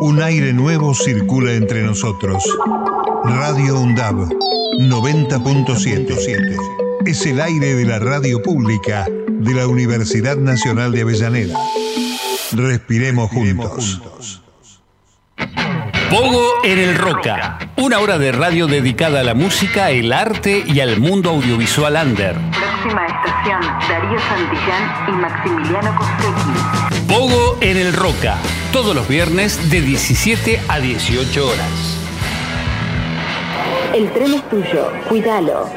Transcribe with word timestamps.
Un 0.00 0.22
aire 0.22 0.54
nuevo 0.54 0.94
circula 0.94 1.52
entre 1.52 1.82
nosotros. 1.82 2.42
Radio 3.22 3.78
UNDAB 3.78 4.30
90.7 4.78 6.56
es 7.04 7.26
el 7.26 7.40
aire 7.40 7.74
de 7.74 7.84
la 7.84 7.98
radio 7.98 8.42
pública 8.42 9.06
de 9.28 9.54
la 9.54 9.66
Universidad 9.66 10.38
Nacional 10.38 10.92
de 10.92 11.02
Avellaneda. 11.02 11.58
Respiremos 12.52 13.30
juntos. 13.30 14.00
Pogo 16.08 16.64
en 16.64 16.78
el 16.78 16.96
Roca, 16.96 17.58
una 17.76 17.98
hora 17.98 18.16
de 18.16 18.32
radio 18.32 18.66
dedicada 18.66 19.20
a 19.20 19.24
la 19.24 19.34
música, 19.34 19.90
el 19.90 20.14
arte 20.14 20.64
y 20.66 20.80
al 20.80 20.98
mundo 20.98 21.28
audiovisual 21.30 21.94
under. 22.02 22.36
Próxima 22.50 23.06
estación, 23.06 23.60
Darío 23.86 24.18
Santillán 24.18 25.08
y 25.08 25.12
Maximiliano 25.12 25.94
Costecchi. 25.96 26.99
Pogo 27.10 27.58
en 27.60 27.76
el 27.76 27.92
Roca, 27.92 28.38
todos 28.72 28.94
los 28.94 29.08
viernes 29.08 29.68
de 29.68 29.80
17 29.80 30.60
a 30.68 30.78
18 30.78 31.44
horas. 31.44 31.98
El 33.92 34.12
tren 34.12 34.34
es 34.34 34.48
tuyo, 34.48 34.92
cuídalo. 35.08 35.68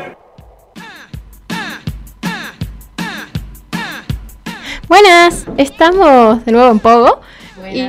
Buenas, 4.88 5.48
estamos 5.58 6.46
de 6.46 6.52
nuevo 6.52 6.70
en 6.70 6.80
Pogo 6.80 7.22
y 7.74 7.82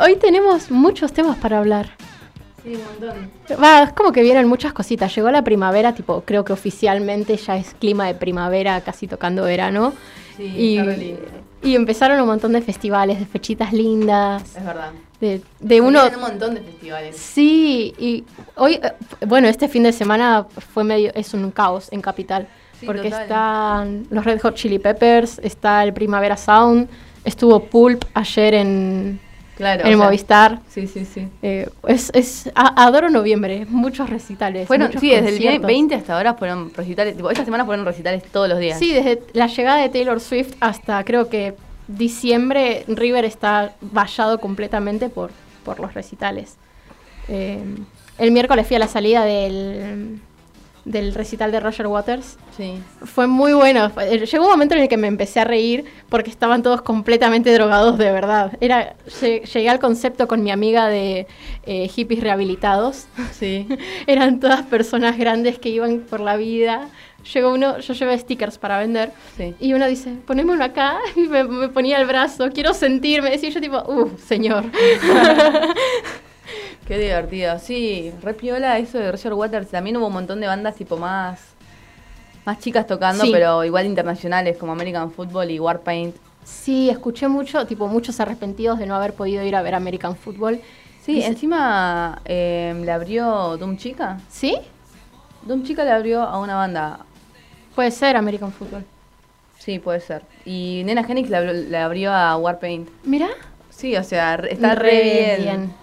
hoy 0.00 0.16
tenemos 0.16 0.70
muchos 0.70 1.12
temas 1.12 1.36
para 1.36 1.58
hablar. 1.58 1.90
Sí, 2.64 2.76
un 2.76 2.82
montón. 2.82 3.30
Va, 3.62 3.82
es 3.82 3.92
como 3.92 4.10
que 4.10 4.22
vienen 4.22 4.48
muchas 4.48 4.72
cositas. 4.72 5.14
Llegó 5.14 5.30
la 5.30 5.44
primavera, 5.44 5.94
tipo, 5.94 6.22
creo 6.24 6.46
que 6.46 6.54
oficialmente 6.54 7.36
ya 7.36 7.58
es 7.58 7.74
clima 7.74 8.06
de 8.06 8.14
primavera, 8.14 8.80
casi 8.80 9.06
tocando 9.06 9.42
verano. 9.42 9.92
Sí, 10.38 10.44
y, 10.44 10.78
está. 10.78 11.46
Y 11.66 11.74
empezaron 11.74 12.20
un 12.20 12.26
montón 12.26 12.52
de 12.52 12.62
festivales, 12.62 13.18
de 13.18 13.26
fechitas 13.26 13.72
lindas. 13.72 14.56
Es 14.56 14.64
verdad. 14.64 14.92
De, 15.20 15.42
de 15.60 15.80
uno. 15.80 16.06
Un 16.14 16.20
montón 16.20 16.54
de 16.54 16.60
festivales. 16.60 17.16
Sí, 17.16 17.94
y 17.98 18.24
hoy, 18.54 18.74
eh, 18.74 18.92
bueno, 19.26 19.48
este 19.48 19.68
fin 19.68 19.82
de 19.82 19.92
semana 19.92 20.46
fue 20.72 20.84
medio, 20.84 21.10
es 21.14 21.34
un 21.34 21.50
caos 21.50 21.88
en 21.90 22.00
Capital. 22.00 22.46
Sí, 22.78 22.86
porque 22.86 23.10
total. 23.10 23.22
están 23.22 24.06
los 24.10 24.24
Red 24.24 24.40
Hot 24.42 24.54
Chili 24.54 24.78
Peppers, 24.78 25.40
está 25.42 25.82
el 25.82 25.94
Primavera 25.94 26.36
Sound, 26.36 26.88
estuvo 27.24 27.58
Pulp 27.60 28.04
ayer 28.14 28.54
en, 28.54 29.18
Claro. 29.56 29.86
en 29.86 29.98
Movistar. 29.98 30.60
Sí, 30.68 30.86
sí, 30.86 31.06
sí. 31.06 31.28
Eh, 31.42 31.68
es, 31.88 32.10
es, 32.14 32.50
adoro 32.54 33.08
noviembre, 33.08 33.66
muchos 33.68 34.10
recitales. 34.10 34.68
Fueron, 34.68 34.88
muchos 34.88 35.00
sí, 35.00 35.08
desde 35.08 35.28
el 35.28 35.34
conciertos. 35.34 35.66
20 35.66 35.94
hasta 35.94 36.16
ahora 36.16 36.34
fueron 36.34 36.72
recitales. 36.74 37.16
Tipo, 37.16 37.30
esta 37.30 37.44
semana 37.44 37.64
fueron 37.64 37.86
recitales 37.86 38.22
todos 38.24 38.48
los 38.48 38.58
días. 38.58 38.78
Sí, 38.78 38.92
desde 38.92 39.22
la 39.32 39.46
llegada 39.46 39.80
de 39.80 39.88
Taylor 39.88 40.20
Swift 40.20 40.54
hasta 40.60 41.02
creo 41.04 41.30
que 41.30 41.54
diciembre, 41.88 42.84
River 42.86 43.24
está 43.24 43.74
vallado 43.80 44.40
completamente 44.40 45.08
por, 45.08 45.30
por 45.64 45.80
los 45.80 45.94
recitales. 45.94 46.56
Eh, 47.28 47.58
el 48.18 48.30
miércoles 48.32 48.66
fui 48.66 48.76
a 48.76 48.78
la 48.78 48.88
salida 48.88 49.24
del, 49.24 50.20
del 50.86 51.12
recital 51.14 51.50
de 51.52 51.58
Roger 51.60 51.88
Waters. 51.88 52.38
Sí. 52.56 52.74
Fue 53.04 53.26
muy 53.26 53.52
bueno. 53.52 53.90
Eh, 54.00 54.24
Llegó 54.24 54.44
un 54.44 54.50
momento 54.52 54.74
en 54.76 54.82
el 54.82 54.88
que 54.88 54.96
me 54.96 55.08
empecé 55.08 55.40
a 55.40 55.44
reír 55.44 55.84
porque 56.08 56.30
estaban 56.30 56.62
todos 56.62 56.80
completamente 56.80 57.52
drogados 57.52 57.98
de 57.98 58.10
verdad. 58.12 58.56
Era, 58.60 58.94
lle- 59.20 59.42
llegué 59.44 59.68
al 59.68 59.80
concepto 59.80 60.28
con 60.28 60.42
mi 60.44 60.50
amiga 60.52 60.86
de 60.86 61.26
eh, 61.64 61.88
hippies 61.88 62.20
rehabilitados. 62.22 63.06
Sí. 63.32 63.66
Eran 64.06 64.38
todas 64.40 64.62
personas 64.62 65.18
grandes 65.18 65.58
que 65.58 65.68
iban 65.70 65.98
por 66.08 66.20
la 66.20 66.36
vida. 66.36 66.88
Llegó 67.34 67.52
uno, 67.52 67.80
yo 67.80 67.92
llevé 67.92 68.16
stickers 68.18 68.56
para 68.56 68.78
vender. 68.78 69.10
Sí. 69.36 69.56
Y 69.58 69.72
uno 69.74 69.88
dice, 69.88 70.12
poneme 70.24 70.52
uno 70.52 70.64
acá. 70.64 70.98
Y 71.16 71.22
me, 71.22 71.42
me 71.42 71.68
ponía 71.68 71.98
el 71.98 72.06
brazo, 72.06 72.48
quiero 72.54 72.72
sentirme. 72.72 73.30
Decía 73.30 73.50
yo 73.50 73.60
tipo, 73.60 73.78
uh, 73.92 74.16
señor. 74.24 74.62
Qué 76.86 76.98
divertido. 76.98 77.58
Sí, 77.58 78.12
re 78.22 78.34
piola 78.34 78.78
eso 78.78 78.98
de 78.98 79.10
Roger 79.10 79.34
Waters. 79.34 79.68
También 79.68 79.96
hubo 79.96 80.06
un 80.06 80.12
montón 80.12 80.40
de 80.40 80.46
bandas 80.46 80.76
tipo 80.76 80.96
más. 80.96 81.40
Más 82.44 82.60
chicas 82.60 82.86
tocando, 82.86 83.24
Sí. 83.24 83.30
pero 83.32 83.64
igual 83.64 83.86
internacionales, 83.86 84.56
como 84.56 84.72
American 84.72 85.10
Football 85.10 85.50
y 85.50 85.58
Warpaint. 85.58 86.14
Sí, 86.44 86.88
escuché 86.88 87.26
mucho, 87.26 87.66
tipo, 87.66 87.88
muchos 87.88 88.20
arrepentidos 88.20 88.78
de 88.78 88.86
no 88.86 88.94
haber 88.94 89.14
podido 89.14 89.42
ir 89.42 89.56
a 89.56 89.62
ver 89.62 89.74
American 89.74 90.14
Football. 90.14 90.60
Sí, 91.02 91.22
encima 91.22 92.20
eh, 92.24 92.80
le 92.84 92.92
abrió 92.92 93.56
Doom 93.56 93.76
Chica. 93.76 94.20
¿Sí? 94.28 94.56
Doom 95.42 95.64
Chica 95.64 95.82
le 95.82 95.90
abrió 95.90 96.22
a 96.22 96.38
una 96.38 96.54
banda. 96.54 97.00
Puede 97.74 97.90
ser 97.90 98.16
American 98.16 98.52
Football. 98.52 98.84
Sí, 99.58 99.80
puede 99.80 99.98
ser. 100.00 100.22
Y 100.44 100.82
Nena 100.84 101.02
Genix 101.02 101.28
le 101.28 101.78
abrió, 101.78 102.12
a 102.12 102.36
Warpaint. 102.36 102.88
Mira. 103.02 103.28
Sí, 103.70 103.96
o 103.96 104.04
sea, 104.04 104.36
está 104.36 104.76
re, 104.76 105.36
bien. 105.40 105.74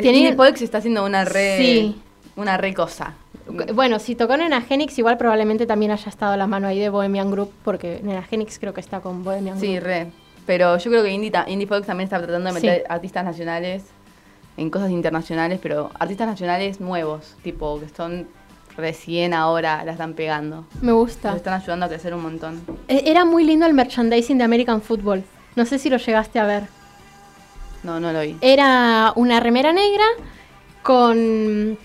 Tiene 0.00 0.32
Polk 0.34 0.60
está 0.60 0.78
haciendo 0.78 1.04
una 1.04 1.24
re. 1.24 1.58
Sí. 1.58 2.02
Una 2.36 2.56
re 2.56 2.72
cosa. 2.72 3.14
Bueno, 3.74 3.98
si 3.98 4.14
tocó 4.14 4.36
Nena 4.36 4.62
Genix, 4.62 4.98
igual 4.98 5.18
probablemente 5.18 5.66
también 5.66 5.90
haya 5.90 6.08
estado 6.08 6.36
la 6.36 6.46
mano 6.46 6.66
ahí 6.68 6.78
de 6.78 6.88
Bohemian 6.88 7.30
Group, 7.30 7.52
porque 7.64 8.00
Nena 8.02 8.22
Genix 8.22 8.58
creo 8.58 8.72
que 8.72 8.80
está 8.80 9.00
con 9.00 9.22
Bohemian 9.24 9.58
Sí, 9.60 9.74
Group. 9.74 9.84
re. 9.84 10.06
Pero 10.46 10.78
yo 10.78 10.90
creo 10.90 11.02
que 11.02 11.10
Indie, 11.10 11.30
ta- 11.30 11.44
Indie 11.48 11.66
también 11.66 12.00
está 12.06 12.18
tratando 12.18 12.48
de 12.48 12.54
meter 12.54 12.78
Sí. 12.78 12.84
artistas 12.88 13.24
nacionales 13.24 13.84
en 14.56 14.70
cosas 14.70 14.90
internacionales, 14.90 15.58
pero 15.62 15.90
artistas 15.98 16.26
nacionales 16.26 16.80
nuevos, 16.80 17.36
tipo 17.42 17.78
que 17.80 17.88
son 17.88 18.26
recién 18.76 19.34
ahora 19.34 19.84
la 19.84 19.92
están 19.92 20.14
pegando. 20.14 20.64
Me 20.80 20.92
gusta. 20.92 21.28
Nos 21.28 21.36
están 21.38 21.54
ayudando 21.60 21.86
a 21.86 21.88
crecer 21.90 22.14
un 22.14 22.22
montón. 22.22 22.62
E- 22.88 23.02
Era 23.06 23.24
muy 23.24 23.44
lindo 23.44 23.66
el 23.66 23.74
merchandising 23.74 24.38
de 24.38 24.44
American 24.44 24.80
Football. 24.80 25.22
No 25.56 25.66
sé 25.66 25.78
si 25.78 25.90
lo 25.90 25.98
llegaste 25.98 26.38
a 26.38 26.44
ver. 26.44 26.64
No, 27.82 27.98
no 28.00 28.12
lo 28.12 28.20
vi. 28.20 28.36
Era 28.40 29.12
una 29.16 29.40
remera 29.40 29.72
negra 29.72 30.04
con, 30.82 31.78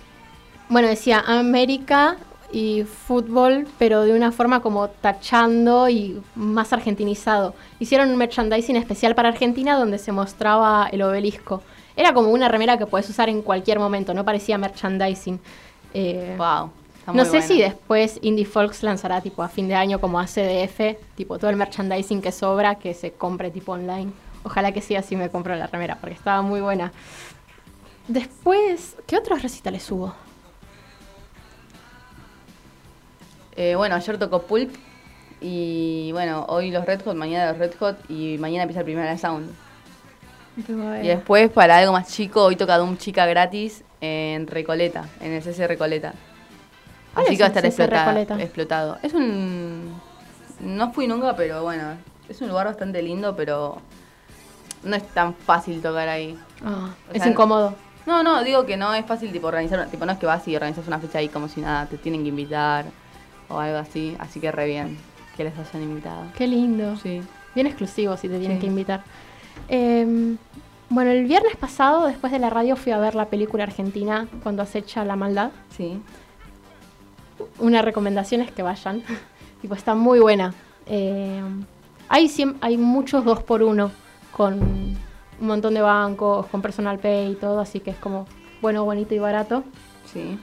bueno, 0.69 0.87
decía 0.87 1.23
América 1.25 2.17
y 2.51 2.83
fútbol, 2.83 3.67
pero 3.77 4.01
de 4.03 4.13
una 4.13 4.31
forma 4.31 4.61
como 4.61 4.87
tachando 4.87 5.89
y 5.89 6.21
más 6.35 6.71
argentinizado. 6.73 7.53
Hicieron 7.79 8.09
un 8.09 8.15
merchandising 8.17 8.75
especial 8.77 9.15
para 9.15 9.29
Argentina 9.29 9.77
donde 9.77 9.97
se 9.97 10.11
mostraba 10.11 10.87
el 10.91 11.01
obelisco. 11.01 11.61
Era 11.95 12.13
como 12.13 12.29
una 12.29 12.47
remera 12.47 12.77
que 12.77 12.85
puedes 12.85 13.09
usar 13.09 13.27
en 13.29 13.41
cualquier 13.41 13.79
momento, 13.79 14.13
no 14.13 14.23
parecía 14.23 14.57
merchandising. 14.57 15.39
Eh, 15.93 16.35
Wow. 16.37 16.69
está 16.99 17.13
no 17.13 17.25
sé 17.25 17.41
si 17.41 17.59
después 17.59 18.19
Indie 18.21 18.45
Folks 18.45 18.83
lanzará 18.83 19.19
tipo 19.21 19.41
a 19.41 19.47
fin 19.49 19.67
de 19.67 19.75
año 19.75 19.99
como 19.99 20.19
ACDF, 20.19 20.97
tipo 21.15 21.37
todo 21.39 21.49
el 21.49 21.55
merchandising 21.55 22.21
que 22.21 22.31
sobra 22.31 22.75
que 22.75 22.93
se 22.93 23.11
compre 23.13 23.49
tipo 23.51 23.71
online. 23.73 24.11
Ojalá 24.43 24.71
que 24.71 24.81
sí, 24.81 24.95
así 24.95 25.15
me 25.15 25.29
compro 25.29 25.55
la 25.55 25.67
remera 25.67 25.97
porque 25.99 26.15
estaba 26.15 26.41
muy 26.41 26.61
buena. 26.61 26.91
Después, 28.07 28.95
¿qué 29.05 29.17
otros 29.17 29.41
recitales 29.41 29.89
hubo? 29.91 30.13
Eh, 33.55 33.75
bueno, 33.75 33.95
ayer 33.95 34.17
tocó 34.17 34.43
Pulp 34.43 34.73
y 35.41 36.11
bueno, 36.13 36.45
hoy 36.47 36.71
los 36.71 36.85
Red 36.85 37.01
Hot, 37.03 37.15
mañana 37.15 37.51
los 37.51 37.57
Red 37.57 37.73
Hot 37.79 37.97
y 38.09 38.37
mañana 38.37 38.63
empieza 38.63 38.79
el 38.81 38.85
primer 38.85 39.17
Sound. 39.17 39.53
Y 40.57 41.07
después, 41.07 41.51
para 41.51 41.77
algo 41.77 41.91
más 41.91 42.11
chico, 42.11 42.43
hoy 42.43 42.55
toca 42.55 42.77
Doom 42.77 42.97
Chica 42.97 43.25
gratis 43.27 43.83
en 44.01 44.47
Recoleta, 44.47 45.07
en 45.21 45.33
el 45.33 45.43
CC 45.43 45.67
Recoleta. 45.67 46.13
¿Cuál 47.13 47.25
Así 47.25 47.33
es 47.33 47.37
que 47.37 47.43
va 47.43 47.47
a 47.47 47.49
estar 47.49 47.65
explotado, 47.65 48.39
explotado. 48.39 48.97
Es 49.03 49.13
un... 49.13 49.99
No 50.59 50.91
fui 50.93 51.07
nunca, 51.07 51.35
pero 51.35 51.61
bueno, 51.61 51.97
es 52.27 52.41
un 52.41 52.49
lugar 52.49 52.65
bastante 52.65 53.03
lindo, 53.03 53.35
pero 53.35 53.81
no 54.83 54.95
es 54.95 55.07
tan 55.09 55.33
fácil 55.33 55.81
tocar 55.81 56.07
ahí. 56.07 56.37
Ah, 56.63 56.89
es 57.13 57.21
sea, 57.21 57.31
incómodo. 57.31 57.75
No, 58.05 58.23
no, 58.23 58.43
digo 58.43 58.65
que 58.65 58.77
no 58.77 58.93
es 58.93 59.05
fácil 59.05 59.31
tipo 59.31 59.47
organizar, 59.47 59.87
tipo 59.89 60.05
no 60.05 60.13
es 60.13 60.17
que 60.17 60.25
vas 60.25 60.47
y 60.47 60.55
organizas 60.55 60.87
una 60.87 60.99
fecha 60.99 61.19
ahí 61.19 61.27
como 61.27 61.47
si 61.49 61.61
nada, 61.61 61.85
te 61.87 61.97
tienen 61.97 62.23
que 62.23 62.29
invitar 62.29 62.85
o 63.49 63.59
algo 63.59 63.77
así, 63.77 64.15
así 64.19 64.39
que 64.39 64.51
re 64.51 64.65
bien 64.65 64.97
que 65.35 65.43
les 65.43 65.57
hayan 65.57 65.83
invitado. 65.83 66.23
Qué 66.35 66.47
lindo. 66.47 66.95
Sí. 66.97 67.21
Bien 67.53 67.67
exclusivo 67.67 68.17
si 68.17 68.27
te 68.27 68.39
tienen 68.39 68.57
Sí. 68.57 68.61
que 68.61 68.67
invitar. 68.67 69.03
Eh, 69.69 70.35
bueno, 70.89 71.11
el 71.11 71.25
viernes 71.25 71.55
pasado, 71.57 72.07
después 72.07 72.31
de 72.31 72.39
la 72.39 72.49
radio, 72.49 72.75
fui 72.75 72.91
a 72.91 72.97
ver 72.97 73.13
la 73.13 73.25
película 73.25 73.63
argentina 73.63 74.27
Cuando 74.41 74.63
acecha 74.63 75.03
la 75.03 75.15
maldad. 75.15 75.51
Sí. 75.75 76.01
Una 77.59 77.81
recomendación 77.81 78.41
es 78.41 78.51
que 78.51 78.63
vayan. 78.63 79.03
tipo, 79.61 79.75
está 79.75 79.95
muy 79.95 80.19
buena. 80.19 80.53
Eh, 80.85 81.41
hay, 82.07 82.31
hay 82.61 82.77
muchos 82.77 83.25
dos 83.25 83.43
por 83.43 83.63
uno 83.63 83.91
con 84.31 84.53
un 84.61 84.97
montón 85.47 85.73
de 85.73 85.81
bancos, 85.81 86.45
con 86.47 86.61
personal 86.61 86.99
pay 86.99 87.31
y 87.31 87.35
todo, 87.35 87.59
así 87.59 87.79
que 87.79 87.91
es 87.91 87.97
como 87.97 88.25
bueno, 88.61 88.83
bonito 88.85 89.13
y 89.13 89.19
barato. 89.19 89.63
Sí. 90.11 90.37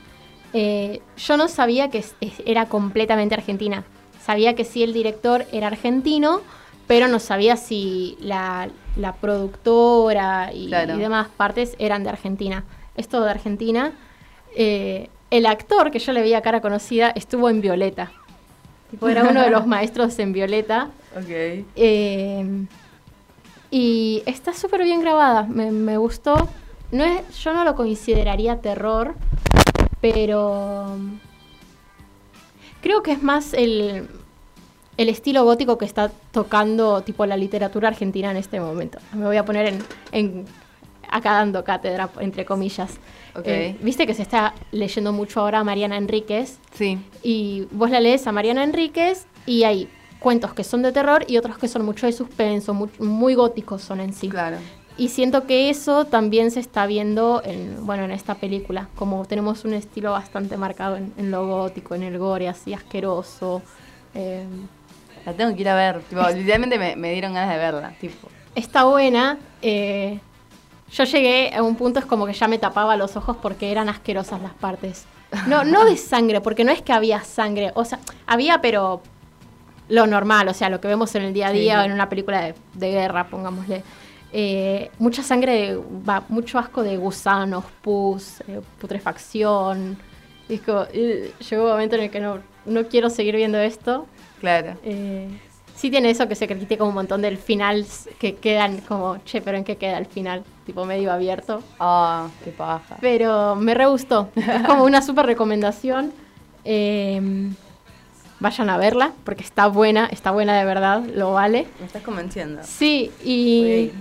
Eh, 0.52 1.00
yo 1.16 1.36
no 1.36 1.48
sabía 1.48 1.90
que 1.90 2.04
era 2.46 2.66
completamente 2.66 3.34
argentina. 3.34 3.84
Sabía 4.22 4.54
que 4.54 4.64
sí 4.64 4.82
el 4.84 4.92
director 4.92 5.44
era 5.52 5.66
argentino, 5.66 6.40
pero 6.86 7.08
no 7.08 7.19
sabía 7.19 7.56
si 7.56 8.16
la, 8.20 8.69
la 8.96 9.14
productora 9.14 10.52
y, 10.52 10.69
Claro. 10.69 10.94
y 10.94 10.98
demás 10.98 11.28
partes 11.37 11.75
eran 11.78 12.04
de 12.04 12.10
Argentina. 12.10 12.64
Es 12.96 13.08
todo 13.08 13.25
de 13.25 13.30
Argentina. 13.32 13.92
Eh, 14.56 15.08
el 15.30 15.46
actor 15.46 15.90
que 15.90 15.98
yo 15.98 16.12
le 16.12 16.20
veía 16.20 16.40
cara 16.42 16.60
conocida 16.60 17.10
estuvo 17.10 17.50
en 17.50 17.60
Violeta. 17.60 18.12
Tipo, 18.92 19.08
era 19.08 19.25
uno 19.25 19.42
de 19.42 19.50
los 19.50 19.66
maestros 19.75 20.16
en 20.20 20.32
Violeta. 20.32 20.88
Ok. 21.16 21.64
Eh, 21.75 22.66
y 23.75 24.23
está 24.25 24.55
súper 24.55 24.85
bien 24.85 25.00
grabada, 25.00 25.43
me, 25.49 25.73
me 25.73 25.97
gustó. 25.97 26.49
no 26.93 27.05
es, 27.05 27.43
yo 27.43 27.53
no 27.53 27.65
lo 27.65 27.75
consideraría 27.75 28.61
terror, 28.61 29.17
pero 30.00 30.97
creo 32.81 33.03
que 33.03 33.11
es 33.11 33.23
más 33.23 33.53
el, 33.53 34.09
el 34.97 35.09
estilo 35.09 35.43
gótico 35.43 35.76
que 35.76 35.87
está 35.87 36.12
tocando 36.31 37.03
tipo 37.03 37.26
la 37.26 37.37
literatura 37.37 37.88
argentina 37.88 38.31
en 38.31 38.37
este 38.37 38.61
momento. 38.61 38.99
Me 39.12 39.26
voy 39.26 39.38
a 39.38 39.44
poner 39.44 39.67
en, 39.67 39.79
en 40.12 40.44
acá 41.11 41.32
dando 41.32 41.65
cátedra, 41.65 42.11
entre 42.21 42.44
comillas. 42.44 42.99
Eh, 43.44 43.76
Viste 43.81 44.06
que 44.06 44.15
se 44.15 44.23
está 44.23 44.55
leyendo 44.71 45.12
mucho 45.12 45.41
ahora 45.41 45.59
a 45.59 45.65
Mariana 45.65 45.97
Enríquez. 45.97 46.59
Sí. 46.75 47.00
Y 47.25 47.67
vos 47.73 47.91
la 47.91 47.99
lees 47.99 48.25
a 48.29 48.31
Mariana 48.32 48.62
Enríquez 48.62 49.26
y 49.47 49.65
hay 49.65 49.88
cuentos 50.25 50.55
que 50.55 50.65
son 50.65 50.81
de 50.81 50.91
terror 50.91 51.26
y 51.29 51.37
otros 51.37 51.59
que 51.59 51.69
son 51.69 51.85
mucho 51.85 52.06
de 52.06 52.12
suspenso, 52.12 52.73
muy, 52.73 53.35
góticos 53.35 53.82
son 53.82 54.00
en 54.00 54.15
sí. 54.15 54.31
Claro. 54.31 54.56
Y 54.97 55.11
siento 55.11 55.47
que 55.47 55.69
eso 55.69 56.06
también 56.06 56.50
se 56.50 56.61
está 56.61 56.87
viendo 56.87 57.43
en, 57.44 57.85
bueno, 57.85 58.05
en 58.05 58.11
esta 58.11 58.35
película, 58.35 58.88
como 58.94 59.26
tenemos 59.26 59.67
un 59.67 59.75
estilo 59.75 60.12
bastante 60.12 60.56
marcado 60.56 60.97
en, 60.97 61.31
lo 61.31 61.47
gótico, 61.47 61.94
en 61.94 62.05
el 62.05 62.17
gore 62.17 62.49
así 62.49 62.73
asqueroso. 62.73 63.61
Eh, 64.15 64.47
la 65.26 65.35
tengo 65.35 65.55
que 65.55 65.61
ir 65.61 65.69
a 65.69 65.75
ver, 65.75 66.00
literalmente 66.35 66.79
me, 66.97 67.12
dieron 67.12 67.35
ganas 67.35 67.50
de 67.50 67.59
verla. 67.59 67.93
Tipo. 68.00 68.29
Está 68.55 68.85
buena. 68.85 69.38
Eh, 69.61 70.21
yo 70.91 71.05
llegué 71.05 71.55
a 71.55 71.62
un 71.62 71.76
punto, 71.76 71.99
es 71.99 72.06
como 72.06 72.25
que 72.25 72.32
ya 72.32 72.49
me 72.49 72.56
tapaba 72.56 72.97
los 72.97 73.15
ojos 73.17 73.37
porque 73.43 73.71
eran 73.71 73.91
asquerosas 73.91 74.41
las 74.41 74.55
partes. 74.55 75.05
No, 75.47 75.65
no 75.65 75.85
de 75.85 75.97
sangre, 75.99 76.41
porque 76.41 76.65
no 76.65 76.73
es 76.73 76.81
que 76.81 76.94
había 76.94 77.23
sangre, 77.25 77.73
o 77.75 77.85
sea, 77.85 77.99
había 78.26 78.62
pero 78.62 79.03
lo 79.88 80.06
normal, 80.06 80.48
o 80.48 80.54
sea, 80.54 80.69
lo 80.70 80.81
que 80.81 80.88
vemos 80.88 81.14
en 81.14 81.22
el 81.22 81.34
día 81.34 81.48
a 81.48 81.52
día 81.52 81.81
o 81.81 81.84
en 81.84 81.92
una 81.92 82.08
película 82.08 82.54
de, 82.75 82.90
guerra, 82.90 83.28
pongámosle. 83.28 83.82
Eh, 84.32 84.90
mucha 84.98 85.22
sangre, 85.22 85.78
va, 86.08 86.25
mucho 86.28 86.58
asco 86.58 86.82
de 86.82 86.96
gusanos, 86.96 87.64
pus, 87.82 88.40
eh, 88.48 88.60
putrefacción. 88.81 89.96
Y 90.48 90.58
llegó 90.58 91.64
un 91.64 91.70
momento 91.70 91.96
en 91.96 92.02
el 92.02 92.10
que 92.10 92.20
no, 92.20 92.38
no 92.66 92.86
quiero 92.88 93.10
seguir 93.10 93.36
viendo 93.36 93.58
esto. 93.58 94.06
Claro. 94.40 94.76
Eh, 94.82 95.28
sí 95.75 95.90
tiene 95.90 96.10
eso 96.10 96.28
que 96.28 96.34
se 96.34 96.46
critica 96.46 96.84
un 96.84 96.94
montón 96.94 97.22
del 97.22 97.37
final, 97.37 97.87
que 98.19 98.37
quedan 98.37 98.78
como, 98.80 99.19
che, 99.25 99.40
pero 99.40 99.56
¿en 99.56 99.64
qué 99.64 99.76
queda 99.76 99.98
el 99.98 100.06
final? 100.06 100.44
Tipo 100.66 100.84
medio 100.84 101.12
abierto. 101.12 101.62
Ah, 101.78 102.28
qué 102.42 102.50
paja. 102.50 102.96
Pero 103.00 103.54
me 103.54 103.75
re 103.75 103.87
gustó. 103.87 104.30
es 104.34 104.66
como 104.66 104.84
una 104.84 105.02
súper 105.02 105.26
recomendación. 105.26 106.12
Em, 106.66 107.54
vayan 108.40 108.70
a 108.70 108.76
verla, 108.76 109.12
porque 109.25 109.42
está 109.42 109.66
buena, 109.66 110.06
está 110.06 110.31
buena 110.31 110.58
de 110.58 110.64
verdad, 110.64 111.02
lo 111.14 111.32
vale. 111.32 111.66
Me 111.81 111.86
estás 111.86 112.02
convenciendo. 112.02 112.62
Sí, 112.64 113.10
y 113.25 113.92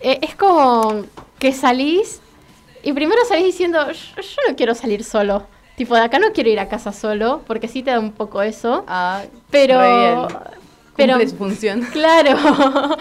e, 0.00 0.18
es 0.22 0.34
como 0.34 1.04
que 1.38 1.52
salís 1.52 2.20
y 2.82 2.92
primero 2.92 3.20
salís 3.28 3.46
diciendo, 3.46 3.90
yo, 3.90 4.22
yo 4.22 4.40
no 4.48 4.54
quiero 4.54 4.74
salir 4.74 5.02
solo. 5.02 5.44
Tipo, 5.76 5.94
de 5.94 6.02
acá 6.02 6.18
no 6.18 6.32
quiero 6.32 6.50
ir 6.50 6.60
a 6.60 6.68
casa 6.68 6.92
solo, 6.92 7.42
porque 7.46 7.68
sí 7.68 7.82
te 7.82 7.90
da 7.90 8.00
un 8.00 8.12
poco 8.12 8.40
eso. 8.42 8.84
Ah, 8.86 9.24
pero. 9.50 10.28
Pero. 10.96 11.20
su 11.28 11.36
función. 11.36 11.82
Claro. 11.92 12.38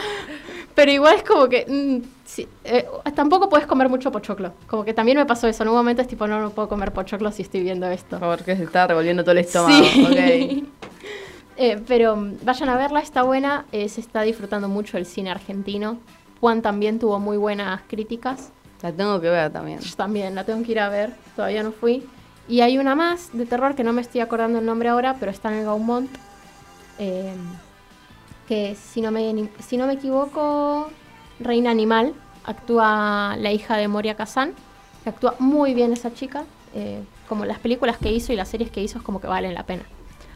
pero 0.75 0.91
igual 0.91 1.15
es 1.15 1.23
como 1.23 1.47
que. 1.47 1.65
Mm, 1.67 2.14
eh, 2.63 2.85
tampoco 3.15 3.49
puedes 3.49 3.67
comer 3.67 3.89
mucho 3.89 4.11
pochoclo. 4.11 4.53
Como 4.67 4.83
que 4.83 4.93
también 4.93 5.17
me 5.17 5.25
pasó 5.25 5.47
eso. 5.47 5.63
En 5.63 5.69
un 5.69 5.75
momento 5.75 6.01
es 6.01 6.07
tipo, 6.07 6.27
no, 6.27 6.39
no 6.39 6.49
puedo 6.49 6.67
comer 6.67 6.91
pochoclo 6.91 7.31
si 7.31 7.41
estoy 7.43 7.61
viendo 7.61 7.87
esto. 7.87 8.19
Porque 8.19 8.55
se 8.55 8.63
está 8.63 8.87
revolviendo 8.87 9.23
todo 9.23 9.31
el 9.31 9.39
estómago. 9.39 9.83
Sí. 9.83 10.69
Eh, 11.57 11.81
pero 11.87 12.17
mm, 12.17 12.39
vayan 12.43 12.67
a 12.67 12.75
verla, 12.75 12.99
está 12.99 13.23
buena. 13.23 13.63
Eh, 13.71 13.87
se 13.87 14.01
está 14.01 14.23
disfrutando 14.23 14.67
mucho 14.67 14.97
el 14.97 15.05
cine 15.05 15.31
argentino. 15.31 15.99
Juan 16.41 16.61
también 16.61 16.99
tuvo 16.99 17.17
muy 17.17 17.37
buenas 17.37 17.79
críticas. 17.87 18.51
La 18.81 18.91
tengo 18.91 19.21
que 19.21 19.29
ver 19.29 19.53
también. 19.53 19.79
Yo 19.79 19.95
también, 19.95 20.35
la 20.35 20.43
tengo 20.43 20.61
que 20.65 20.73
ir 20.73 20.81
a 20.81 20.89
ver. 20.89 21.13
Todavía 21.33 21.63
no 21.63 21.71
fui. 21.71 22.05
Y 22.49 22.59
hay 22.59 22.77
una 22.77 22.93
más 22.93 23.29
de 23.31 23.45
terror 23.45 23.73
que 23.73 23.85
no 23.85 23.93
me 23.93 24.01
estoy 24.01 24.19
acordando 24.19 24.59
el 24.59 24.65
nombre 24.65 24.89
ahora, 24.89 25.15
pero 25.17 25.31
está 25.31 25.49
en 25.49 25.59
el 25.59 25.63
Gaumont. 25.63 26.09
Que 26.97 28.75
si 28.75 28.99
no, 28.99 29.11
me, 29.11 29.49
si 29.65 29.77
no 29.77 29.87
me 29.87 29.93
equivoco, 29.93 30.89
Reina 31.39 31.71
Animal. 31.71 32.13
Actúa 32.45 33.35
la 33.37 33.51
hija 33.51 33.77
de 33.77 33.87
Moria 33.87 34.15
Kazan. 34.15 34.53
Que 35.03 35.09
actúa 35.09 35.35
muy 35.39 35.73
bien 35.73 35.93
esa 35.93 36.13
chica. 36.13 36.45
Eh, 36.73 37.01
como 37.27 37.45
las 37.45 37.59
películas 37.59 37.97
que 37.97 38.11
hizo 38.11 38.33
y 38.33 38.35
las 38.35 38.49
series 38.49 38.69
que 38.69 38.81
hizo 38.81 38.97
es 38.97 39.03
como 39.03 39.21
que 39.21 39.27
valen 39.27 39.53
la 39.53 39.63
pena. 39.63 39.83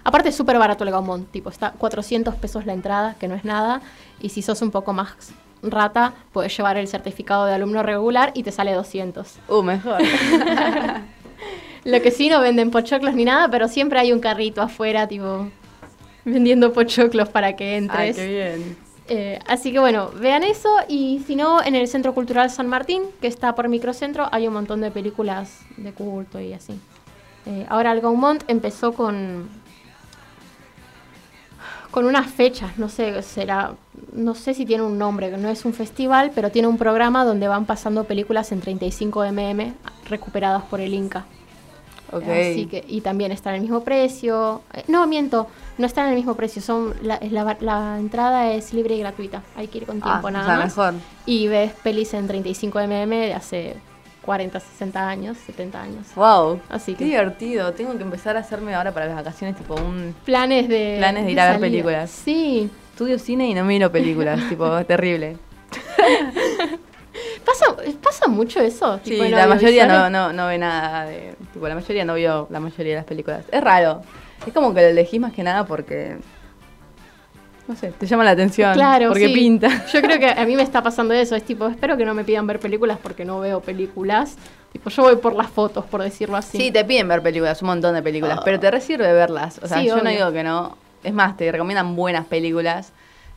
Aparte 0.03 0.29
es 0.29 0.35
súper 0.35 0.57
barato 0.57 0.83
el 0.83 0.91
Gaumont, 0.91 1.29
tipo, 1.29 1.50
está 1.50 1.71
400 1.71 2.35
pesos 2.35 2.65
la 2.65 2.73
entrada, 2.73 3.15
que 3.19 3.27
no 3.27 3.35
es 3.35 3.44
nada. 3.44 3.81
Y 4.21 4.29
si 4.29 4.41
sos 4.41 4.61
un 4.61 4.71
poco 4.71 4.94
más 4.94 5.33
rata, 5.61 6.13
puedes 6.31 6.56
llevar 6.56 6.77
el 6.77 6.88
certificado 6.88 7.45
de 7.45 7.53
alumno 7.53 7.83
regular 7.83 8.31
y 8.33 8.44
te 8.44 8.51
sale 8.51 8.73
200. 8.73 9.35
Uh, 9.50 9.62
mejor. 9.62 10.01
Lo 11.83 12.01
que 12.01 12.12
sí 12.12 12.29
no 12.29 12.41
venden 12.41 12.71
pochoclos 12.71 13.13
ni 13.13 13.25
nada, 13.25 13.50
pero 13.50 13.67
siempre 13.67 14.00
hay 14.00 14.12
un 14.12 14.19
carrito 14.19 14.62
afuera, 14.62 15.07
tipo, 15.07 15.47
vendiendo 16.25 16.73
pochoclos 16.73 17.29
para 17.29 17.55
que 17.55 17.77
entres. 17.77 18.17
Ay, 18.17 18.25
qué 18.25 18.27
bien. 18.27 18.77
Eh, 19.09 19.39
así 19.47 19.71
que 19.71 19.79
bueno, 19.79 20.11
vean 20.15 20.44
eso 20.44 20.69
y 20.88 21.23
si 21.25 21.35
no, 21.35 21.63
en 21.63 21.75
el 21.75 21.88
Centro 21.88 22.13
Cultural 22.13 22.51
San 22.51 22.67
Martín, 22.67 23.03
que 23.19 23.27
está 23.27 23.56
por 23.56 23.67
Microcentro, 23.67 24.29
hay 24.31 24.47
un 24.47 24.53
montón 24.53 24.81
de 24.81 24.91
películas 24.91 25.61
de 25.77 25.91
culto 25.94 26.39
y 26.39 26.53
así. 26.53 26.79
Eh, 27.47 27.65
ahora 27.69 27.91
el 27.91 28.01
Gaumont 28.01 28.44
empezó 28.47 28.94
con 28.94 29.50
con 31.91 32.06
unas 32.06 32.27
fechas, 32.27 32.77
no 32.77 32.88
sé, 32.88 33.21
será, 33.23 33.73
no 34.13 34.35
sé 34.35 34.53
si 34.53 34.63
tiene 34.65 34.83
un 34.83 35.00
nombre, 35.00 35.35
no 35.38 35.50
es 35.50 35.65
un 35.65 35.73
festival, 35.73 36.31
pero 36.35 36.51
tiene 36.51 36.67
un 36.67 36.77
programa 36.77 37.25
donde 37.25 37.47
van 37.47 37.65
pasando 37.65 38.03
películas 38.03 38.51
en 38.51 38.62
35 38.62 39.25
mm 39.31 39.62
recuperadas 40.07 40.63
por 40.65 40.81
el 40.81 40.94
Inca. 40.94 41.25
Así 42.11 42.65
que, 42.65 42.83
y 42.88 43.01
también 43.01 43.31
está 43.31 43.50
en 43.51 43.57
el 43.57 43.61
mismo 43.61 43.83
precio. 43.83 44.61
Eh, 44.73 44.83
no, 44.88 45.06
miento, 45.07 45.47
no 45.77 45.85
está 45.85 46.03
en 46.03 46.09
el 46.09 46.15
mismo 46.15 46.35
precio. 46.35 46.61
Son 46.61 46.94
la, 47.01 47.19
la, 47.59 47.97
entrada 48.00 48.51
es 48.51 48.73
libre 48.73 48.95
y 48.95 49.00
gratuita. 49.00 49.44
Hay 49.56 49.67
que 49.67 49.79
ir 49.79 49.85
con 49.85 50.01
tiempo 50.01 50.27
ah, 50.27 50.31
nada 50.31 50.63
Mejor. 50.63 50.94
Y 51.25 51.47
ves 51.47 51.71
pelis 51.83 52.13
en 52.13 52.27
35 52.27 52.79
mm 52.79 53.09
de 53.09 53.33
hace 53.33 53.75
40, 54.29 54.59
60 54.59 55.09
años, 55.09 55.38
70 55.45 55.81
años. 55.81 56.07
Wow. 56.15 56.59
Así 56.69 56.94
Qué 56.95 57.06
divertido. 57.06 57.73
Tengo 57.73 57.97
que 57.97 58.03
empezar 58.03 58.38
a 58.38 58.41
hacerme 58.41 58.75
ahora 58.75 58.94
para 58.94 59.07
las 59.07 59.15
vacaciones 59.15 59.55
tipo 59.55 59.75
un 59.75 60.15
planes 60.25 60.67
de 60.67 60.97
planes 61.00 61.25
de 61.25 61.31
ir 61.31 61.39
a 61.39 61.51
ver 61.51 61.59
películas. 61.59 62.12
Sí. 62.12 62.69
Estudio 62.91 63.17
cine 63.17 63.47
y 63.50 63.53
no 63.53 63.63
miro 63.63 63.91
películas, 63.91 64.39
tipo 64.50 64.83
terrible. 64.85 65.38
¿Pasa, 67.59 67.75
¿Pasa 68.01 68.27
mucho 68.27 68.60
eso? 68.62 69.00
Sí, 69.03 69.17
la 69.17 69.48
mayoría 69.48 69.86
no, 69.86 70.10
no, 70.10 70.34
no 70.34 70.48
ve 70.48 70.57
nada 70.57 71.05
de... 71.05 71.36
Tipo, 71.53 71.67
la 71.67 71.75
mayoría 71.75 72.05
no 72.05 72.15
vio 72.15 72.48
la 72.50 72.60
mayoría 72.60 72.93
de 72.93 73.00
las 73.00 73.05
películas. 73.05 73.45
Es 73.51 73.62
raro. 73.62 74.01
Es 74.45 74.53
como 74.53 74.74
que 74.74 74.81
lo 74.81 74.88
elegís 74.88 75.19
más 75.19 75.34
que 75.34 75.43
nada 75.43 75.65
porque... 75.65 76.17
No 77.67 77.75
sé, 77.75 77.91
te 77.91 78.07
llama 78.07 78.24
la 78.24 78.31
atención. 78.31 78.74
Claro, 78.74 79.10
Porque 79.10 79.29
pinta. 79.29 79.86
Yo 79.93 80.01
creo 80.01 80.17
que 80.17 80.27
a 80.27 80.43
mí 80.43 80.55
me 80.55 80.63
está 80.63 80.81
pasando 80.81 81.13
eso. 81.13 81.36
Es 81.36 81.43
tipo, 81.43 81.67
espero 81.67 81.98
que 81.98 82.03
no 82.03 82.15
me 82.15 82.24
pidan 82.24 82.48
ver 82.48 82.60
películas 82.60 82.98
porque 83.01 83.25
no 83.25 83.39
veo 83.39 83.62
películas. 83.62 84.38
Tipo, 84.72 84.89
yo 84.89 85.03
voy 85.03 85.17
por 85.17 85.36
las 85.36 85.50
fotos, 85.50 85.86
por 85.86 86.01
decirlo 86.01 86.36
así. 86.36 86.57
Sí, 86.57 86.72
te 86.72 86.84
piden 86.84 87.07
ver 87.07 87.22
películas, 87.22 87.62
un 87.62 87.67
montón 87.67 87.93
de 87.93 88.01
películas, 88.01 88.39
pero 88.43 88.60
te 88.60 88.72
resirve 88.72 89.13
verlas. 89.13 89.60
O 89.62 89.67
sea, 89.67 89.84
yo 89.84 90.01
no 90.01 90.10
digo 90.10 90.31
que 90.31 90.43
no. 90.43 90.77
Es 91.03 91.13
más, 91.13 91.38
te 91.38 91.51
recomiendan 91.51 91.95
buenas 91.95 92.25
películas 92.25 92.91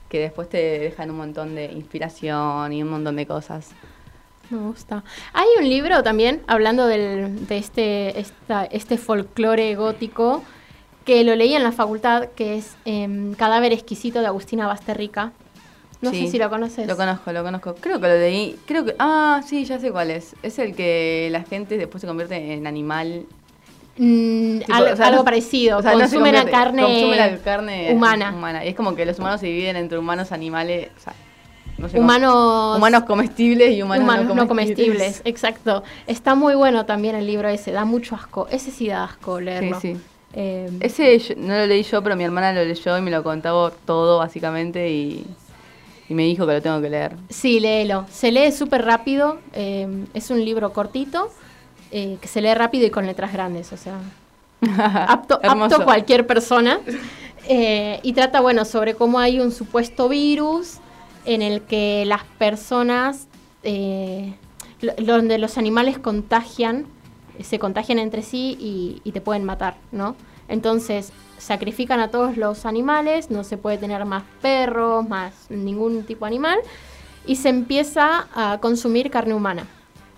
que 0.09 0.19
después 0.19 0.49
te 0.49 0.79
dejan 0.79 1.11
un 1.11 1.17
montón 1.19 1.55
de 1.55 1.67
inspiración 1.67 2.73
y 2.73 2.83
un 2.83 2.91
montón 2.91 3.17
de 3.17 3.27
cosas. 3.27 3.71
Me 4.53 4.59
gusta. 4.59 5.03
Hay 5.33 5.47
un 5.59 5.67
libro 5.67 6.03
también, 6.03 6.43
hablando 6.47 6.87
del, 6.87 7.47
de 7.47 7.57
este, 7.57 8.21
esta, 8.21 8.67
este 8.67 8.99
folclore 8.99 9.75
gótico, 9.77 10.43
que 11.07 11.25
lo 11.25 11.35
leí 11.35 11.55
en 11.55 11.63
la 11.63 11.73
facultad, 11.73 12.29
que 12.37 12.59
es 12.59 12.77
em, 12.85 13.33
Cadáver 13.33 13.73
exquisito 13.73 14.21
de 14.21 14.27
Agustina 14.27 14.67
Basterrica. 14.67 15.33
No 16.03 16.11
sé 16.11 16.27
si 16.27 16.37
lo 16.37 16.51
conoces. 16.51 16.87
Lo 16.87 16.99
conozco, 16.99 17.33
lo 17.33 17.43
conozco. 17.43 17.77
Creo 17.77 17.99
que 17.99 18.09
lo 18.09 18.15
leí. 18.15 18.59
Creo 18.67 18.85
que. 18.85 18.95
Ah, 18.99 19.41
sí, 19.47 19.65
ya 19.65 19.79
sé 19.79 19.91
cuál 19.91 20.11
es. 20.11 20.35
Es 20.43 20.59
el 20.59 20.75
que 20.75 21.29
la 21.31 21.45
gente 21.45 21.79
después 21.79 22.03
se 22.03 22.07
convierte 22.07 22.53
en 22.53 22.67
animal. 22.67 23.25
Mm, 23.97 24.61
algo, 24.71 25.25
parecido. 25.25 25.79
O 25.79 25.83
sea, 25.83 25.93
consumen, 25.93 26.35
la 26.35 26.45
carne 26.45 26.83
consumen 26.83 27.41
carne 27.43 27.95
humana. 27.95 28.35
humana. 28.37 28.65
Y 28.67 28.69
es 28.69 28.75
como 28.75 28.95
que 28.95 29.07
los 29.07 29.19
humanos 29.19 29.41
se 29.41 29.47
dividen 29.47 29.77
entre 29.77 29.97
humanos, 29.97 30.33
animales. 30.33 30.91
O 30.99 31.01
sea, 31.01 31.15
humanos, 31.95 32.77
humanos 32.77 33.05
comestibles 33.05 33.75
y 33.75 33.83
humanos, 33.83 34.35
no, 34.35 34.49
comestibles. 34.49 35.23
Exacto. 35.25 35.83
Está 36.07 36.35
muy 36.35 36.55
bueno 36.55 36.87
también 36.87 37.15
el 37.15 37.27
libro 37.27 37.49
ese, 37.49 37.73
da 37.73 37.85
mucho 37.85 38.15
asco. 38.15 38.49
Ese 38.51 38.71
sí 38.71 38.89
da 38.89 39.05
asco 39.05 39.41
leerlo. 39.41 39.81
Sí, 39.81 39.95
sí. 39.95 40.01
Eh, 40.35 40.71
ese 40.81 41.35
no 41.37 41.55
lo 41.55 41.67
leí 41.67 41.83
yo, 41.83 42.03
pero 42.03 42.17
mi 42.17 42.25
hermana 42.25 42.53
lo 42.53 42.65
leyó 42.65 42.97
y 42.97 43.03
me 43.03 43.11
lo 43.11 43.23
contaba 43.23 43.71
todo 43.85 44.19
básicamente 44.19 44.91
y, 44.91 45.27
me 46.09 46.25
dijo 46.25 46.47
que 46.47 46.53
lo 46.53 46.61
tengo 46.61 46.79
que 46.83 46.91
leer. 46.91 47.17
Sí, 47.31 47.59
léelo. 47.59 48.05
Se 48.11 48.31
lee 48.31 48.53
súper 48.53 48.85
rápido. 48.85 49.39
Eh, 49.55 50.05
es 50.13 50.29
un 50.31 50.45
libro 50.45 50.71
cortito 50.75 51.31
eh, 51.91 52.19
que 52.21 52.29
se 52.29 52.43
lee 52.43 52.53
rápido 52.53 52.87
y 52.87 52.91
con 52.91 53.07
letras 53.07 53.33
grandes, 53.33 53.73
o 53.73 53.79
sea, 53.79 53.95
apto, 55.09 55.41
apto 55.43 55.85
cualquier 55.85 56.27
persona. 56.27 56.81
y 57.49 58.13
trata, 58.13 58.43
bueno, 58.43 58.67
sobre 58.67 58.95
cómo 58.95 59.19
hay 59.19 59.41
un 59.41 59.53
supuesto 59.53 60.11
virus 60.11 60.81
en 61.25 61.43
el 61.43 61.63
que 61.63 62.05
las 62.07 62.25
personas... 62.39 63.29
Eh, 63.63 64.35
donde 64.99 65.39
los 65.39 65.59
animales 65.59 65.97
contagian, 65.97 66.87
se 67.41 67.61
contagian 67.61 68.01
entre 68.01 68.23
sí 68.23 68.57
y, 68.59 69.01
y 69.05 69.13
te 69.13 69.21
pueden 69.21 69.45
matar, 69.45 69.77
¿no? 69.93 70.17
Entonces 70.49 71.13
sacrifican 71.39 72.01
a 72.01 72.09
todos 72.09 72.37
los 72.37 72.67
animales, 72.67 73.31
no 73.31 73.45
se 73.45 73.57
puede 73.57 73.79
tener 73.79 74.05
más 74.05 74.25
perros, 74.41 75.09
más 75.09 75.47
ningún 75.51 76.05
tipo 76.05 76.25
de 76.25 76.31
animal, 76.31 76.59
y 77.27 77.37
se 77.37 77.49
empieza 77.49 78.29
a 78.35 78.59
consumir 78.61 79.11
carne 79.11 79.35
humana. 79.35 79.67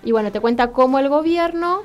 Y 0.03 0.13
bueno, 0.13 0.33
te 0.33 0.41
cuenta 0.41 0.73
cómo 0.73 0.99
el 0.99 1.09
gobierno 1.09 1.83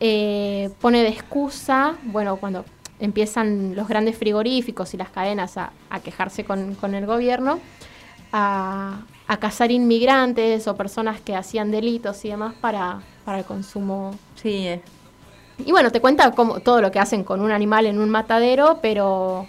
eh, 0.00 0.70
pone 0.80 1.02
de 1.02 1.08
excusa, 1.08 1.94
bueno, 2.02 2.36
cuando 2.36 2.64
empiezan 3.00 3.74
los 3.74 3.88
grandes 3.88 4.16
frigoríficos 4.16 4.94
y 4.94 4.96
las 4.96 5.10
cadenas 5.10 5.56
a, 5.56 5.72
quejarse 6.04 6.44
con, 6.44 6.94
el 6.94 7.06
gobierno, 7.06 7.60
a, 8.32 9.00
cazar 9.40 9.70
inmigrantes 9.70 10.68
o 10.68 10.76
personas 10.76 11.20
que 11.20 11.34
hacían 11.34 11.70
delitos 11.70 12.22
y 12.26 12.28
demás 12.28 12.54
para, 12.60 13.00
para 13.24 13.38
el 13.38 13.44
consumo. 13.44 14.14
Sí. 14.34 14.66
Eh. 14.68 14.82
Y 15.64 15.72
bueno, 15.72 15.90
te 15.90 16.00
cuenta 16.00 16.32
cómo, 16.32 16.60
todo 16.60 16.82
lo 16.82 16.90
que 16.90 16.98
hacen 16.98 17.24
con 17.24 17.40
un 17.40 17.50
animal 17.50 17.86
en 17.86 17.98
un 17.98 18.10
matadero, 18.10 18.78
pero 18.82 19.46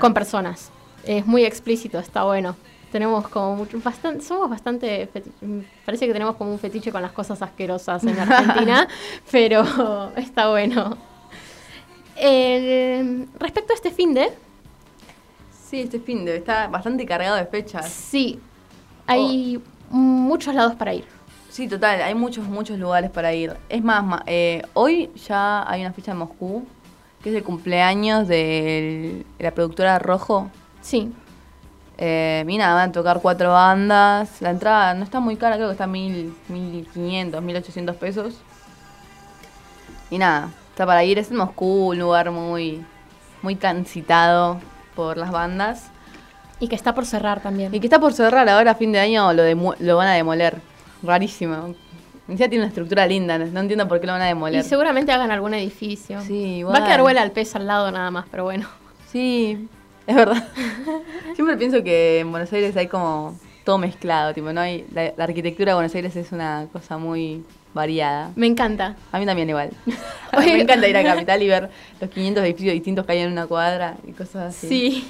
con 0.00 0.14
personas. 0.14 0.70
Es 1.04 1.26
muy 1.26 1.44
explícito, 1.44 1.98
está 1.98 2.22
bueno 2.22 2.54
tenemos 2.90 3.28
como 3.28 3.56
mucho, 3.56 3.78
bastante, 3.82 4.24
somos 4.24 4.48
bastante, 4.48 5.08
parece 5.84 6.06
que 6.06 6.12
tenemos 6.12 6.36
como 6.36 6.52
un 6.52 6.58
fetiche 6.58 6.90
con 6.90 7.02
las 7.02 7.12
cosas 7.12 7.40
asquerosas 7.42 8.02
en 8.04 8.18
Argentina, 8.18 8.88
pero 9.30 10.12
está 10.16 10.48
bueno. 10.48 10.96
respecto 12.16 13.72
a 13.72 13.76
este 13.76 13.90
fin 13.90 14.14
de... 14.14 14.30
Sí, 15.68 15.82
este 15.82 16.00
fin 16.00 16.24
de 16.24 16.36
está 16.36 16.66
bastante 16.68 17.04
cargado 17.04 17.36
de 17.36 17.44
fechas. 17.44 17.90
Sí, 17.90 18.40
hay 19.06 19.62
muchos 19.90 20.54
lados 20.54 20.74
para 20.76 20.94
ir. 20.94 21.04
Sí, 21.50 21.68
total, 21.68 22.00
hay 22.00 22.14
muchos, 22.14 22.46
muchos 22.46 22.78
lugares 22.78 23.10
para 23.10 23.34
ir. 23.34 23.54
Es 23.68 23.84
más, 23.84 24.22
eh, 24.24 24.62
hoy 24.72 25.10
ya 25.26 25.70
hay 25.70 25.82
una 25.82 25.92
fecha 25.92 26.12
en 26.12 26.18
Moscú, 26.18 26.66
que 27.22 27.28
es 27.28 27.36
el 27.36 27.42
cumpleaños 27.42 28.26
de 28.26 29.26
la 29.38 29.50
productora 29.50 29.98
Rojo. 29.98 30.50
Sí. 30.80 31.12
Eh, 31.98 32.46
y 32.48 32.56
nada, 32.56 32.74
van 32.74 32.88
a 32.88 32.92
tocar 32.92 33.20
cuatro 33.20 33.50
bandas. 33.52 34.40
La 34.40 34.48
entrada 34.48 34.94
no 34.94 35.04
está 35.04 35.20
muy 35.20 35.36
cara, 35.36 35.56
creo 35.56 35.68
que 35.68 35.72
está 35.72 35.86
mil, 35.86 36.34
1500, 36.48 37.42
1800 37.42 37.96
pesos. 37.96 38.40
Y 40.10 40.16
nada, 40.16 40.48
está 40.70 40.86
para 40.86 41.04
ir. 41.04 41.18
Es 41.18 41.30
en 41.30 41.36
Moscú, 41.36 41.88
un 41.88 41.98
lugar 41.98 42.30
muy, 42.30 42.82
muy 43.42 43.54
transitado 43.54 44.60
por 44.98 45.16
las 45.16 45.30
bandas. 45.30 45.92
Y 46.58 46.66
que 46.66 46.74
está 46.74 46.92
por 46.92 47.06
cerrar 47.06 47.40
también. 47.40 47.72
Y 47.72 47.78
que 47.78 47.86
está 47.86 48.00
por 48.00 48.12
cerrar 48.12 48.48
ahora 48.48 48.72
a 48.72 48.74
fin 48.74 48.90
de 48.90 48.98
año 48.98 49.32
lo, 49.32 49.44
lo 49.78 49.96
van 49.96 50.08
a 50.08 50.14
demoler. 50.14 50.60
Rarísimo. 51.04 51.76
Ya 52.26 52.48
tiene 52.48 52.64
una 52.64 52.66
estructura 52.66 53.06
linda, 53.06 53.38
no 53.38 53.60
entiendo 53.60 53.86
por 53.86 54.00
qué 54.00 54.08
lo 54.08 54.14
van 54.14 54.22
a 54.22 54.26
demoler. 54.26 54.60
Y 54.60 54.68
seguramente 54.68 55.12
hagan 55.12 55.30
algún 55.30 55.54
edificio. 55.54 56.20
Sí, 56.22 56.64
Va 56.64 56.78
a 56.78 56.84
quedar 56.84 57.02
huela 57.02 57.22
al 57.22 57.30
pez 57.30 57.54
al 57.54 57.68
lado 57.68 57.92
nada 57.92 58.10
más, 58.10 58.26
pero 58.28 58.42
bueno. 58.42 58.66
Sí, 59.06 59.68
es 60.04 60.16
verdad. 60.16 60.48
Siempre 61.36 61.56
pienso 61.56 61.84
que 61.84 62.18
en 62.18 62.32
Buenos 62.32 62.52
Aires 62.52 62.76
hay 62.76 62.88
como 62.88 63.38
todo 63.64 63.78
mezclado, 63.78 64.34
tipo, 64.34 64.52
no 64.52 64.60
hay 64.60 64.84
la, 64.92 65.12
arquitectura 65.22 65.70
de 65.70 65.74
Buenos 65.74 65.94
Aires 65.94 66.16
es 66.16 66.32
una 66.32 66.66
cosa 66.72 66.98
muy 66.98 67.44
variada. 67.78 68.32
Me 68.34 68.46
encanta. 68.46 68.96
A 69.12 69.18
mí 69.18 69.24
también 69.24 69.48
igual. 69.48 69.70
me 70.36 70.60
encanta 70.60 70.88
ir 70.88 70.96
a 70.96 71.04
Capital 71.04 71.42
y 71.42 71.48
ver 71.48 71.70
los 72.00 72.10
500 72.10 72.44
edificios 72.44 72.74
distintos 72.74 73.06
que 73.06 73.12
hay 73.12 73.18
en 73.20 73.32
una 73.32 73.46
cuadra 73.46 73.96
y 74.06 74.12
cosas 74.12 74.54
así. 74.54 74.68
Sí. 74.68 75.08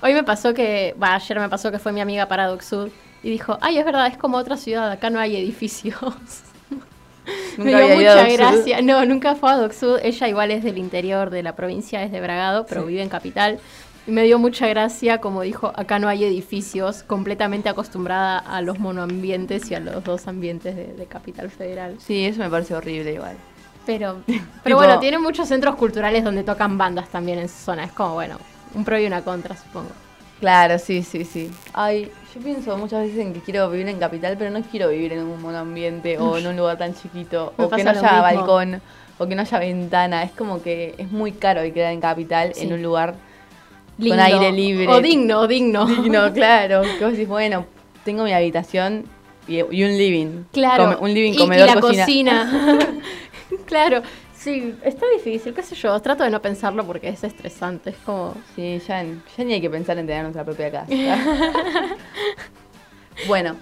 Hoy 0.00 0.14
me 0.14 0.22
pasó 0.22 0.54
que, 0.54 0.94
va, 1.02 1.16
ayer 1.16 1.40
me 1.40 1.48
pasó 1.48 1.72
que 1.72 1.78
fue 1.78 1.90
mi 1.90 2.00
amiga 2.00 2.26
para 2.28 2.60
Sud 2.60 2.90
y 3.22 3.30
dijo, 3.30 3.58
ay, 3.60 3.78
es 3.78 3.84
verdad, 3.84 4.06
es 4.06 4.16
como 4.16 4.36
otra 4.36 4.56
ciudad, 4.56 4.90
acá 4.90 5.10
no 5.10 5.18
hay 5.18 5.36
edificios. 5.36 5.96
me 7.56 7.74
dio 7.74 7.96
mucha 7.96 8.28
gracia. 8.28 8.82
No, 8.82 9.04
nunca 9.04 9.34
fue 9.34 9.50
a 9.50 9.72
Sud. 9.72 9.98
Ella 10.02 10.28
igual 10.28 10.52
es 10.52 10.62
del 10.62 10.78
interior 10.78 11.30
de 11.30 11.42
la 11.42 11.56
provincia, 11.56 12.02
es 12.04 12.12
de 12.12 12.20
Bragado, 12.20 12.66
pero 12.66 12.84
vive 12.84 13.02
en 13.02 13.08
Capital. 13.08 13.58
Y 14.06 14.12
me 14.12 14.22
dio 14.22 14.38
mucha 14.38 14.68
gracia, 14.68 15.20
como 15.20 15.42
dijo, 15.42 15.72
acá 15.74 15.98
no 15.98 16.08
hay 16.08 16.24
edificios, 16.24 17.02
completamente 17.02 17.68
acostumbrada 17.68 18.38
a 18.38 18.62
los 18.62 18.78
monoambientes 18.78 19.68
y 19.70 19.74
a 19.74 19.80
los 19.80 20.04
dos 20.04 20.28
ambientes 20.28 20.76
de, 20.76 21.06
Capital 21.06 21.50
Federal. 21.50 21.96
Sí, 21.98 22.24
eso 22.24 22.40
me 22.40 22.48
parece 22.48 22.74
horrible 22.74 23.14
igual. 23.14 23.36
Pero, 23.84 24.22
pero 24.62 24.76
bueno, 24.76 25.00
tiene 25.00 25.18
muchos 25.18 25.48
centros 25.48 25.74
culturales 25.74 26.22
donde 26.22 26.44
tocan 26.44 26.78
bandas 26.78 27.08
también 27.08 27.40
en 27.40 27.48
su 27.48 27.56
zona. 27.56 27.84
Es 27.84 27.92
como, 27.92 28.14
bueno, 28.14 28.38
un 28.74 28.84
pro 28.84 28.98
y 28.98 29.06
una 29.06 29.22
contra, 29.22 29.56
supongo. 29.56 29.90
Claro, 30.38 30.78
sí, 30.78 31.02
sí, 31.02 31.24
sí. 31.24 31.50
Ay, 31.72 32.12
yo 32.32 32.40
pienso 32.40 32.76
muchas 32.76 33.02
veces 33.02 33.18
en 33.18 33.32
que 33.32 33.40
quiero 33.40 33.68
vivir 33.70 33.88
en 33.88 33.98
capital, 33.98 34.36
pero 34.38 34.50
no 34.50 34.62
quiero 34.62 34.90
vivir 34.90 35.14
en 35.14 35.24
un 35.24 35.42
monoambiente 35.42 36.18
o 36.18 36.36
en 36.36 36.46
un 36.46 36.56
lugar 36.56 36.78
tan 36.78 36.94
chiquito, 36.94 37.54
o 37.56 37.68
que 37.68 37.82
no 37.82 37.90
haya 37.90 38.20
balcón, 38.20 38.80
o 39.18 39.26
que 39.26 39.34
no 39.34 39.42
haya 39.42 39.58
ventana. 39.58 40.22
Es 40.22 40.30
como 40.30 40.62
que 40.62 40.94
es 40.98 41.10
muy 41.10 41.32
caro 41.32 41.62
quedar 41.72 41.92
en 41.92 42.00
capital 42.00 42.52
en 42.54 42.72
un 42.72 42.82
lugar 42.82 43.16
con 43.98 44.20
aire 44.20 44.52
libre. 44.52 44.88
O 44.88 45.00
digno, 45.00 45.40
o 45.40 45.46
digno. 45.46 45.86
Digno, 45.86 46.32
claro. 46.34 46.82
Que 46.82 47.04
vos 47.04 47.12
decís, 47.12 47.28
bueno, 47.28 47.66
tengo 48.04 48.24
mi 48.24 48.32
habitación 48.32 49.04
y, 49.48 49.60
un 49.62 49.96
living. 49.96 50.44
Claro. 50.52 50.98
un 51.00 51.14
living, 51.14 51.34
comedor, 51.34 51.68
y 51.68 51.74
la 51.74 51.80
cocina. 51.80 52.78
claro. 53.66 54.02
Sí, 54.34 54.74
está 54.84 55.06
difícil, 55.16 55.54
qué 55.54 55.62
sé 55.62 55.74
yo. 55.74 56.00
Trato 56.00 56.22
de 56.22 56.30
no 56.30 56.40
pensarlo 56.40 56.84
porque 56.86 57.08
es 57.08 57.24
estresante. 57.24 57.90
Es 57.90 57.96
como. 57.98 58.34
Sí, 58.54 58.80
ya, 58.86 59.04
ya 59.04 59.44
ni 59.44 59.54
hay 59.54 59.60
que 59.60 59.70
pensar 59.70 59.98
en 59.98 60.06
tener 60.06 60.22
nuestra 60.22 60.44
propia 60.44 60.70
casa. 60.70 60.86
bueno. 63.26 63.56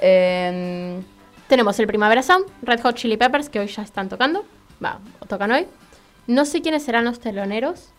Em, 0.00 1.02
Tenemos 1.48 1.78
el 1.78 1.86
Primavera 1.86 2.22
Sound, 2.22 2.46
Red 2.62 2.80
Hot 2.82 2.96
Chili 2.96 3.16
Peppers, 3.16 3.48
que 3.48 3.60
hoy 3.60 3.68
ya 3.68 3.82
están 3.82 4.08
tocando. 4.08 4.44
Va, 4.84 5.00
tocan 5.28 5.50
hoy. 5.50 5.66
No 6.26 6.44
sé 6.44 6.60
quiénes 6.60 6.82
serán 6.82 7.04
los 7.04 7.20
teloneros. 7.20 7.93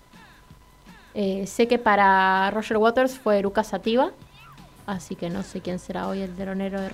Eh, 1.17 1.47
sé 1.47 1.67
que 1.67 1.79
para 1.79 2.51
Roger 2.51 2.75
Waters 2.75 3.17
fue 3.17 3.39
Eruca 3.39 3.63
Sativa, 3.63 4.11
así 4.85 5.15
que 5.15 5.29
no 5.29 5.43
sé 5.43 5.61
quién 5.61 5.79
será 5.79 6.09
hoy 6.09 6.21
el 6.21 6.35
delonero 6.35 6.81
de, 6.81 6.89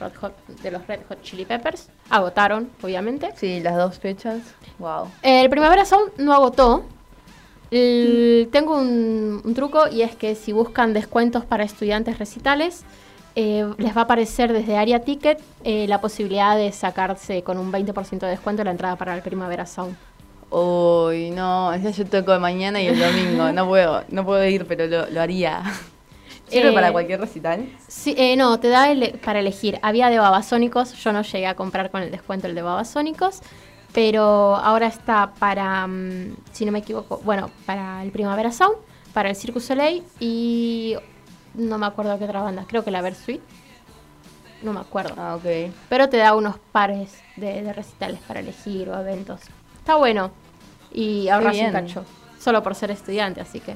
de 0.61 0.71
los 0.71 0.85
Red 0.87 0.99
Hot 1.09 1.23
Chili 1.23 1.43
Peppers. 1.43 1.89
Agotaron, 2.07 2.69
obviamente. 2.83 3.31
Sí, 3.35 3.59
las 3.61 3.75
dos 3.75 3.97
fechas. 3.97 4.39
Wow. 4.77 5.07
El 5.23 5.49
Primavera 5.49 5.85
Sound 5.85 6.11
no 6.19 6.33
agotó. 6.33 6.85
tengo 7.71 8.77
un, 8.77 9.53
truco 9.55 9.87
y 9.87 10.03
es 10.03 10.15
que 10.15 10.35
si 10.35 10.53
buscan 10.53 10.93
descuentos 10.93 11.43
para 11.43 11.63
estudiantes 11.63 12.19
recitales, 12.19 12.83
eh, 13.35 13.67
les 13.79 13.95
va 13.95 14.01
a 14.01 14.03
aparecer 14.03 14.53
desde 14.53 14.77
Area 14.77 14.99
Ticket 14.99 15.41
eh, 15.63 15.87
la 15.87 15.99
posibilidad 15.99 16.55
de 16.55 16.71
sacarse 16.73 17.41
con 17.41 17.57
un 17.57 17.71
20% 17.71 18.19
de 18.19 18.27
descuento 18.27 18.63
la 18.63 18.71
entrada 18.71 18.97
para 18.97 19.15
el 19.15 19.23
Primavera 19.23 19.65
Sound. 19.65 19.95
Uy, 20.51 21.31
no, 21.31 21.73
yo 21.77 22.05
toco 22.05 22.33
de 22.33 22.39
mañana 22.39 22.81
y 22.81 22.87
el 22.87 22.99
domingo. 22.99 23.53
No 23.53 23.67
puedo, 23.67 24.03
no 24.09 24.25
puedo 24.25 24.45
ir, 24.45 24.65
pero 24.67 24.85
lo, 25.09 25.21
haría. 25.21 25.63
¿Sirve 26.49 26.73
para 26.73 26.89
eh, 26.89 26.91
cualquier 26.91 27.21
recital? 27.21 27.69
Sí, 27.87 28.13
eh, 28.17 28.35
no, 28.35 28.59
te 28.59 28.67
da 28.67 28.87
para 29.23 29.39
elegir. 29.39 29.79
Había 29.81 30.09
de 30.09 30.19
babasónicos, 30.19 30.93
yo 31.01 31.13
no 31.13 31.21
llegué 31.21 31.47
a 31.47 31.55
comprar 31.55 31.89
con 31.89 32.03
el 32.03 32.11
descuento 32.11 32.47
el 32.47 32.55
de 32.55 32.61
babasónicos, 32.63 33.39
pero 33.93 34.57
ahora 34.57 34.87
está 34.87 35.31
para, 35.39 35.87
mm, 35.87 36.35
si 36.51 36.65
no 36.65 36.73
me 36.73 36.79
equivoco, 36.79 37.21
bueno, 37.23 37.49
para 37.65 38.03
el 38.03 38.11
Primavera 38.11 38.51
Sound, 38.51 38.75
para 39.13 39.29
el 39.29 39.37
Circus 39.37 39.63
Soleil 39.63 40.03
y 40.19 40.97
no 41.53 41.77
me 41.77 41.85
acuerdo 41.85 42.19
qué 42.19 42.25
otra 42.25 42.41
banda, 42.41 42.65
creo 42.67 42.83
que 42.83 42.91
la 42.91 43.01
Versuit. 43.01 43.39
No 44.63 44.73
me 44.73 44.81
acuerdo. 44.81 45.15
Ah, 45.17 45.35
ok. 45.37 45.71
Pero 45.87 46.09
te 46.09 46.17
da 46.17 46.35
unos 46.35 46.57
pares 46.73 47.19
de 47.37 47.71
recitales 47.73 48.19
para 48.27 48.41
elegir 48.41 48.89
o 48.89 48.99
eventos. 48.99 49.39
Está 49.81 49.95
bueno. 49.95 50.31
Y 50.93 51.27
ahorras 51.27 51.57
un 51.57 51.71
cacho. 51.71 52.05
Solo 52.39 52.63
por 52.63 52.75
ser 52.75 52.91
estudiante, 52.91 53.41
así 53.41 53.59
que. 53.59 53.75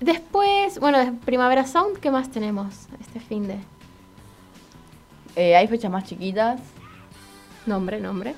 Después, 0.00 0.78
bueno, 0.80 0.98
de 0.98 1.12
Primavera 1.12 1.66
Sound, 1.66 1.98
¿qué 1.98 2.10
más 2.10 2.30
tenemos 2.30 2.88
este 3.00 3.20
fin 3.20 3.46
de? 3.46 3.58
Eh, 5.36 5.56
hay 5.56 5.66
fechas 5.66 5.90
más 5.90 6.04
chiquitas. 6.04 6.60
Nombre, 7.66 8.00
nombre. 8.00 8.34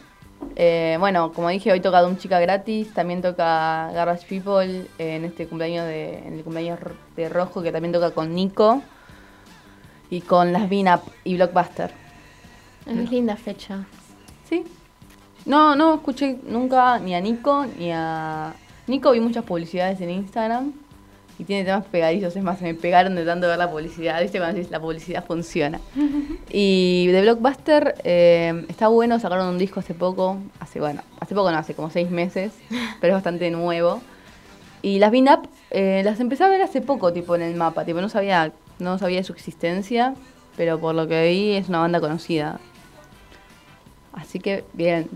Eh, 0.56 0.96
bueno, 1.00 1.32
como 1.32 1.48
dije, 1.48 1.72
hoy 1.72 1.80
toca 1.80 2.00
Doom 2.00 2.18
Chica 2.18 2.38
gratis, 2.38 2.92
también 2.92 3.22
toca 3.22 3.90
Garbage 3.92 4.26
People 4.28 4.86
en 4.98 5.24
este 5.24 5.46
cumpleaños 5.46 5.86
de, 5.86 6.18
en 6.18 6.34
el 6.34 6.44
cumpleaños 6.44 6.78
de 7.16 7.28
Rojo, 7.28 7.62
que 7.62 7.72
también 7.72 7.92
toca 7.92 8.10
con 8.10 8.34
Nico 8.34 8.82
y 10.10 10.20
con 10.20 10.52
las 10.52 10.64
Up 10.64 11.12
y 11.24 11.36
Blockbuster. 11.36 11.92
Es 12.86 13.10
linda 13.10 13.36
fecha. 13.36 13.86
Sí, 14.48 14.64
no, 15.46 15.76
no 15.76 15.94
escuché 15.94 16.38
nunca 16.46 16.98
ni 16.98 17.14
a 17.14 17.20
Nico 17.20 17.66
ni 17.78 17.90
a... 17.92 18.54
Nico 18.86 19.12
vi 19.12 19.20
muchas 19.20 19.44
publicidades 19.44 20.00
en 20.00 20.10
Instagram 20.10 20.72
y 21.38 21.44
tiene 21.44 21.64
temas 21.64 21.84
pegadizos, 21.86 22.36
es 22.36 22.42
más, 22.42 22.58
se 22.58 22.64
me 22.64 22.74
pegaron 22.74 23.14
de 23.16 23.24
tanto 23.24 23.48
ver 23.48 23.58
la 23.58 23.70
publicidad, 23.70 24.20
¿viste? 24.22 24.38
Cuando 24.38 24.60
la 24.70 24.80
publicidad 24.80 25.24
funciona. 25.24 25.80
y 26.50 27.08
de 27.08 27.22
Blockbuster 27.22 27.96
eh, 28.04 28.64
está 28.68 28.88
bueno, 28.88 29.18
sacaron 29.18 29.48
un 29.48 29.58
disco 29.58 29.80
hace 29.80 29.94
poco, 29.94 30.38
hace, 30.60 30.80
bueno, 30.80 31.02
hace 31.20 31.34
poco 31.34 31.50
no, 31.50 31.58
hace 31.58 31.74
como 31.74 31.90
seis 31.90 32.10
meses, 32.10 32.52
pero 33.00 33.12
es 33.12 33.16
bastante 33.16 33.50
nuevo. 33.50 34.00
Y 34.82 34.98
las 34.98 35.10
Bean 35.10 35.28
Up 35.28 35.48
eh, 35.70 36.02
las 36.04 36.20
empecé 36.20 36.44
a 36.44 36.48
ver 36.48 36.62
hace 36.62 36.80
poco, 36.80 37.12
tipo, 37.12 37.34
en 37.34 37.42
el 37.42 37.56
mapa, 37.56 37.84
tipo, 37.84 38.00
no 38.00 38.08
sabía, 38.08 38.52
no 38.78 38.98
sabía 38.98 39.18
de 39.18 39.24
su 39.24 39.32
existencia. 39.32 40.14
pero 40.56 40.78
por 40.78 40.94
lo 40.94 41.08
que 41.08 41.28
vi 41.28 41.52
es 41.52 41.68
una 41.68 41.80
banda 41.80 42.00
conocida. 42.00 42.60
Así 44.12 44.38
que 44.38 44.64
bien. 44.72 45.08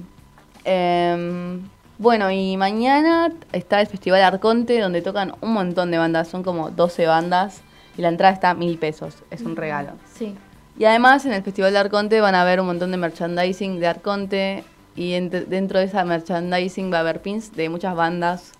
Em, 0.64 1.68
bueno, 1.98 2.30
y 2.30 2.56
mañana 2.56 3.32
está 3.52 3.80
el 3.80 3.86
Festival 3.86 4.22
Arconte, 4.22 4.80
donde 4.80 5.02
tocan 5.02 5.34
un 5.40 5.52
montón 5.52 5.90
de 5.90 5.98
bandas, 5.98 6.28
son 6.28 6.42
como 6.42 6.70
12 6.70 7.06
bandas, 7.06 7.62
y 7.96 8.02
la 8.02 8.08
entrada 8.08 8.32
está 8.32 8.50
a 8.50 8.54
mil 8.54 8.78
pesos, 8.78 9.16
es 9.30 9.42
un 9.42 9.56
regalo. 9.56 9.92
Sí. 10.14 10.36
Y 10.78 10.84
además 10.84 11.26
en 11.26 11.32
el 11.32 11.42
Festival 11.42 11.72
de 11.72 11.78
Arconte 11.78 12.20
van 12.20 12.34
a 12.34 12.42
haber 12.42 12.60
un 12.60 12.66
montón 12.66 12.92
de 12.92 12.96
merchandising 12.96 13.80
de 13.80 13.86
Arconte, 13.88 14.64
y 14.94 15.12
dentro 15.12 15.78
de 15.78 15.86
esa 15.86 16.04
merchandising 16.04 16.92
va 16.92 16.98
a 16.98 17.00
haber 17.00 17.20
pins 17.20 17.52
de 17.52 17.68
muchas 17.68 17.94
bandas, 17.94 18.52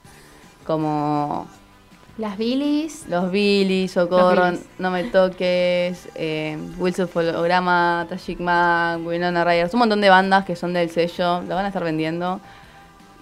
como... 0.66 1.46
Las 2.18 2.37
Billys. 2.37 3.06
Los 3.08 3.30
Billys, 3.30 3.92
Socorro, 3.92 4.50
No 4.80 4.90
Me 4.90 5.04
Toques, 5.04 6.08
eh, 6.16 6.58
Wilson 6.76 7.08
Holograma, 7.14 8.06
Tragic 8.08 8.40
Mac, 8.40 8.98
Winona 9.06 9.44
Riders, 9.44 9.72
un 9.72 9.78
montón 9.78 10.00
de 10.00 10.08
bandas 10.10 10.44
que 10.44 10.56
son 10.56 10.72
del 10.72 10.90
sello, 10.90 11.42
lo 11.42 11.54
van 11.54 11.64
a 11.64 11.68
estar 11.68 11.84
vendiendo. 11.84 12.40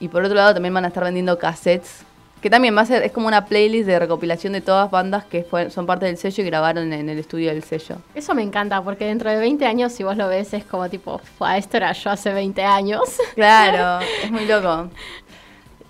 Y 0.00 0.08
por 0.08 0.24
otro 0.24 0.34
lado 0.34 0.54
también 0.54 0.72
van 0.72 0.86
a 0.86 0.88
estar 0.88 1.04
vendiendo 1.04 1.38
cassettes, 1.38 2.06
que 2.40 2.48
también 2.48 2.74
va 2.74 2.82
a 2.82 2.86
ser, 2.86 3.02
es 3.02 3.12
como 3.12 3.26
una 3.26 3.44
playlist 3.44 3.86
de 3.86 3.98
recopilación 3.98 4.54
de 4.54 4.62
todas 4.62 4.90
bandas 4.90 5.24
que 5.26 5.46
son 5.70 5.84
parte 5.84 6.06
del 6.06 6.16
sello 6.16 6.42
y 6.42 6.46
grabaron 6.46 6.90
en 6.92 7.08
el 7.10 7.18
estudio 7.18 7.50
del 7.50 7.62
sello. 7.64 7.96
Eso 8.14 8.34
me 8.34 8.42
encanta, 8.42 8.80
porque 8.82 9.04
dentro 9.04 9.28
de 9.28 9.36
20 9.36 9.66
años, 9.66 9.92
si 9.92 10.04
vos 10.04 10.16
lo 10.16 10.28
ves, 10.28 10.54
es 10.54 10.64
como 10.64 10.88
tipo, 10.88 11.20
esto 11.54 11.76
era 11.76 11.92
yo 11.92 12.10
hace 12.10 12.32
20 12.32 12.62
años. 12.62 13.02
Claro, 13.34 14.06
es 14.24 14.30
muy 14.30 14.46
loco. 14.46 14.88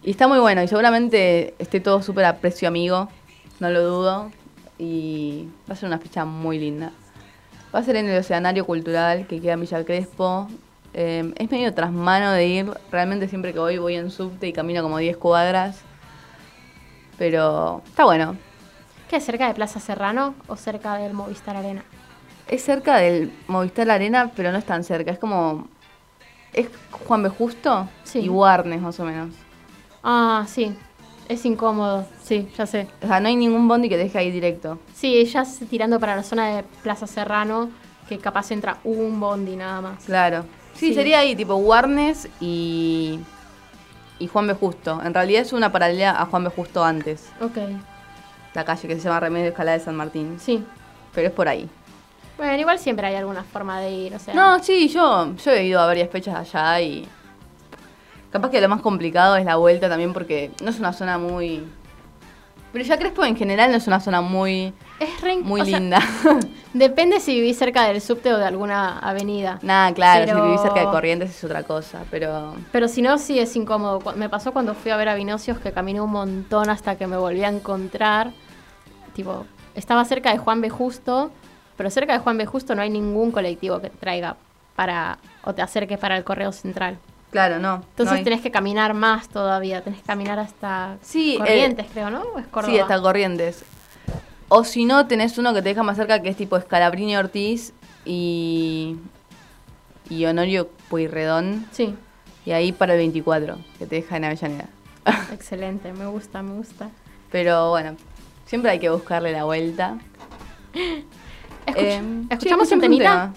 Y 0.06 0.12
está 0.12 0.26
muy 0.26 0.38
bueno, 0.38 0.62
y 0.62 0.68
seguramente 0.68 1.54
esté 1.58 1.80
todo 1.80 2.00
súper 2.00 2.24
a 2.24 2.36
precio 2.38 2.66
amigo, 2.66 3.10
no 3.60 3.68
lo 3.68 3.82
dudo. 3.82 4.30
Y 4.78 5.48
va 5.68 5.74
a 5.74 5.76
ser 5.76 5.88
una 5.88 5.98
ficha 5.98 6.24
muy 6.24 6.58
linda. 6.58 6.92
Va 7.74 7.80
a 7.80 7.82
ser 7.82 7.96
en 7.96 8.08
el 8.08 8.18
Oceanario 8.18 8.64
Cultural, 8.64 9.26
que 9.26 9.40
queda 9.40 9.52
en 9.52 9.60
Villa 9.60 9.84
Crespo, 9.84 10.48
Em, 10.98 11.34
es 11.36 11.50
medio 11.50 11.74
tras 11.74 11.92
mano 11.92 12.32
de 12.32 12.46
ir. 12.46 12.70
Realmente 12.90 13.28
siempre 13.28 13.52
que 13.52 13.58
voy, 13.58 13.76
voy 13.76 13.96
en 13.96 14.10
subte 14.10 14.48
y 14.48 14.54
camino 14.54 14.82
como 14.82 14.96
10 14.96 15.18
cuadras. 15.18 15.82
Pero 17.18 17.82
está 17.84 18.04
bueno. 18.04 18.34
¿Qué 19.10 19.16
es 19.16 19.24
cerca 19.24 19.46
de 19.46 19.52
Plaza 19.52 19.78
Serrano 19.78 20.34
o 20.46 20.56
cerca 20.56 20.96
del 20.96 21.12
Movistar 21.12 21.54
Arena? 21.54 21.84
Es 22.48 22.64
cerca 22.64 22.96
del 22.96 23.30
Movistar 23.46 23.90
Arena, 23.90 24.32
pero 24.34 24.52
no 24.52 24.58
es 24.58 24.64
tan 24.64 24.84
cerca. 24.84 25.10
Es 25.10 25.18
como. 25.18 25.68
Es 26.54 26.68
Juan 27.06 27.22
B. 27.22 27.28
Justo 27.28 27.90
y 28.14 28.30
Warnes, 28.30 28.80
más 28.80 28.98
o 28.98 29.04
menos. 29.04 29.28
Ah, 30.08 30.46
sí. 30.46 30.72
Es 31.28 31.44
incómodo, 31.44 32.06
sí, 32.22 32.48
ya 32.56 32.64
sé. 32.64 32.86
O 33.02 33.08
sea, 33.08 33.18
no 33.18 33.26
hay 33.26 33.34
ningún 33.34 33.66
bondi 33.66 33.88
que 33.88 33.96
deje 33.96 34.16
ahí 34.16 34.30
directo. 34.30 34.78
Sí, 34.94 35.24
ya 35.24 35.44
tirando 35.68 35.98
para 35.98 36.14
la 36.14 36.22
zona 36.22 36.46
de 36.46 36.62
Plaza 36.84 37.08
Serrano, 37.08 37.68
que 38.08 38.18
capaz 38.18 38.52
entra 38.52 38.78
un 38.84 39.18
bondi 39.18 39.56
nada 39.56 39.80
más. 39.80 40.04
Claro. 40.04 40.44
Sí, 40.74 40.94
sería 40.94 41.18
ahí, 41.18 41.34
tipo 41.34 41.56
Warnes 41.56 42.28
y, 42.38 43.18
y 44.20 44.28
Juan 44.28 44.46
B. 44.46 44.54
Justo. 44.54 45.02
En 45.02 45.12
realidad 45.12 45.42
es 45.42 45.52
una 45.52 45.72
paralela 45.72 46.20
a 46.20 46.26
Juan 46.26 46.44
B. 46.44 46.50
Justo 46.50 46.84
antes. 46.84 47.28
Ok. 47.40 47.58
La 48.54 48.64
calle 48.64 48.86
que 48.86 48.94
se 48.94 49.00
llama 49.00 49.18
Remedio 49.18 49.48
Escalada 49.48 49.76
de 49.78 49.84
San 49.84 49.96
Martín. 49.96 50.38
Sí. 50.38 50.64
Pero 51.12 51.26
es 51.26 51.34
por 51.34 51.48
ahí. 51.48 51.68
Bueno, 52.36 52.56
igual 52.60 52.78
siempre 52.78 53.08
hay 53.08 53.16
alguna 53.16 53.42
forma 53.42 53.80
de 53.80 53.90
ir, 53.90 54.14
o 54.14 54.20
sea. 54.20 54.34
No, 54.34 54.62
sí, 54.62 54.88
yo, 54.88 55.34
yo 55.34 55.50
he 55.50 55.64
ido 55.64 55.80
a 55.80 55.86
varias 55.86 56.10
fechas 56.10 56.36
allá 56.36 56.80
y. 56.80 57.08
Capaz 58.36 58.50
que 58.50 58.60
lo 58.60 58.68
más 58.68 58.82
complicado 58.82 59.36
es 59.36 59.46
la 59.46 59.56
vuelta 59.56 59.88
también 59.88 60.12
porque 60.12 60.50
no 60.62 60.68
es 60.68 60.78
una 60.78 60.92
zona 60.92 61.16
muy 61.16 61.64
pero 62.70 62.84
ya 62.84 62.98
Crespo 62.98 63.24
en 63.24 63.34
general 63.34 63.70
no 63.70 63.78
es 63.78 63.86
una 63.86 63.98
zona 63.98 64.20
muy, 64.20 64.74
es 65.00 65.42
muy 65.42 65.62
linda. 65.62 65.98
depende 66.74 67.20
si 67.20 67.34
vivís 67.34 67.56
cerca 67.56 67.84
del 67.84 68.02
subte 68.02 68.34
o 68.34 68.36
de 68.36 68.44
alguna 68.44 68.98
avenida. 68.98 69.58
Nada, 69.62 69.94
claro, 69.94 70.26
si 70.26 70.42
vivís 70.42 70.60
cerca 70.60 70.80
de 70.80 70.84
Corrientes 70.84 71.30
es 71.30 71.42
otra 71.42 71.62
cosa, 71.62 72.04
pero... 72.10 72.54
Pero 72.72 72.88
si 72.88 73.00
no, 73.00 73.16
sí 73.16 73.38
es 73.38 73.56
incómodo. 73.56 74.12
Me 74.16 74.28
pasó 74.28 74.52
cuando 74.52 74.74
fui 74.74 74.90
a 74.90 74.98
ver 74.98 75.08
a 75.08 75.14
Vinocios 75.14 75.58
que 75.58 75.72
caminé 75.72 76.02
un 76.02 76.10
montón 76.10 76.68
hasta 76.68 76.96
que 76.96 77.06
me 77.06 77.16
volví 77.16 77.42
a 77.44 77.48
encontrar. 77.48 78.32
Tipo, 79.14 79.46
estaba 79.74 80.04
cerca 80.04 80.30
de 80.30 80.36
Juan 80.36 80.60
B. 80.60 80.68
Justo, 80.68 81.30
pero 81.78 81.88
cerca 81.88 82.12
de 82.12 82.18
Juan 82.18 82.36
B. 82.36 82.44
Justo 82.44 82.74
no 82.74 82.82
hay 82.82 82.90
ningún 82.90 83.30
colectivo 83.30 83.80
que 83.80 83.88
te 83.88 83.96
traiga 83.96 84.36
para 84.74 85.16
o 85.44 85.54
te 85.54 85.62
acerques 85.62 85.98
para 85.98 86.18
el 86.18 86.24
correo 86.24 86.52
central. 86.52 86.98
Claro, 87.30 87.58
no. 87.58 87.82
Entonces 87.90 88.24
tenés 88.24 88.40
que 88.40 88.50
caminar 88.50 88.94
más 88.94 89.28
todavía, 89.28 89.82
tenés 89.82 90.00
que 90.00 90.06
caminar 90.06 90.38
hasta 90.38 90.96
Corrientes, 91.38 91.86
creo, 91.92 92.10
¿no? 92.10 92.22
¿O 92.22 92.38
es 92.38 92.46
Sí, 92.66 92.78
hasta 92.78 93.00
Corrientes. 93.00 93.64
O 94.48 94.64
si 94.64 94.84
no, 94.84 95.06
tenés 95.06 95.38
uno 95.38 95.52
que 95.52 95.60
te 95.60 95.70
deja 95.70 95.82
más 95.82 95.96
cerca 95.96 96.22
que 96.22 96.28
es 96.28 96.36
tipo 96.36 96.56
Escalabrini 96.56 97.16
Ortiz 97.16 97.72
y. 98.04 98.96
y 100.08 100.24
Honorio 100.24 100.68
Pueyrredón. 100.88 101.66
Sí. 101.72 101.94
Y 102.44 102.52
ahí 102.52 102.70
para 102.70 102.92
el 102.92 102.98
24, 102.98 103.58
que 103.78 103.86
te 103.86 103.96
deja 103.96 104.16
en 104.16 104.24
Avellaneda. 104.24 104.68
Excelente, 105.32 105.92
me 105.92 106.06
gusta, 106.06 106.42
me 106.42 106.54
gusta. 106.54 106.90
Pero 107.32 107.70
bueno, 107.70 107.96
siempre 108.44 108.70
hay 108.70 108.78
que 108.78 108.88
buscarle 108.88 109.32
la 109.32 109.44
vuelta. 109.44 109.98
Eh, 111.74 112.00
¿Escuchamos 112.30 112.70
un 112.70 112.80
temita? 112.80 113.34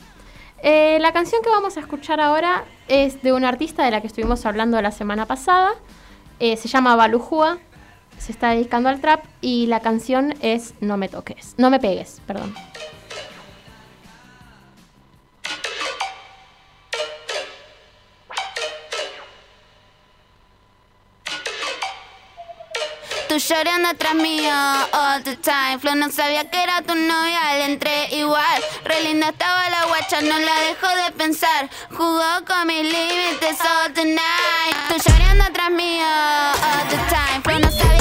Eh, 0.61 0.97
la 0.99 1.13
canción 1.13 1.41
que 1.41 1.49
vamos 1.49 1.77
a 1.77 1.79
escuchar 1.79 2.19
ahora 2.19 2.65
es 2.87 3.21
de 3.21 3.33
una 3.33 3.49
artista 3.49 3.83
de 3.83 3.91
la 3.91 4.01
que 4.01 4.07
estuvimos 4.07 4.45
hablando 4.45 4.81
la 4.81 4.91
semana 4.91 5.25
pasada. 5.25 5.71
Eh, 6.39 6.57
se 6.57 6.67
llama 6.67 6.95
Balujua. 6.95 7.57
Se 8.17 8.31
está 8.33 8.49
dedicando 8.49 8.89
al 8.89 8.99
trap 8.99 9.23
y 9.39 9.67
la 9.67 9.79
canción 9.79 10.33
es 10.41 10.73
No 10.81 10.97
me 10.97 11.07
toques. 11.07 11.55
No 11.57 11.69
me 11.69 11.79
pegues, 11.79 12.21
perdón. 12.27 12.53
Llorando 23.39 23.89
atrás 23.89 24.15
mío 24.15 24.53
all 24.91 25.23
the 25.23 25.35
time. 25.37 25.79
Flo 25.79 25.95
no 25.95 26.09
sabía 26.11 26.49
que 26.49 26.61
era 26.61 26.81
tu 26.81 26.93
novia, 26.95 27.53
le 27.57 27.65
entré 27.65 28.15
igual. 28.15 28.63
Re 28.83 29.01
linda 29.03 29.29
estaba 29.29 29.69
la 29.69 29.85
guacha, 29.85 30.21
no 30.21 30.39
la 30.39 30.59
dejo 30.61 30.87
de 30.87 31.11
pensar. 31.11 31.69
Jugó 31.91 32.45
con 32.45 32.67
mis 32.67 32.83
límites 32.83 33.57
all 33.61 33.93
the 33.93 34.05
night. 34.05 34.77
Tú 34.89 34.95
llorando 35.09 35.45
atrás 35.45 35.71
mío 35.71 36.05
all 36.05 36.87
the 36.89 36.97
time. 37.09 37.41
Flo 37.43 37.59
no 37.59 37.71
sabía 37.71 37.98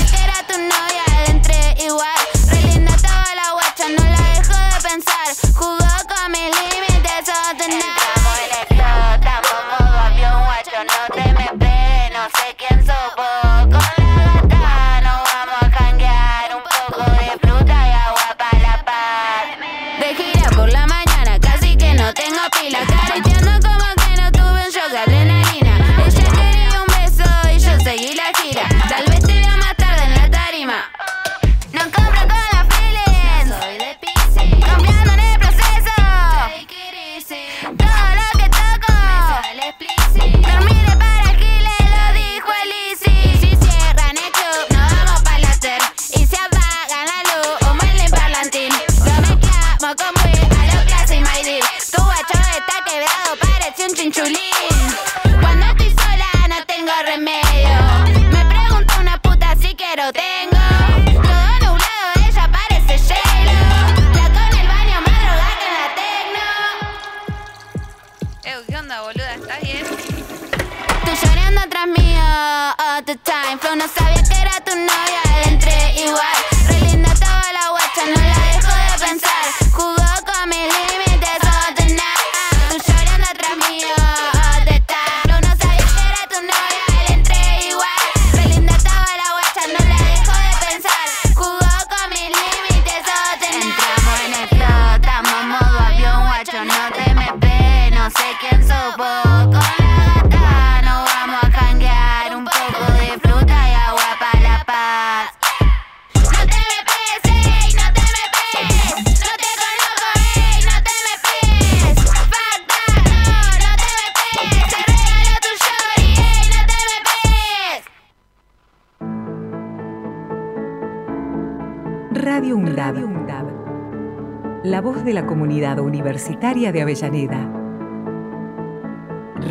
La 124.79 124.83
voz 124.83 125.05
de 125.05 125.13
la 125.13 125.27
comunidad 125.27 125.81
universitaria 125.81 126.71
de 126.71 126.83
Avellaneda. 126.83 127.53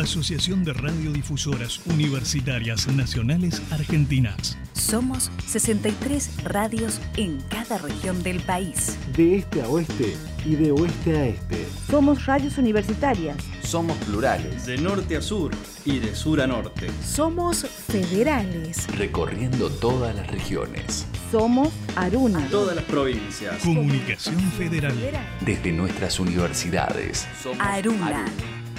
Asociación 0.00 0.62
de 0.62 0.72
Radiodifusoras 0.72 1.84
Universitarias 1.86 2.86
Nacionales 2.86 3.60
Argentinas. 3.72 4.56
Somos 4.72 5.32
63 5.46 6.44
radios 6.44 7.00
en 7.16 7.40
cada 7.48 7.78
región 7.78 8.22
del 8.22 8.40
país. 8.40 8.96
De 9.16 9.38
este 9.38 9.62
a 9.62 9.68
oeste 9.68 10.14
y 10.44 10.54
de 10.54 10.70
oeste 10.70 11.16
a 11.16 11.26
este. 11.26 11.66
Somos 11.90 12.24
radios 12.26 12.56
universitarias. 12.58 13.36
Somos 13.74 13.96
plurales. 14.04 14.66
De 14.66 14.78
norte 14.78 15.16
a 15.16 15.20
sur 15.20 15.50
y 15.84 15.98
de 15.98 16.14
sur 16.14 16.40
a 16.40 16.46
norte. 16.46 16.88
Somos 17.04 17.66
federales. 17.66 18.86
Recorriendo 18.96 19.68
todas 19.68 20.14
las 20.14 20.28
regiones. 20.28 21.08
Somos 21.32 21.70
Aruna. 21.96 22.46
Todas 22.52 22.76
las 22.76 22.84
provincias. 22.84 23.56
Comunicación 23.64 24.40
Federal. 24.52 24.94
Desde 25.40 25.72
nuestras 25.72 26.20
universidades. 26.20 27.26
Somos 27.42 27.58
Aruna. 27.58 28.06
Aruna. 28.06 28.24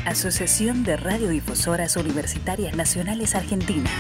Asociación 0.06 0.86
de 0.86 0.96
Radiodifusoras 0.96 1.98
Universitarias 1.98 2.74
Nacionales 2.74 3.36
Argentinas. 3.36 3.92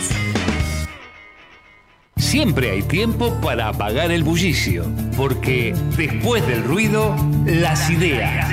Siempre 2.16 2.72
hay 2.72 2.84
tiempo 2.84 3.34
para 3.42 3.68
apagar 3.68 4.12
el 4.12 4.24
bullicio, 4.24 4.86
porque 5.18 5.76
después 5.98 6.48
del 6.48 6.64
ruido, 6.64 7.18
las 7.46 7.90
ideas. 7.90 8.50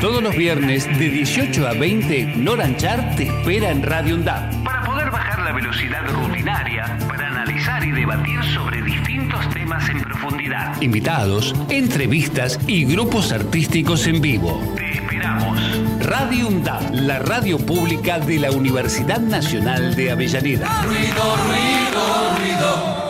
Todos 0.00 0.22
los 0.22 0.34
viernes 0.34 0.86
de 0.98 1.10
18 1.10 1.68
a 1.68 1.74
20, 1.74 2.36
Noranchar 2.36 3.16
te 3.16 3.24
espera 3.24 3.70
en 3.70 3.82
Radio 3.82 4.14
UNDAP. 4.14 4.64
Para 4.64 4.82
poder 4.82 5.10
bajar 5.10 5.40
la 5.40 5.52
velocidad 5.52 6.08
rutinaria, 6.08 6.96
para 7.06 7.28
analizar 7.28 7.84
y 7.84 7.90
debatir 7.90 8.42
sobre 8.54 8.80
distintos 8.80 9.46
temas 9.50 9.86
en 9.90 10.00
profundidad. 10.00 10.80
Invitados, 10.80 11.54
entrevistas 11.68 12.58
y 12.66 12.86
grupos 12.86 13.30
artísticos 13.30 14.06
en 14.06 14.22
vivo. 14.22 14.58
Te 14.74 14.92
esperamos. 14.92 15.60
Radio 16.00 16.48
UNDAP, 16.48 16.94
la 16.94 17.18
radio 17.18 17.58
pública 17.58 18.18
de 18.18 18.38
la 18.38 18.52
Universidad 18.52 19.20
Nacional 19.20 19.94
de 19.96 20.12
Avellaneda. 20.12 20.82
Ruido, 20.82 21.36
ruido, 21.46 22.38
ruido. 22.38 23.09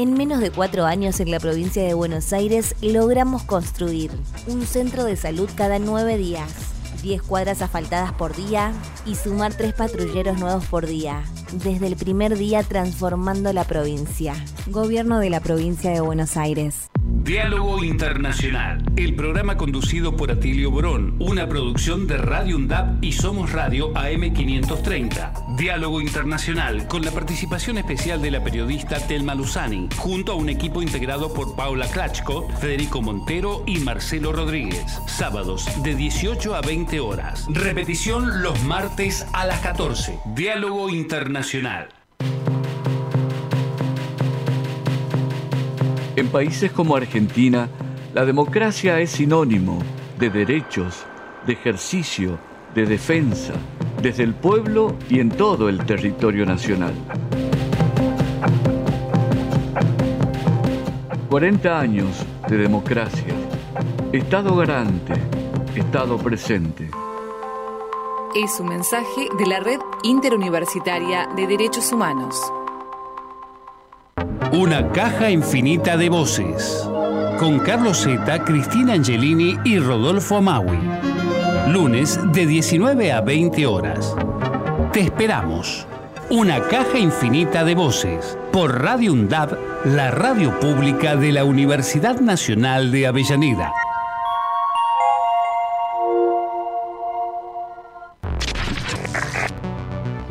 En 0.00 0.14
menos 0.14 0.40
de 0.40 0.50
cuatro 0.50 0.86
años 0.86 1.20
en 1.20 1.30
la 1.30 1.38
provincia 1.38 1.82
de 1.82 1.92
Buenos 1.92 2.32
Aires 2.32 2.74
logramos 2.80 3.42
construir 3.42 4.10
un 4.46 4.64
centro 4.64 5.04
de 5.04 5.14
salud 5.14 5.50
cada 5.54 5.78
nueve 5.78 6.16
días, 6.16 6.50
10 7.02 7.22
cuadras 7.22 7.62
asfaltadas 7.62 8.12
por 8.12 8.34
día 8.34 8.72
y 9.06 9.14
sumar 9.14 9.54
tres 9.54 9.74
patrulleros 9.74 10.38
nuevos 10.38 10.64
por 10.66 10.86
día. 10.86 11.22
Desde 11.52 11.86
el 11.86 11.96
primer 11.96 12.36
día 12.36 12.62
transformando 12.62 13.52
la 13.52 13.64
provincia. 13.64 14.34
Gobierno 14.66 15.18
de 15.18 15.30
la 15.30 15.40
provincia 15.40 15.90
de 15.90 16.00
Buenos 16.00 16.36
Aires. 16.36 16.90
Diálogo 17.22 17.84
Internacional, 17.84 18.82
el 18.96 19.14
programa 19.14 19.56
conducido 19.56 20.16
por 20.16 20.32
Atilio 20.32 20.70
Borón, 20.70 21.16
una 21.20 21.48
producción 21.48 22.06
de 22.06 22.16
Radio 22.16 22.56
UNDAP 22.56 23.04
y 23.04 23.12
Somos 23.12 23.52
Radio 23.52 23.92
AM530. 23.94 25.56
Diálogo 25.56 26.00
Internacional, 26.00 26.88
con 26.88 27.04
la 27.04 27.10
participación 27.10 27.78
especial 27.78 28.20
de 28.22 28.30
la 28.32 28.42
periodista 28.42 28.98
Telma 29.06 29.34
Luzani, 29.34 29.88
junto 29.96 30.32
a 30.32 30.34
un 30.34 30.48
equipo 30.48 30.82
integrado 30.82 31.32
por 31.32 31.54
Paula 31.54 31.86
Klachko, 31.88 32.48
Federico 32.58 33.02
Montero 33.02 33.62
y 33.66 33.78
Marcelo 33.78 34.32
Rodríguez. 34.32 34.84
Sábados 35.06 35.68
de 35.84 35.94
18 35.94 36.54
a 36.54 36.62
20 36.62 36.89
horas. 36.98 37.46
Repetición 37.48 38.42
los 38.42 38.60
martes 38.64 39.24
a 39.32 39.46
las 39.46 39.60
14. 39.60 40.18
Diálogo 40.34 40.88
Internacional. 40.88 41.88
En 46.16 46.28
países 46.28 46.72
como 46.72 46.96
Argentina, 46.96 47.68
la 48.12 48.24
democracia 48.24 48.98
es 48.98 49.10
sinónimo 49.10 49.78
de 50.18 50.30
derechos, 50.30 51.04
de 51.46 51.52
ejercicio, 51.52 52.38
de 52.74 52.86
defensa, 52.86 53.54
desde 54.02 54.24
el 54.24 54.34
pueblo 54.34 54.96
y 55.08 55.20
en 55.20 55.28
todo 55.28 55.68
el 55.68 55.84
territorio 55.84 56.44
nacional. 56.44 56.94
40 61.30 61.78
años 61.78 62.26
de 62.48 62.56
democracia. 62.56 63.32
Estado 64.12 64.56
garante, 64.56 65.14
Estado 65.76 66.18
presente. 66.18 66.90
Es 68.34 68.58
un 68.58 68.68
mensaje 68.68 69.28
de 69.38 69.46
la 69.46 69.60
Red 69.60 69.78
Interuniversitaria 70.02 71.28
de 71.36 71.46
Derechos 71.46 71.92
Humanos. 71.92 72.36
Una 74.52 74.90
caja 74.90 75.30
infinita 75.30 75.96
de 75.96 76.08
voces. 76.08 76.88
Con 77.38 77.60
Carlos 77.60 78.02
Zeta, 78.02 78.44
Cristina 78.44 78.94
Angelini 78.94 79.58
y 79.64 79.78
Rodolfo 79.78 80.38
Amaui. 80.38 80.78
Lunes 81.68 82.18
de 82.32 82.46
19 82.46 83.12
a 83.12 83.20
20 83.20 83.66
horas. 83.66 84.16
Te 84.92 85.00
esperamos. 85.00 85.86
Una 86.30 86.60
caja 86.68 86.98
infinita 86.98 87.64
de 87.64 87.74
voces. 87.74 88.36
Por 88.52 88.82
Radio 88.82 89.12
UNDAB, 89.12 89.56
la 89.86 90.10
radio 90.10 90.58
pública 90.58 91.16
de 91.16 91.32
la 91.32 91.44
Universidad 91.44 92.20
Nacional 92.20 92.90
de 92.90 93.06
Avellaneda. 93.06 93.72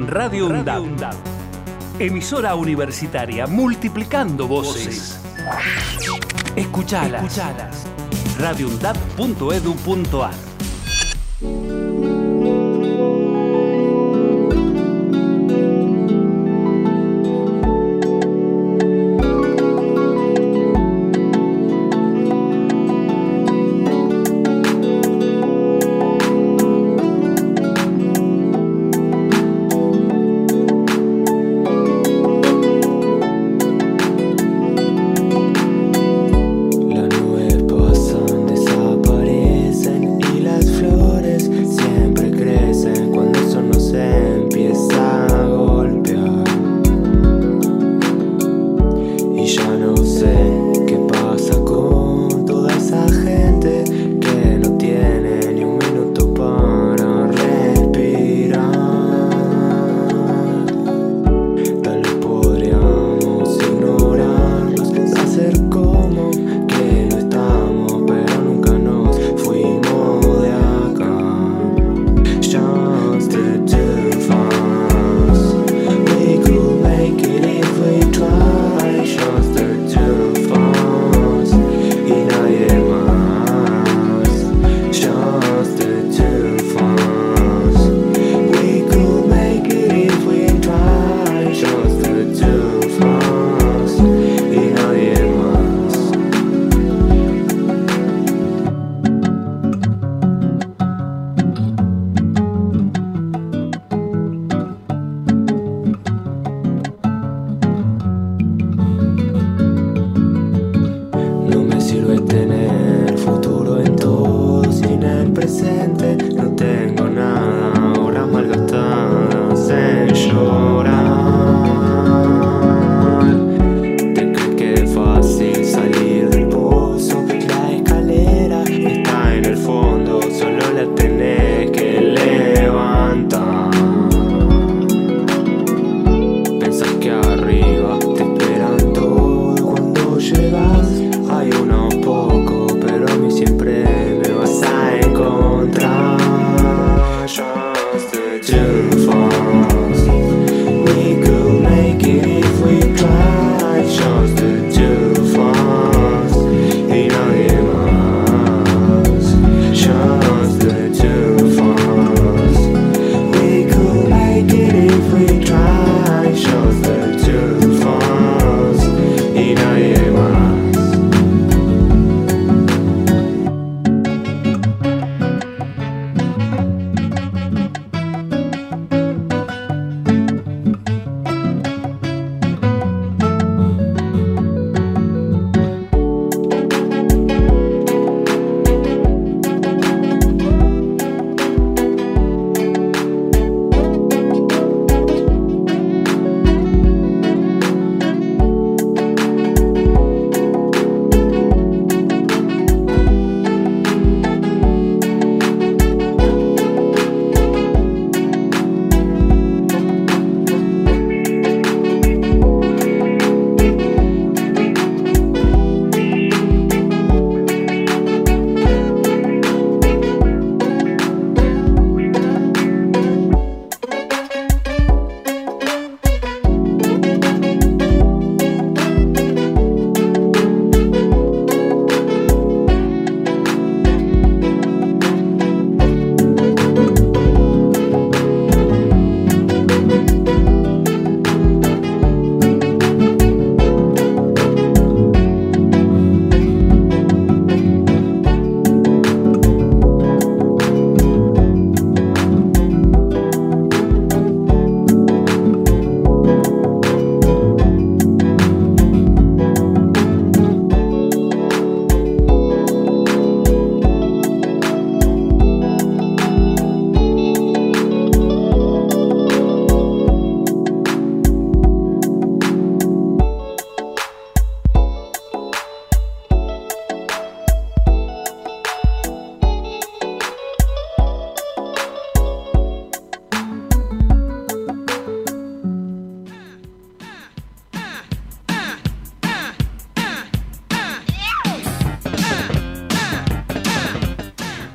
Radio 0.10 0.48
UNDAB. 0.48 1.14
Emisora 2.00 2.56
universitaria 2.56 3.46
multiplicando 3.46 4.48
voces. 4.48 5.20
Escuchalas. 6.56 7.24
Escuchalas. 7.24 7.86
radioundab.edu.ar 8.40 10.49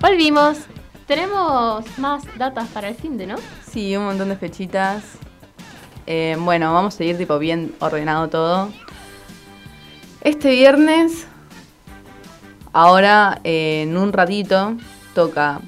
volvimos. 0.05 0.59
Tenemos 1.07 1.83
más 1.99 2.25
datas 2.37 2.69
para 2.69 2.89
el 2.89 2.95
fin 2.95 3.17
de, 3.17 3.27
¿no? 3.27 3.37
Sí, 3.67 3.97
un 3.97 4.05
montón 4.05 4.29
de 4.29 4.37
fechitas. 4.37 5.03
Eh, 6.07 6.37
bueno, 6.39 6.75
vamos 6.75 6.95
a 6.95 6.99
seguir 6.99 7.17
tipo 7.17 7.39
bien 7.39 7.75
ordenado 7.81 8.29
todo. 8.29 8.69
Este 10.21 10.51
viernes, 10.51 11.27
ahora 12.75 13.41
eh, 13.45 13.85
en 13.85 13.97
un 13.97 14.13
ratito, 14.13 14.77
toca 15.15 15.63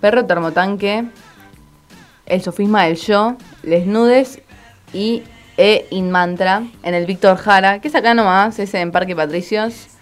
Perro 0.00 0.26
Termotanque, 0.26 1.04
El 2.26 2.42
Sofisma 2.42 2.86
del 2.86 2.96
Yo, 2.96 3.36
Les 3.62 3.86
Nudes 3.86 4.42
y 4.92 5.22
E 5.56 5.86
In 5.90 6.10
Mantra 6.10 6.64
en 6.82 6.94
el 6.94 7.06
Víctor 7.06 7.36
Jara, 7.36 7.80
que 7.80 7.86
es 7.86 7.94
acá 7.94 8.14
nomás, 8.14 8.58
es 8.58 8.74
en 8.74 8.90
Parque 8.90 9.14
Patricios. 9.14 9.95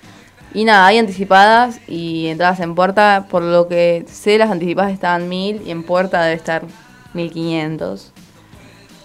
Y 0.54 0.64
nada, 0.64 0.86
hay 0.86 0.98
anticipadas 0.98 1.80
y 1.88 2.28
entradas 2.28 2.60
en 2.60 2.76
puerta. 2.76 3.26
Por 3.28 3.42
lo 3.42 3.66
que 3.66 4.04
sé, 4.06 4.38
las 4.38 4.50
anticipadas 4.50 4.92
estaban 4.92 5.28
1000 5.28 5.62
y 5.66 5.72
en 5.72 5.82
puerta 5.82 6.22
debe 6.22 6.36
estar 6.36 6.62
1500. 7.12 8.12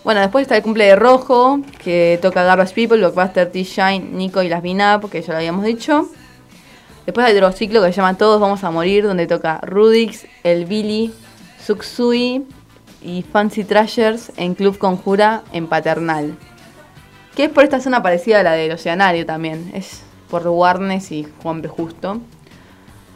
Bueno, 0.03 0.21
después 0.21 0.43
está 0.43 0.55
el 0.55 0.63
cumple 0.63 0.85
de 0.85 0.95
Rojo, 0.95 1.59
que 1.83 2.19
toca 2.21 2.43
Garbage 2.43 2.73
People, 2.73 2.97
Blockbuster, 2.97 3.51
T-Shine, 3.51 4.11
Nico 4.11 4.43
y 4.43 4.49
las 4.49 4.61
Binap, 4.61 5.09
que 5.09 5.21
ya 5.21 5.33
lo 5.33 5.37
habíamos 5.37 5.65
dicho. 5.65 6.07
Después 7.05 7.25
hay 7.25 7.35
otro 7.35 7.51
ciclo 7.51 7.81
que 7.81 7.87
se 7.87 7.93
llama 7.93 8.15
Todos 8.15 8.39
Vamos 8.39 8.63
a 8.63 8.69
Morir, 8.69 9.03
donde 9.03 9.25
toca 9.25 9.59
Rudix, 9.63 10.27
El 10.43 10.65
Billy, 10.65 11.11
Suksui 11.65 12.45
y 13.01 13.23
Fancy 13.23 13.63
Trashers 13.63 14.31
en 14.37 14.53
Club 14.53 14.77
Conjura 14.77 15.41
en 15.51 15.67
Paternal. 15.67 16.37
Que 17.35 17.45
es 17.45 17.49
por 17.49 17.63
esta 17.63 17.81
zona 17.81 18.03
parecida 18.03 18.39
a 18.41 18.43
la 18.43 18.51
del 18.53 18.71
Oceanario 18.71 19.25
también. 19.25 19.71
Es 19.73 20.03
por 20.29 20.47
Warnes 20.47 21.11
y 21.11 21.27
Juan 21.41 21.61
B. 21.61 21.67
Justo. 21.67 22.19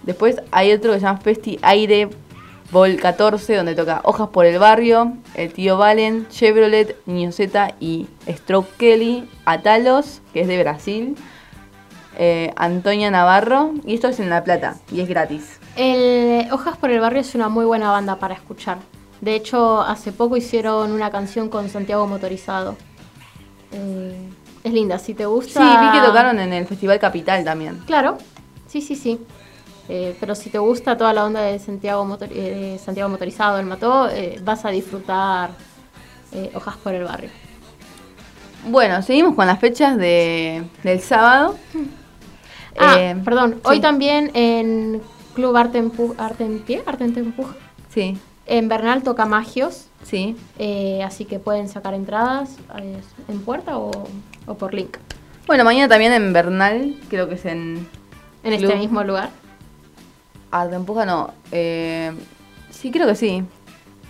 Después 0.03 0.41
hay 0.51 0.71
otro 0.73 0.91
que 0.91 0.99
se 0.99 1.05
llama 1.05 1.19
Festi 1.19 1.59
Aire 1.61 2.09
Vol 2.71 2.97
14, 2.97 3.55
donde 3.55 3.75
toca 3.75 4.01
Hojas 4.03 4.29
por 4.29 4.45
el 4.45 4.57
Barrio, 4.57 5.13
El 5.35 5.53
Tío 5.53 5.77
Valen, 5.77 6.27
Chevrolet, 6.29 6.97
Niño 7.05 7.29
y 7.79 8.07
Stroke 8.27 8.75
Kelly, 8.77 9.29
Atalos, 9.45 10.21
que 10.33 10.41
es 10.41 10.47
de 10.47 10.57
Brasil, 10.61 11.15
eh, 12.17 12.51
Antonia 12.55 13.11
Navarro, 13.11 13.73
y 13.85 13.93
esto 13.93 14.07
es 14.07 14.19
en 14.19 14.31
La 14.31 14.43
Plata, 14.43 14.77
y 14.91 15.01
es 15.01 15.07
gratis. 15.07 15.59
El 15.75 16.51
Hojas 16.51 16.75
por 16.77 16.89
el 16.89 16.99
Barrio 16.99 17.21
es 17.21 17.35
una 17.35 17.47
muy 17.47 17.65
buena 17.65 17.91
banda 17.91 18.17
para 18.17 18.33
escuchar. 18.33 18.79
De 19.21 19.35
hecho, 19.35 19.81
hace 19.81 20.11
poco 20.11 20.35
hicieron 20.35 20.91
una 20.91 21.11
canción 21.11 21.49
con 21.49 21.69
Santiago 21.69 22.07
Motorizado. 22.07 22.75
Eh, 23.71 24.17
es 24.63 24.73
linda, 24.73 24.97
si 24.99 25.13
te 25.13 25.25
gusta. 25.25 25.59
Sí, 25.59 25.85
vi 25.85 25.99
que 25.99 26.05
tocaron 26.05 26.39
en 26.39 26.53
el 26.53 26.65
Festival 26.65 26.99
Capital 26.99 27.43
también. 27.43 27.79
Claro, 27.85 28.17
sí, 28.67 28.81
sí, 28.81 28.95
sí. 28.95 29.19
Eh, 29.89 30.15
pero 30.19 30.33
si 30.33 30.49
te 30.49 30.57
gusta 30.59 30.97
toda 30.97 31.11
la 31.13 31.25
onda 31.25 31.41
de 31.41 31.59
Santiago, 31.59 32.17
eh, 32.21 32.79
Santiago 32.83 33.09
Motorizado, 33.09 33.59
el 33.59 33.65
Mató, 33.65 34.09
eh, 34.09 34.39
vas 34.43 34.65
a 34.65 34.69
disfrutar 34.69 35.51
Hojas 36.55 36.77
por 36.77 36.95
el 36.95 37.03
Barrio. 37.03 37.29
Bueno, 38.65 39.03
seguimos 39.03 39.35
con 39.35 39.45
las 39.45 39.59
fechas 39.59 39.97
de, 39.97 40.63
del 40.81 40.99
sábado. 40.99 41.55
Ah, 42.79 43.13
perdón, 43.23 43.61
hoy 43.65 43.79
también 43.79 44.31
en 44.33 44.99
Club 45.35 45.55
Arte 45.55 45.77
en, 45.77 45.91
Arte 46.17 46.43
en 46.43 46.59
Pie, 46.59 46.81
Arte 46.87 47.03
en 47.03 47.15
Empuja. 47.15 47.53
Sí. 47.89 48.17
En 48.45 48.67
Bernal 48.67 49.03
toca 49.03 49.25
Magios. 49.25 49.87
Sí. 50.03 50.35
así 51.05 51.25
que 51.25 51.39
pueden 51.39 51.69
sacar 51.69 51.93
entradas 51.93 52.57
en 53.29 53.39
puerta 53.41 53.77
o 53.77 53.91
o 54.45 54.55
por 54.55 54.73
link. 54.73 54.97
Bueno, 55.47 55.63
mañana 55.63 55.87
también 55.87 56.13
en 56.13 56.33
Bernal, 56.33 56.95
creo 57.09 57.27
que 57.27 57.35
es 57.35 57.45
en... 57.45 57.87
¿En 58.43 58.53
este 58.53 58.75
mismo 58.75 59.03
lugar? 59.03 59.29
Arte 60.51 60.75
Empuja, 60.75 61.05
no. 61.05 61.33
Eh, 61.51 62.11
sí, 62.69 62.91
creo 62.91 63.07
que 63.07 63.15
sí. 63.15 63.43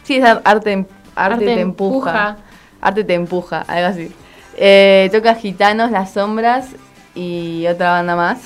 Sí, 0.03 0.17
es 0.17 0.23
Arte, 0.23 0.85
arte, 1.15 1.45
te 1.45 1.61
empuja. 1.61 2.37
Arte 2.81 3.03
te 3.03 3.13
empuja, 3.13 3.61
algo 3.61 3.87
así. 3.87 4.11
Eh, 4.57 5.09
toca 5.11 5.35
Gitanos, 5.35 5.91
Las 5.91 6.13
Sombras 6.13 6.67
y 7.15 7.65
otra 7.67 7.91
banda 7.91 8.15
más, 8.15 8.39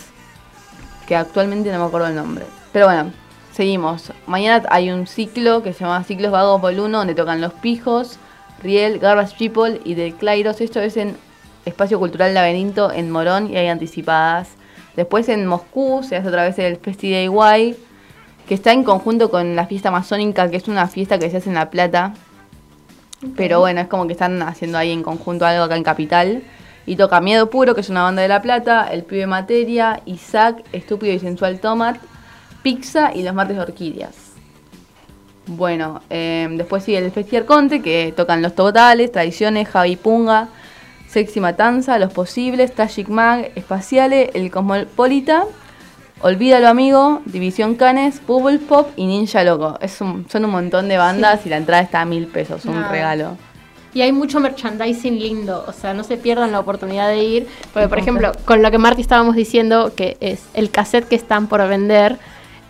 que 1.08 1.16
actualmente 1.16 1.72
no 1.72 1.80
me 1.80 1.86
acuerdo 1.86 2.08
el 2.08 2.16
nombre. 2.16 2.46
Pero 2.72 2.86
bueno, 2.86 3.12
seguimos. 3.58 4.14
Mañana 4.28 4.68
hay 4.70 4.92
un 4.92 5.08
ciclo 5.08 5.64
que 5.64 5.74
se 5.74 5.80
llama 5.80 6.04
Ciclos 6.04 6.32
Vagos 6.32 6.62
Vol 6.62 6.80
1, 6.80 7.00
donde 7.00 7.16
tocan 7.16 7.42
Los 7.42 7.54
Pijos, 7.54 8.20
Riel, 8.62 9.00
Garbage 9.00 9.36
People 9.36 9.82
y 9.84 9.96
The 9.96 10.14
Clairos. 10.14 10.62
Esto 10.62 10.80
es 10.80 10.96
en 10.96 11.18
Espacio 11.66 11.98
Cultural 11.98 12.36
Laberinto 12.36 12.92
en 12.92 13.10
Morón 13.10 13.52
y 13.52 13.58
hay 13.58 13.68
anticipadas. 13.68 14.50
Después 14.96 15.28
en 15.28 15.48
Moscú 15.48 16.04
se 16.04 16.18
hace 16.18 16.28
otra 16.28 16.44
vez 16.44 16.60
el 16.60 16.78
Festi 16.78 17.12
Day 17.12 17.26
Guay, 17.26 17.76
que 18.48 18.54
está 18.54 18.74
en 18.74 18.84
conjunto 18.84 19.32
con 19.32 19.56
la 19.56 19.66
fiesta 19.66 19.90
amazónica, 19.90 20.52
que 20.52 20.58
es 20.58 20.68
una 20.68 20.88
fiesta 20.88 21.18
que 21.18 21.32
se 21.32 21.38
hace 21.38 21.50
en 21.50 21.56
La 21.56 21.72
Plata. 21.72 22.14
Pero 23.36 23.60
bueno, 23.60 23.82
es 23.82 23.88
como 23.88 24.06
que 24.06 24.14
están 24.14 24.40
haciendo 24.44 24.78
ahí 24.78 24.92
en 24.92 25.02
conjunto 25.02 25.48
algo 25.48 25.64
acá 25.64 25.76
en 25.76 25.84
Capital. 25.84 26.44
Y 26.86 26.96
toca 26.96 27.22
Miedo 27.22 27.50
Puro, 27.50 27.74
que 27.74 27.82
es 27.82 27.90
una 27.90 28.04
banda 28.04 28.22
de 28.22 28.28
La 28.28 28.44
Plata, 28.44 28.88
El 28.92 29.04
Pibe 29.04 29.26
Materia, 29.26 30.02
Isaac, 30.06 30.64
Estúpido 30.74 31.12
y 31.12 31.20
Sensual 31.20 31.60
Tomat, 31.60 31.98
Pizza 32.68 33.14
y 33.16 33.24
Los 33.24 33.34
Martes 33.34 33.56
de 33.56 33.62
Orquídeas. 33.62 34.14
Bueno, 35.46 36.02
eh, 36.10 36.50
después 36.52 36.84
sigue 36.84 36.98
el 36.98 37.12
Festi 37.12 37.38
Arconte, 37.38 37.82
que 37.82 38.14
tocan 38.14 38.42
Los 38.42 38.56
Totales, 38.56 39.10
Tradiciones, 39.10 39.70
Javi 39.70 39.96
Punga, 39.96 40.50
Sexy 41.08 41.40
Matanza, 41.40 41.98
Los 41.98 42.12
Posibles, 42.12 42.76
Tajik 42.76 43.08
Mag, 43.08 43.52
Espaciale, 43.56 44.32
El 44.34 44.52
Cosmopolita, 44.52 45.46
Olvídalo 46.20 46.68
Amigo, 46.68 47.22
División 47.24 47.76
Canes, 47.76 48.20
Bubble 48.28 48.60
Pop 48.60 48.90
y 48.98 49.06
Ninja 49.06 49.46
Loco. 49.46 49.78
Es 49.80 49.94
son 49.94 50.26
un 50.34 50.52
montón 50.52 50.90
de 50.90 50.98
bandas 50.98 51.46
y 51.46 51.50
la 51.50 51.56
entrada 51.56 51.82
está 51.82 52.02
a 52.02 52.06
mil 52.06 52.28
pesos, 52.28 52.66
un 52.66 52.84
regalo. 52.90 53.38
Y 53.94 54.02
hay 54.02 54.12
mucho 54.12 54.42
merchandising 54.42 55.18
lindo, 55.18 55.64
o 55.66 55.72
sea, 55.72 55.94
no 55.94 56.04
se 56.04 56.18
pierdan 56.18 56.52
la 56.52 56.60
oportunidad 56.60 57.08
de 57.08 57.24
ir, 57.24 57.48
porque 57.72 57.88
por 57.88 57.98
ejemplo, 57.98 58.34
con 58.44 58.62
lo 58.62 58.70
que 58.72 58.78
Marty 58.78 59.02
estábamos 59.02 59.38
diciendo, 59.38 59.94
que 59.96 60.18
es 60.20 60.44
el 60.54 60.70
cassette 60.70 61.08
que 61.08 61.16
están 61.16 61.48
por 61.48 61.66
vender, 61.70 62.20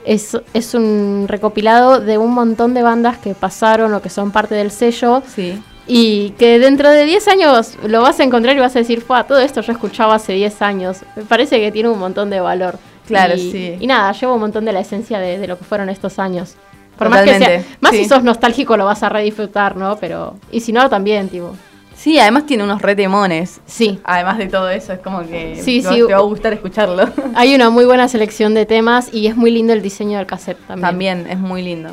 es, 0.08 0.38
es 0.54 0.74
un 0.74 1.26
recopilado 1.28 2.00
de 2.00 2.18
un 2.18 2.34
montón 2.34 2.74
de 2.74 2.82
bandas 2.82 3.18
que 3.18 3.36
pasaron 3.36 3.94
o 3.94 4.02
que 4.02 4.10
son 4.10 4.32
parte 4.32 4.56
del 4.56 4.72
sello. 4.72 5.22
Sí 5.28 5.62
y 5.88 6.32
que 6.32 6.60
dentro 6.60 6.90
de 6.90 7.06
10 7.06 7.28
años 7.30 7.78
lo 7.84 8.02
vas 8.02 8.20
a 8.20 8.24
encontrar 8.24 8.56
y 8.56 8.60
vas 8.60 8.76
a 8.76 8.80
decir, 8.80 9.02
fue 9.02 9.24
todo 9.24 9.40
esto 9.40 9.62
yo 9.62 9.72
escuchaba 9.72 10.16
hace 10.16 10.34
10 10.34 10.62
años. 10.62 10.98
Me 11.16 11.24
parece 11.24 11.60
que 11.60 11.72
tiene 11.72 11.90
un 11.90 11.98
montón 11.98 12.30
de 12.30 12.42
valor. 12.42 12.78
Claro, 13.08 13.36
y, 13.36 13.52
sí. 13.52 13.78
Y 13.80 13.88
nada, 13.88 14.12
llevo 14.12 14.34
un 14.34 14.42
montón 14.42 14.66
de 14.66 14.74
la 14.74 14.82
esencia 14.82 15.18
de, 15.20 15.48
lo 15.48 15.58
que 15.58 15.64
fueron 15.64 15.88
estos 15.90 16.20
años. 16.20 16.56
Por 16.98 17.10
más 17.10 17.24
que 17.24 17.38
sea, 17.38 17.64
más 17.80 17.92
si 17.92 18.06
sos 18.06 18.24
nostálgico 18.24 18.76
lo 18.76 18.86
vas 18.86 19.02
a 19.04 19.10
redisfrutar, 19.10 19.78
¿no? 19.78 19.98
Pero, 19.98 20.36
y 20.52 20.60
si 20.60 20.74
no, 20.74 20.90
también, 20.90 21.30
tipo. 21.30 21.56
Sí, 21.98 22.20
además 22.20 22.46
tiene 22.46 22.64
unos 22.64 22.82
retemones. 22.84 23.60
Sí. 23.66 24.00
Además 24.04 24.38
de 24.38 24.46
todo 24.48 24.70
eso, 24.70 24.94
es 24.94 25.00
como 25.00 25.28
que 25.28 25.60
sí, 25.60 25.82
te, 25.82 26.04
va 26.04 26.18
a 26.18 26.22
gustar 26.22 26.54
escucharlo. 26.54 27.10
Hay 27.36 27.56
una 27.56 27.72
muy 27.72 27.86
buena 27.86 28.08
selección 28.08 28.54
de 28.54 28.68
temas 28.68 29.12
y 29.12 29.26
es 29.26 29.36
muy 29.36 29.50
lindo 29.50 29.74
el 29.74 29.82
diseño 29.82 30.20
del 30.20 30.28
cassette 30.28 30.60
también. 30.68 30.82
También, 30.82 31.28
es 31.28 31.40
muy 31.40 31.64
lindo. 31.64 31.90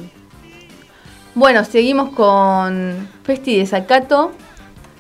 Bueno, 1.34 1.64
seguimos 1.64 2.10
con 2.10 3.08
Festi 3.24 3.56
de 3.56 3.66
Zacato, 3.66 4.32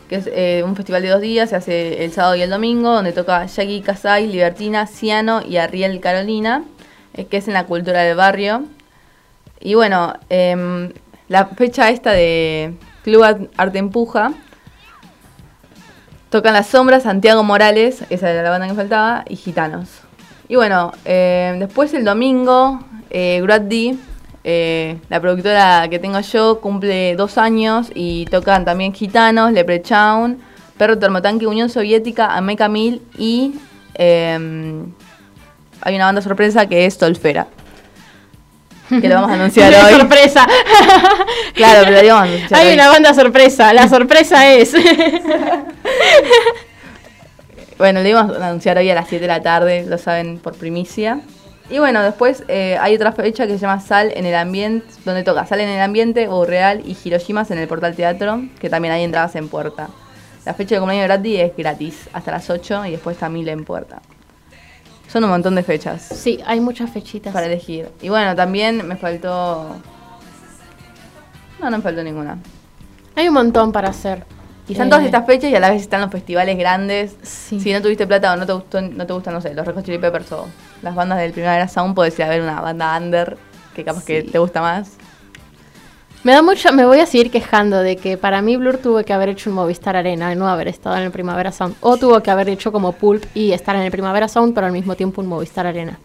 que 0.08 0.16
es 0.16 0.30
eh, 0.32 0.62
un 0.66 0.74
festival 0.74 1.02
de 1.02 1.08
dos 1.10 1.20
días, 1.20 1.50
se 1.50 1.56
hace 1.56 2.02
el 2.02 2.10
sábado 2.10 2.36
y 2.36 2.42
el 2.42 2.48
domingo, 2.48 2.90
donde 2.90 3.12
toca 3.12 3.44
Jackie 3.44 3.82
Casay, 3.82 4.26
Libertina, 4.26 4.86
Ciano 4.86 5.42
y 5.46 5.58
Ariel 5.58 6.00
Carolina, 6.00 6.64
eh, 7.12 7.26
que 7.26 7.36
es 7.36 7.46
en 7.46 7.54
la 7.54 7.66
cultura 7.66 8.00
del 8.02 8.16
barrio. 8.16 8.64
Y 9.60 9.74
bueno, 9.74 10.14
em, 10.30 10.92
la 11.28 11.46
fecha 11.46 11.90
esta 11.90 12.12
de 12.12 12.74
Club 13.04 13.50
Arte 13.56 13.78
Empuja, 13.78 14.32
tocan 16.34 16.52
Las 16.52 16.66
Sombras, 16.66 17.04
Santiago 17.04 17.44
Morales, 17.44 18.02
esa 18.10 18.28
era 18.28 18.42
la 18.42 18.50
banda 18.50 18.66
que 18.66 18.74
faltaba, 18.74 19.24
y 19.28 19.36
Gitanos. 19.36 19.88
Y 20.48 20.56
bueno, 20.56 20.90
em, 21.04 21.60
después 21.60 21.94
el 21.94 22.04
domingo, 22.04 22.80
eh, 23.08 23.40
D 23.62 23.96
eh, 24.42 24.98
la 25.10 25.20
productora 25.20 25.86
que 25.88 26.00
tengo 26.00 26.18
yo 26.18 26.60
cumple 26.60 27.14
dos 27.14 27.38
años 27.38 27.92
y 27.94 28.24
tocan 28.32 28.64
también 28.64 28.92
Gitanos, 28.92 29.52
Leprechaun, 29.52 30.40
Perro 30.76 30.98
Termotanque, 30.98 31.46
Unión 31.46 31.70
Soviética, 31.70 32.34
Ameca 32.34 32.68
Mil 32.68 33.00
y 33.16 33.54
em, 33.94 34.92
hay 35.82 35.94
una 35.94 36.06
banda 36.06 36.20
sorpresa 36.20 36.66
que 36.66 36.84
es 36.84 36.98
Tolfera. 36.98 37.46
Que 38.88 39.08
lo 39.08 39.14
vamos 39.14 39.30
a 39.30 39.34
anunciar 39.34 39.72
hoy. 39.74 39.98
sorpresa! 39.98 40.46
claro, 41.54 41.84
pero 41.84 42.02
lo 42.02 42.08
vamos 42.08 42.28
a 42.28 42.34
anunciar 42.34 42.60
Hay 42.60 42.74
una 42.74 42.88
banda 42.88 43.14
sorpresa, 43.14 43.72
la 43.72 43.88
sorpresa 43.88 44.52
es... 44.52 44.74
bueno, 47.78 48.02
le 48.02 48.12
vamos 48.12 48.38
a 48.38 48.48
anunciar 48.48 48.78
hoy 48.78 48.90
a 48.90 48.94
las 48.94 49.08
7 49.08 49.22
de 49.22 49.28
la 49.28 49.42
tarde, 49.42 49.84
lo 49.86 49.98
saben 49.98 50.38
por 50.38 50.54
primicia. 50.54 51.20
Y 51.70 51.78
bueno, 51.78 52.02
después 52.02 52.44
eh, 52.48 52.76
hay 52.78 52.94
otra 52.94 53.12
fecha 53.12 53.46
que 53.46 53.54
se 53.54 53.60
llama 53.60 53.80
Sal 53.80 54.12
en 54.14 54.26
el 54.26 54.34
Ambiente, 54.34 54.86
donde 55.04 55.22
toca 55.22 55.46
Sal 55.46 55.60
en 55.60 55.70
el 55.70 55.80
Ambiente, 55.80 56.28
o 56.28 56.44
Real 56.44 56.82
y 56.84 56.96
Hiroshimas 57.02 57.50
en 57.50 57.58
el 57.58 57.66
Portal 57.66 57.96
Teatro, 57.96 58.42
que 58.60 58.68
también 58.68 58.92
hay 58.92 59.02
entradas 59.02 59.34
en 59.36 59.48
puerta. 59.48 59.88
La 60.44 60.52
fecha 60.52 60.74
de 60.74 60.80
cumpleaños 60.80 61.08
gratis 61.08 61.40
es 61.40 61.56
gratis, 61.56 62.08
hasta 62.12 62.32
las 62.32 62.50
8 62.50 62.84
y 62.86 62.90
después 62.90 63.16
está 63.16 63.30
mil 63.30 63.48
en 63.48 63.64
puerta. 63.64 64.02
Son 65.14 65.22
un 65.22 65.30
montón 65.30 65.54
de 65.54 65.62
fechas. 65.62 66.02
Sí, 66.02 66.40
hay 66.44 66.58
muchas 66.58 66.90
fechitas. 66.90 67.32
Para 67.32 67.46
elegir. 67.46 67.88
Y 68.02 68.08
bueno, 68.08 68.34
también 68.34 68.84
me 68.84 68.96
faltó... 68.96 69.76
No, 71.60 71.70
no 71.70 71.76
me 71.76 71.82
faltó 71.84 72.02
ninguna. 72.02 72.36
Hay 73.14 73.28
un 73.28 73.34
montón 73.34 73.70
para 73.70 73.90
hacer. 73.90 74.24
Y 74.66 74.72
están 74.72 74.90
todas 74.90 75.04
estas 75.04 75.24
fechas 75.24 75.52
y 75.52 75.54
a 75.54 75.60
la 75.60 75.70
vez 75.70 75.82
están 75.82 76.00
los 76.00 76.10
festivales 76.10 76.58
grandes. 76.58 77.14
Si 77.22 77.72
no 77.72 77.80
tuviste 77.80 78.08
plata 78.08 78.32
o 78.32 78.36
no 78.36 78.44
te 78.44 78.54
gustó, 78.54 78.80
no 78.80 79.06
te 79.06 79.12
gustan, 79.12 79.34
no 79.34 79.40
sé, 79.40 79.54
los 79.54 79.64
Red 79.64 79.76
Hot 79.76 79.84
Chili 79.84 79.98
Peppers 79.98 80.32
o 80.32 80.48
las 80.82 80.96
bandas 80.96 81.20
del 81.20 81.30
Primavera 81.30 81.68
Sound, 81.68 81.94
podés 81.94 82.18
ir 82.18 82.24
a 82.24 82.28
ver 82.28 82.42
una 82.42 82.60
banda 82.60 82.98
under 82.98 83.38
que 83.72 83.84
capaz 83.84 84.04
que 84.04 84.24
te 84.24 84.40
gusta 84.40 84.62
más. 84.62 84.94
Me 86.24 86.32
da 86.32 86.40
mucho, 86.40 86.72
me 86.72 86.86
voy 86.86 87.00
a 87.00 87.06
seguir 87.06 87.30
quejando 87.30 87.80
de 87.80 87.96
que 87.96 88.16
para 88.16 88.40
mí 88.40 88.56
Blur 88.56 88.78
tuvo 88.78 89.04
que 89.04 89.12
haber 89.12 89.28
hecho 89.28 89.50
un 89.50 89.56
Movistar 89.56 89.94
Arena 89.94 90.32
y 90.32 90.36
no 90.36 90.48
haber 90.48 90.68
estado 90.68 90.96
en 90.96 91.02
el 91.02 91.10
Primavera 91.10 91.52
Sound. 91.52 91.76
O 91.82 91.98
tuvo 91.98 92.22
que 92.22 92.30
haber 92.30 92.48
hecho 92.48 92.72
como 92.72 92.92
Pulp 92.92 93.26
y 93.34 93.52
estar 93.52 93.76
en 93.76 93.82
el 93.82 93.90
Primavera 93.90 94.26
Sound, 94.26 94.54
pero 94.54 94.66
al 94.66 94.72
mismo 94.72 94.94
tiempo 94.94 95.20
un 95.20 95.26
Movistar 95.26 95.66
Arena. 95.66 95.98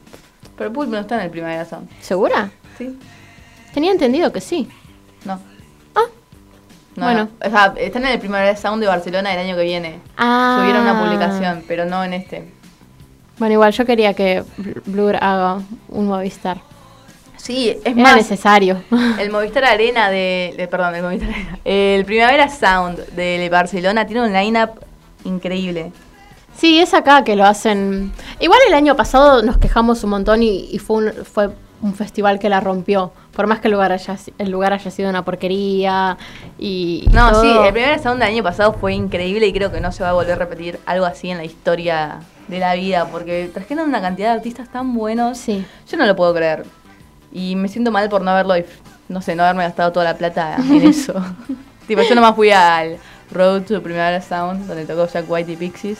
Pero 0.58 0.74
Pulp 0.74 0.90
no 0.90 0.98
está 0.98 1.16
en 1.16 1.22
el 1.22 1.30
Primavera 1.30 1.64
Sound. 1.64 1.90
¿Segura? 2.02 2.52
Sí. 2.78 3.00
Tenía 3.74 3.94
entendido 3.94 4.34
que 4.34 4.42
sí. 4.42 4.68
No. 5.24 5.40
Ah. 5.96 6.08
bueno. 6.98 7.30
O 7.42 7.50
sea, 7.50 7.74
están 7.78 8.04
en 8.04 8.12
el 8.12 8.20
Primavera 8.20 8.58
Sound 8.58 8.82
de 8.82 8.88
Barcelona 8.90 9.34
el 9.34 9.40
año 9.40 9.56
que 9.56 9.64
viene. 9.64 10.02
Ah. 10.18 10.58
Subieron 10.60 10.82
una 10.82 11.02
publicación, 11.02 11.64
pero 11.66 11.86
no 11.86 12.04
en 12.04 12.12
este. 12.12 12.52
Bueno, 13.38 13.54
igual 13.54 13.72
yo 13.72 13.86
quería 13.86 14.14
que 14.14 14.44
Blur 14.86 15.16
haga 15.16 15.62
un 15.88 16.08
Movistar. 16.08 16.60
Sí, 17.42 17.78
es 17.84 17.96
más 17.96 18.16
necesario. 18.16 18.84
El 19.18 19.30
Movistar 19.32 19.64
Arena 19.64 20.10
de, 20.10 20.68
perdón, 20.70 20.96
el 20.96 21.04
Movistar 21.04 21.30
Arena, 21.30 21.60
el 21.66 22.06
Primavera 22.06 22.50
Sound 22.50 23.00
de 23.16 23.50
Barcelona 23.50 24.06
tiene 24.06 24.22
un 24.24 24.34
lineup 24.34 24.72
increíble. 25.24 25.92
Sí, 26.56 26.80
es 26.80 26.94
acá 26.94 27.24
que 27.24 27.36
lo 27.36 27.46
hacen. 27.46 28.12
Igual 28.40 28.60
el 28.68 28.74
año 28.74 28.96
pasado 28.96 29.42
nos 29.42 29.58
quejamos 29.58 30.04
un 30.04 30.10
montón 30.10 30.44
y, 30.44 30.78
fue 30.80 30.98
un, 30.98 31.14
fue 31.26 31.52
un 31.82 31.96
festival 31.96 32.38
que 32.40 32.50
la 32.50 32.60
rompió. 32.60 33.14
Por 33.34 33.48
más 33.48 33.62
que 33.62 33.70
el 33.70 33.74
lugar 33.74 33.94
haya, 33.94 34.18
el 34.38 34.52
lugar 34.52 34.74
haya 34.74 34.92
sido 34.92 35.10
una 35.10 35.24
porquería 35.24 36.18
y. 36.58 37.08
No, 37.14 37.42
sí, 37.42 37.48
el 37.48 37.72
Primavera 37.72 38.00
Sound 38.00 38.20
del 38.22 38.34
año 38.34 38.44
pasado 38.44 38.74
fue 38.74 38.94
increíble 38.94 39.48
y 39.48 39.54
creo 39.54 39.72
que 39.72 39.80
no 39.80 39.94
se 39.94 40.04
va 40.04 40.10
a 40.10 40.14
volver 40.14 40.34
a 40.34 40.36
repetir 40.36 40.80
algo 40.86 41.06
así 41.06 41.30
en 41.30 41.38
la 41.38 41.46
historia 41.46 42.20
de 42.50 42.60
la 42.60 42.74
vida, 42.74 43.08
porque 43.10 43.50
trajeron 43.54 43.88
una 43.88 44.02
cantidad 44.02 44.32
de 44.32 44.38
artistas 44.40 44.70
tan 44.70 44.94
buenos. 44.94 45.38
Sí. 45.38 45.66
Yo 45.90 45.98
no 45.98 46.06
lo 46.06 46.16
puedo 46.18 46.34
creer. 46.34 46.66
Y 47.32 47.56
me 47.56 47.68
siento 47.68 47.92
mal 47.92 48.10
por 48.10 48.22
no 48.22 48.32
haberlo, 48.32 48.56
no 49.08 49.22
sé, 49.22 49.36
no 49.36 49.44
haberme 49.44 49.64
gastado 49.64 49.92
toda 49.92 50.06
la 50.06 50.18
plata 50.18 50.56
en 50.58 50.88
eso. 50.88 51.14
tipo, 51.88 52.02
yo 52.02 52.16
nomás 52.16 52.36
fui 52.36 52.52
al 52.52 52.98
Road 53.32 53.64
to 53.64 53.82
Primavera 53.82 54.22
Sound, 54.22 54.68
donde 54.68 54.86
tocó 54.86 55.08
Jack 55.08 55.26
White 55.28 55.52
y 55.52 55.56
Pixies. 55.56 56.00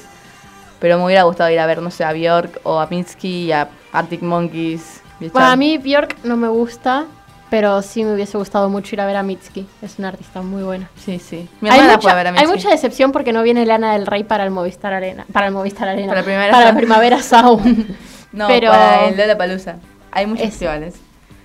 Pero 0.80 0.98
me 0.98 1.06
hubiera 1.06 1.24
gustado 1.24 1.50
ir 1.50 1.60
a 1.60 1.66
ver, 1.66 1.82
no 1.82 1.92
sé, 1.92 2.06
a 2.06 2.14
Bjork 2.14 2.62
o 2.64 2.80
a 2.80 2.88
Mitski 2.88 3.46
y 3.46 3.52
a 3.52 3.68
Arctic 3.92 4.22
Monkeys. 4.22 5.02
Bueno, 5.20 5.48
a 5.48 5.56
mí 5.58 5.78
Bjork 5.78 6.24
no 6.24 6.38
me 6.38 6.48
gusta, 6.48 7.06
pero 7.50 7.82
sí 7.82 8.06
me 8.06 8.14
hubiese 8.14 8.38
gustado 8.38 8.70
mucho 8.70 8.96
ir 8.96 9.02
a 9.02 9.06
ver 9.06 9.18
a 9.18 9.24
Mitski. 9.24 9.68
Es 9.82 10.00
una 10.00 10.08
artista 10.08 10.42
muy 10.42 10.64
buena. 10.64 10.90
Sí, 10.96 11.20
sí. 11.20 11.50
hay, 11.70 11.82
mucha, 11.82 12.16
ver 12.16 12.28
a 12.28 12.32
hay 12.32 12.48
mucha 12.48 12.70
decepción 12.70 13.12
porque 13.12 13.34
no 13.34 13.44
viene 13.44 13.66
Lana 13.66 13.94
del 13.94 14.08
Rey 14.08 14.24
para 14.24 14.46
el 14.46 14.52
Movistar 14.52 14.94
Arena. 14.94 15.26
Para 15.34 15.48
el 15.48 15.54
Movistar 15.54 15.90
Arena. 15.90 16.08
Para, 16.08 16.24
primavera 16.24 16.54
para 16.54 16.74
Primavera 16.76 17.22
Sound. 17.22 17.98
no, 18.32 18.48
pero... 18.48 18.72
para 18.72 19.08
el 19.08 19.18
Lola 19.18 19.38
Palusa. 19.38 19.76
Hay 20.12 20.26
muchos 20.26 20.46
festivales. 20.46 20.96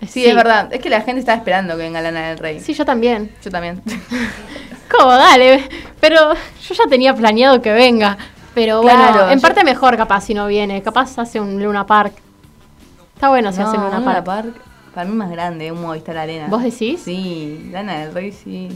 Sí, 0.09 0.25
es 0.25 0.35
verdad. 0.35 0.73
Es 0.73 0.81
que 0.81 0.91
la 0.91 1.01
gente 1.01 1.21
estaba 1.21 1.39
esperando 1.39 1.77
que 1.77 1.83
venga 1.83 2.01
Lana 2.01 2.29
del 2.29 2.39
Rey. 2.39 2.61
Sí, 2.61 2.75
yo 2.75 2.85
también. 2.85 3.31
Yo 3.43 3.51
también. 3.51 3.83
¿Cómo? 4.91 5.13
Dale. 5.13 5.69
Pero 6.01 6.35
yo 6.35 6.75
ya 6.75 6.87
tenía 6.89 7.15
planeado 7.15 7.61
que 7.61 7.73
venga. 7.73 8.17
Pero 8.55 8.83
bueno, 8.83 9.31
en 9.31 9.41
parte 9.41 9.65
mejor 9.65 9.97
capaz 9.97 10.23
si 10.23 10.35
no 10.35 10.47
viene. 10.47 10.83
Capaz 10.83 11.19
hace 11.19 11.41
un 11.41 11.63
Luna 11.63 11.87
Park. 11.87 12.15
Está 13.15 13.29
bueno 13.29 13.53
si 13.53 13.61
hace 13.61 13.77
Luna, 13.77 13.99
Luna 13.99 14.25
Park. 14.25 14.55
Para 14.95 15.09
mí 15.09 15.17
más 15.17 15.31
grande, 15.31 15.73
un 15.73 15.83
Movistar 15.83 16.17
Arena. 16.17 16.47
¿Vos 16.49 16.63
decís? 16.63 17.01
Sí, 17.03 17.69
Lana 17.73 18.01
del 18.01 18.15
Rey 18.15 18.33
sí. 18.33 18.69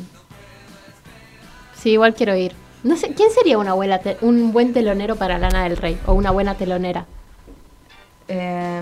Sí, 1.74 1.90
igual 1.90 2.14
quiero 2.14 2.34
ir. 2.34 2.52
No 2.82 2.96
sé, 2.96 3.12
¿quién 3.14 3.30
sería 3.30 3.58
una 3.58 3.74
buena 3.74 4.00
un 4.20 4.52
buen 4.52 4.72
telonero 4.72 5.16
para 5.16 5.38
Lana 5.38 5.64
del 5.64 5.76
Rey? 5.76 5.98
O 6.06 6.14
una 6.14 6.30
buena 6.30 6.54
telonera. 6.54 7.06
Eh... 8.26 8.80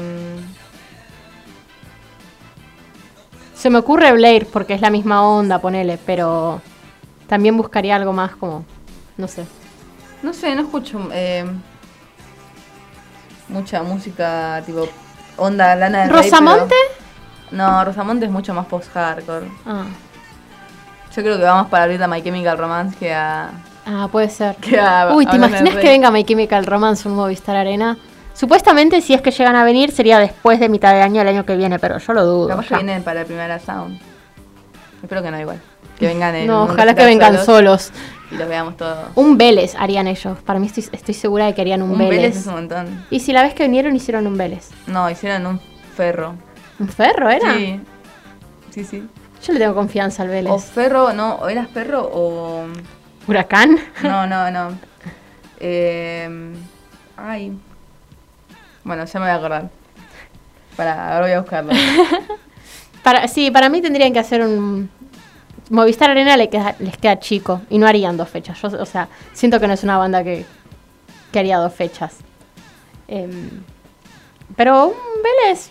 Se 3.57 3.71
me 3.71 3.79
ocurre 3.79 4.13
Blair 4.13 4.47
porque 4.47 4.75
es 4.75 4.83
la 4.83 4.91
misma 4.91 5.27
onda, 5.27 5.59
ponele, 5.59 5.99
pero 6.05 6.61
también 7.27 7.57
buscaría 7.57 7.97
algo 7.97 8.13
más 8.13 8.37
como, 8.37 8.65
no 9.17 9.27
sé. 9.27 9.47
No 10.23 10.33
sé, 10.33 10.55
no 10.55 10.63
escucho 10.63 11.09
eh, 11.13 11.45
mucha 13.49 13.83
música 13.83 14.63
tipo 14.67 14.87
onda 15.37 15.75
lana 15.75 16.03
del 16.03 16.11
¿Rosamonte? 16.11 16.75
no, 17.51 17.85
Rosamonte 17.85 18.27
es 18.27 18.31
mucho 18.31 18.53
más 18.53 18.67
post-hardcore. 18.67 19.49
Ah. 19.65 19.85
Yo 21.15 21.23
creo 21.23 21.39
que 21.39 21.45
vamos 21.45 21.69
para 21.69 21.85
ahorita 21.85 22.07
My 22.09 22.23
Chemical 22.23 22.59
Romance 22.59 22.97
que 22.99 23.15
a... 23.15 23.51
Ah, 23.87 24.09
puede 24.13 24.29
ser. 24.29 24.57
Uy, 25.15 25.25
¿te 25.25 25.37
imaginas 25.37 25.77
que 25.77 25.89
venga 25.89 26.11
My 26.11 26.25
Chemical 26.25 26.67
Romance 26.67 27.09
un 27.09 27.15
Movistar 27.15 27.57
Arena? 27.57 27.97
Supuestamente, 28.37 29.01
si 29.01 29.15
es 29.15 29.23
que 29.23 29.31
llegan 29.31 29.57
a 29.57 29.65
venir, 29.65 29.91
sería 29.91 30.19
después 30.19 30.61
de 30.61 30.69
mitad 30.69 30.93
de 30.93 31.01
año 31.01 31.23
el 31.23 31.29
año 31.29 31.47
que 31.47 31.57
viene, 31.57 31.79
pero 31.79 31.97
yo 31.97 32.13
lo 32.13 32.27
dudo. 32.27 32.49
Capaz 32.49 32.67
que 32.67 32.75
vienen 32.75 33.03
para 33.03 33.21
el 33.21 33.27
Primera 33.27 33.59
Sound. 33.59 33.99
Espero 35.03 35.23
que 35.23 35.31
no, 35.31 35.41
igual. 35.41 35.59
Que 35.99 36.07
vengan 36.07 36.35
en 36.35 36.47
No, 36.47 36.65
ojalá 36.65 36.95
que 36.95 37.07
vengan 37.07 37.43
solos. 37.43 37.93
Y 38.31 38.35
los 38.35 38.47
veamos 38.47 38.77
todos. 38.77 39.09
Un 39.15 39.39
Vélez 39.39 39.75
harían 39.79 40.07
ellos. 40.07 40.37
Para 40.45 40.59
mí 40.59 40.67
estoy, 40.67 41.15
segura 41.15 41.47
de 41.47 41.55
que 41.55 41.63
harían 41.63 41.81
un, 41.81 41.93
un 41.93 41.99
Vélez. 41.99 42.37
es 42.37 42.47
un 42.47 42.55
montón. 42.55 43.07
Y 43.09 43.21
si 43.21 43.33
la 43.33 43.43
vez 43.43 43.55
que 43.55 43.63
vinieron 43.63 43.97
hicieron 43.97 44.27
un 44.27 44.37
Vélez. 44.37 44.69
No, 44.87 45.09
hicieron 45.09 45.47
un 45.47 45.61
ferro. 45.97 46.35
¿Un 46.79 46.89
ferro 46.89 47.31
era? 47.31 47.55
Sí. 47.55 47.81
Sí, 48.71 48.85
sí. 48.85 49.09
Yo 49.43 49.53
le 49.55 49.61
tengo 49.61 49.75
confianza 49.75 50.25
al 50.25 50.29
Vélez. 50.29 50.53
O 50.53 50.59
ferro, 50.59 51.15
no, 51.15 51.37
o 51.37 51.49
eras 51.49 51.69
ferro 51.71 52.07
o... 52.13 52.67
¿Huracán? 53.27 53.79
No, 54.03 54.27
no, 54.27 54.51
no. 54.51 54.73
Eh... 55.59 56.29
Ay, 57.17 57.51
bueno, 58.87 59.05
ya 59.05 59.19
me 59.19 59.27
voy 59.27 59.33
a 59.33 59.35
acordar. 59.35 59.69
Para, 60.77 61.15
ahora 61.15 61.27
voy 61.27 61.33
a 61.33 61.41
buscarlo. 61.41 61.73
para, 63.03 63.27
sí, 63.27 63.51
para 63.51 63.69
mí 63.69 63.83
tendrían 63.83 64.13
que 64.13 64.21
hacer 64.21 64.43
un... 64.43 64.89
Movistar 65.69 66.11
Arena 66.11 66.37
les 66.37 66.49
queda, 66.49 66.77
les 66.79 66.97
queda 66.97 67.19
chico 67.19 67.61
y 67.69 67.79
no 67.79 67.89
harían 67.89 68.17
dos 68.17 68.29
fechas. 68.29 68.63
Yo, 68.63 68.69
o 68.69 68.87
sea, 68.87 69.09
siento 69.33 69.59
que 69.59 69.67
no 69.67 69.73
es 69.73 69.83
una 69.83 69.99
banda 69.99 70.23
que, 70.23 70.47
que 71.33 71.39
haría 71.41 71.59
dos 71.59 71.75
fechas. 71.75 72.19
Em, 73.09 73.51
pero 74.55 74.87
un 74.87 75.23
Vélez, 75.25 75.71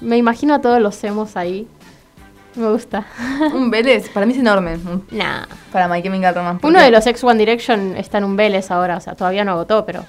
me 0.00 0.16
imagino 0.16 0.54
a 0.54 0.60
todos 0.60 0.80
los 0.80 1.02
hemos 1.04 1.36
ahí. 1.36 1.68
Me 2.56 2.68
gusta. 2.72 3.06
un 3.54 3.70
Vélez, 3.70 4.08
para 4.08 4.26
mí 4.26 4.32
es 4.32 4.40
enorme. 4.40 4.78
Nah. 5.12 5.44
Para 5.70 6.02
Chemical 6.02 6.34
Romance. 6.34 6.66
Uno 6.66 6.80
de 6.80 6.90
los 6.90 7.06
ex 7.06 7.22
One 7.22 7.38
Direction 7.38 7.96
está 7.96 8.18
en 8.18 8.24
un 8.24 8.34
Vélez 8.34 8.72
ahora, 8.72 8.96
o 8.96 9.00
sea, 9.00 9.14
todavía 9.14 9.44
no 9.44 9.52
agotó, 9.52 9.86
pero 9.86 10.04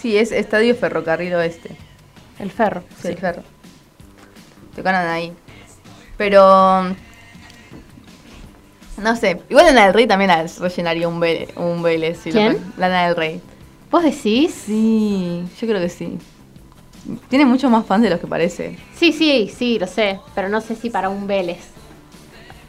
Sí, 0.00 0.16
es 0.16 0.32
Estadio 0.32 0.74
Ferrocarril 0.74 1.34
Oeste. 1.34 1.76
El 2.38 2.50
ferro. 2.50 2.82
Sí, 3.02 3.08
el 3.08 3.18
ferro. 3.18 3.42
Tocaron 4.74 5.06
ahí. 5.06 5.32
Pero. 6.16 6.96
No 8.96 9.16
sé. 9.16 9.42
Igual 9.50 9.66
Lana 9.66 9.84
del 9.84 9.94
Rey 9.94 10.06
también 10.06 10.30
rellenaría 10.58 11.06
un, 11.06 11.20
Vélez. 11.20 11.54
Un 11.56 11.82
Vélez 11.82 12.18
si 12.22 12.30
¿Quién? 12.30 12.72
Lana 12.78 13.06
del 13.06 13.16
Rey. 13.16 13.42
¿Vos 13.90 14.02
decís? 14.02 14.54
Sí, 14.66 15.44
yo 15.60 15.68
creo 15.68 15.80
que 15.80 15.90
sí. 15.90 16.18
Tiene 17.28 17.44
muchos 17.44 17.70
más 17.70 17.84
fans 17.84 18.02
de 18.02 18.10
los 18.10 18.20
que 18.20 18.26
parece. 18.26 18.78
Sí, 18.94 19.12
sí, 19.12 19.52
sí, 19.54 19.78
lo 19.78 19.86
sé. 19.86 20.18
Pero 20.34 20.48
no 20.48 20.62
sé 20.62 20.76
si 20.76 20.88
para 20.88 21.10
un 21.10 21.26
Vélez. 21.26 21.60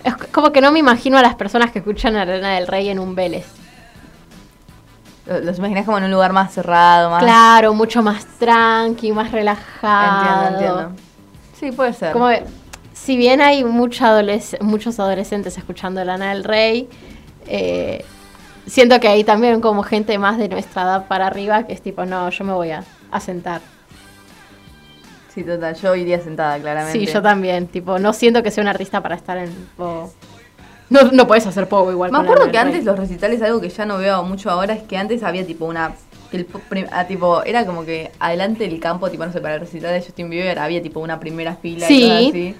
Es 0.03 0.15
como 0.15 0.51
que 0.51 0.59
no 0.59 0.71
me 0.71 0.79
imagino 0.79 1.17
a 1.17 1.21
las 1.21 1.35
personas 1.35 1.71
que 1.71 1.79
escuchan 1.79 2.17
a 2.17 2.25
Lana 2.25 2.55
del 2.55 2.67
Rey 2.67 2.89
en 2.89 2.99
un 2.99 3.15
Vélez. 3.15 3.45
Los 5.25 5.59
imaginas 5.59 5.85
como 5.85 5.99
en 5.99 6.05
un 6.05 6.11
lugar 6.11 6.33
más 6.33 6.53
cerrado, 6.53 7.09
más. 7.09 7.23
Claro, 7.23 7.73
mucho 7.73 8.01
más 8.01 8.25
tranqui, 8.39 9.11
más 9.11 9.31
relajado. 9.31 10.49
Entiendo, 10.49 10.79
entiendo. 10.79 11.01
Sí, 11.59 11.71
puede 11.71 11.93
ser. 11.93 12.11
Como 12.11 12.29
si 12.93 13.17
bien 13.17 13.41
hay 13.41 13.63
muchos 13.63 14.01
adolescentes 14.99 15.57
escuchando 15.57 16.03
Lana 16.03 16.29
del 16.33 16.43
Rey, 16.43 16.89
eh, 17.47 18.05
siento 18.67 18.99
que 18.99 19.07
hay 19.07 19.23
también 19.23 19.61
como 19.61 19.83
gente 19.83 20.17
más 20.17 20.37
de 20.37 20.49
nuestra 20.49 20.83
edad 20.83 21.07
para 21.07 21.27
arriba 21.27 21.63
que 21.63 21.73
es 21.73 21.81
tipo, 21.81 22.05
no, 22.05 22.29
yo 22.29 22.43
me 22.43 22.53
voy 22.53 22.71
a, 22.71 22.83
sentar. 23.19 23.61
Sí, 25.33 25.43
total, 25.43 25.75
yo 25.75 25.95
iría 25.95 26.19
sentada, 26.19 26.59
claramente. 26.59 26.99
Sí, 26.99 27.05
yo 27.11 27.21
también, 27.21 27.67
tipo, 27.67 27.97
no 27.99 28.13
siento 28.13 28.43
que 28.43 28.51
sea 28.51 28.61
un 28.61 28.67
artista 28.67 29.01
para 29.01 29.15
estar 29.15 29.37
en... 29.37 29.49
No, 30.91 31.03
no 31.11 31.25
puedes 31.25 31.47
hacer 31.47 31.67
poco 31.67 31.91
igual. 31.91 32.11
Me 32.11 32.19
acuerdo 32.19 32.51
que 32.51 32.57
antes 32.57 32.83
los 32.83 32.99
recitales, 32.99 33.41
algo 33.41 33.59
que 33.61 33.69
ya 33.69 33.85
no 33.85 33.97
veo 33.97 34.21
mucho 34.23 34.51
ahora, 34.51 34.73
es 34.73 34.83
que 34.83 34.97
antes 34.97 35.23
había 35.23 35.45
tipo 35.45 35.65
una. 35.65 35.93
El, 36.31 36.47
ah, 36.91 37.05
tipo, 37.07 37.43
era 37.43 37.65
como 37.65 37.83
que 37.85 38.11
adelante 38.19 38.65
del 38.67 38.79
campo, 38.79 39.09
tipo, 39.09 39.25
no 39.25 39.31
sé, 39.33 39.41
para 39.41 39.55
el 39.55 39.61
recital 39.61 39.93
de 39.93 40.01
Justin 40.01 40.29
Bieber 40.29 40.59
había 40.59 40.81
tipo 40.81 40.99
una 40.99 41.19
primera 41.19 41.55
fila 41.55 41.87
y 41.91 42.27
así. 42.29 42.55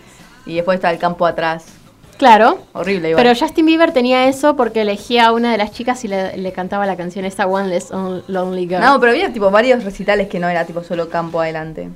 Y 0.46 0.56
después 0.56 0.76
estaba 0.76 0.94
el 0.94 1.00
campo 1.00 1.26
atrás. 1.26 1.66
Claro. 2.18 2.60
Horrible 2.74 3.10
igual. 3.10 3.24
Pero 3.26 3.38
Justin 3.40 3.66
Bieber 3.66 3.92
tenía 3.94 4.28
eso 4.28 4.56
porque 4.56 4.82
elegía 4.82 5.28
a 5.28 5.32
una 5.34 5.52
de 5.52 5.58
las 5.58 5.72
chicas 5.72 6.04
y 6.06 6.08
le, 6.08 6.38
le 6.38 6.52
cantaba 6.54 6.86
la 6.86 6.96
canción 6.96 7.26
esta 7.26 7.48
One 7.48 7.68
Less 7.70 7.92
On- 7.92 8.24
Lonely 8.28 8.68
Girl. 8.68 8.80
No, 8.82 9.00
pero 9.00 9.12
había 9.12 9.34
tipo 9.34 9.50
varios 9.52 9.84
recitales 9.84 10.28
que 10.30 10.40
no 10.40 10.48
era 10.48 10.66
tipo 10.66 10.84
solo 10.84 11.10
campo 11.10 11.42
adelante. 11.42 11.90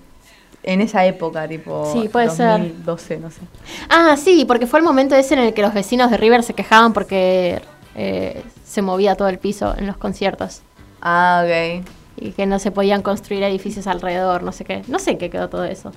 En 0.67 0.81
esa 0.81 1.05
época, 1.05 1.47
tipo 1.47 1.91
Sí, 1.93 2.09
puede 2.09 2.31
ser. 2.31 2.59
2012, 2.59 3.17
no 3.19 3.29
sé. 3.29 3.41
Ah, 3.87 4.17
sí, 4.17 4.45
porque 4.45 4.65
fue 4.65 4.79
el 4.79 4.85
momento 4.85 5.15
ese 5.15 5.35
en 5.35 5.41
el 5.41 5.53
que 5.53 5.61
los 5.61 5.75
vecinos 5.75 6.09
de 6.09 6.17
River 6.17 6.41
se 6.41 6.55
quejaban 6.55 6.91
porque 6.91 7.61
eh, 7.93 8.41
se 8.65 8.81
movía 8.81 9.13
todo 9.13 9.27
el 9.27 9.37
piso 9.37 9.75
en 9.77 9.85
los 9.85 9.95
conciertos. 9.95 10.63
Ah, 11.03 11.43
ok. 11.45 11.85
Y 12.17 12.31
que 12.31 12.47
no 12.47 12.57
se 12.57 12.71
podían 12.71 13.03
construir 13.03 13.43
edificios 13.43 13.85
alrededor, 13.85 14.41
no 14.41 14.51
sé 14.51 14.65
qué. 14.65 14.81
No 14.87 14.97
sé 14.97 15.11
en 15.11 15.17
qué 15.19 15.29
quedó 15.29 15.49
todo 15.49 15.65
eso. 15.65 15.91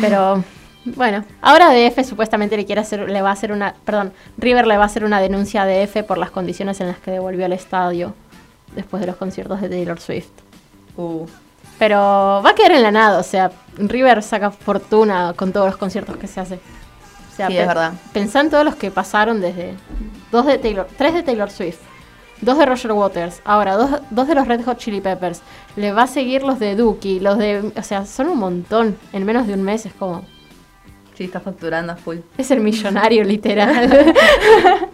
Pero 0.00 0.42
bueno, 0.84 1.24
ahora 1.40 1.70
DF 1.72 2.04
supuestamente 2.04 2.56
le 2.56 2.66
quiere 2.66 2.80
hacer, 2.80 3.08
le 3.08 3.22
va 3.22 3.30
a 3.30 3.34
hacer 3.34 3.52
una, 3.52 3.76
perdón, 3.84 4.12
River 4.38 4.66
le 4.66 4.76
va 4.76 4.82
a 4.82 4.86
hacer 4.86 5.04
una 5.04 5.20
denuncia 5.20 5.62
a 5.62 5.66
DF 5.66 6.02
por 6.02 6.18
las 6.18 6.32
condiciones 6.32 6.80
en 6.80 6.88
las 6.88 6.98
que 6.98 7.12
devolvió 7.12 7.44
al 7.44 7.52
estadio 7.52 8.12
después 8.74 9.00
de 9.00 9.06
los 9.06 9.14
conciertos 9.14 9.60
de 9.60 9.68
Taylor 9.68 10.00
Swift. 10.00 10.30
Uh. 10.96 11.26
Pero 11.78 12.42
va 12.44 12.50
a 12.50 12.54
quedar 12.54 12.72
en 12.72 12.82
la 12.82 12.90
nada, 12.90 13.18
o 13.18 13.22
sea, 13.22 13.50
River 13.76 14.22
saca 14.22 14.50
fortuna 14.50 15.32
con 15.36 15.52
todos 15.52 15.66
los 15.66 15.76
conciertos 15.76 16.16
que 16.16 16.26
se 16.26 16.40
hace. 16.40 16.54
O 16.56 17.36
sea, 17.36 17.46
Sí, 17.46 17.56
es 17.56 17.66
verdad. 17.66 17.92
Pensá 18.12 18.40
en 18.40 18.50
todos 18.50 18.64
los 18.64 18.74
que 18.74 18.90
pasaron 18.90 19.40
desde 19.40 19.74
dos 20.32 20.44
de 20.46 20.58
Taylor, 20.58 20.88
tres 20.98 21.14
de 21.14 21.22
Taylor 21.22 21.50
Swift, 21.50 21.78
dos 22.40 22.58
de 22.58 22.66
Roger 22.66 22.92
Waters, 22.92 23.40
ahora 23.44 23.76
dos, 23.76 23.90
dos 24.10 24.26
de 24.26 24.34
los 24.34 24.48
Red 24.48 24.64
Hot 24.64 24.78
Chili 24.78 25.00
Peppers. 25.00 25.42
Le 25.76 25.92
va 25.92 26.02
a 26.02 26.06
seguir 26.08 26.42
los 26.42 26.58
de 26.58 26.74
Dookie, 26.74 27.20
los 27.20 27.38
de, 27.38 27.72
o 27.76 27.82
sea, 27.84 28.04
son 28.06 28.28
un 28.28 28.38
montón. 28.38 28.98
En 29.12 29.24
menos 29.24 29.46
de 29.46 29.54
un 29.54 29.62
mes 29.62 29.86
es 29.86 29.92
como 29.92 30.24
Sí, 31.14 31.24
está 31.24 31.40
facturando 31.40 31.92
a 31.92 31.96
full. 31.96 32.18
es 32.36 32.50
el 32.52 32.60
millonario 32.60 33.22
literal. 33.34 34.14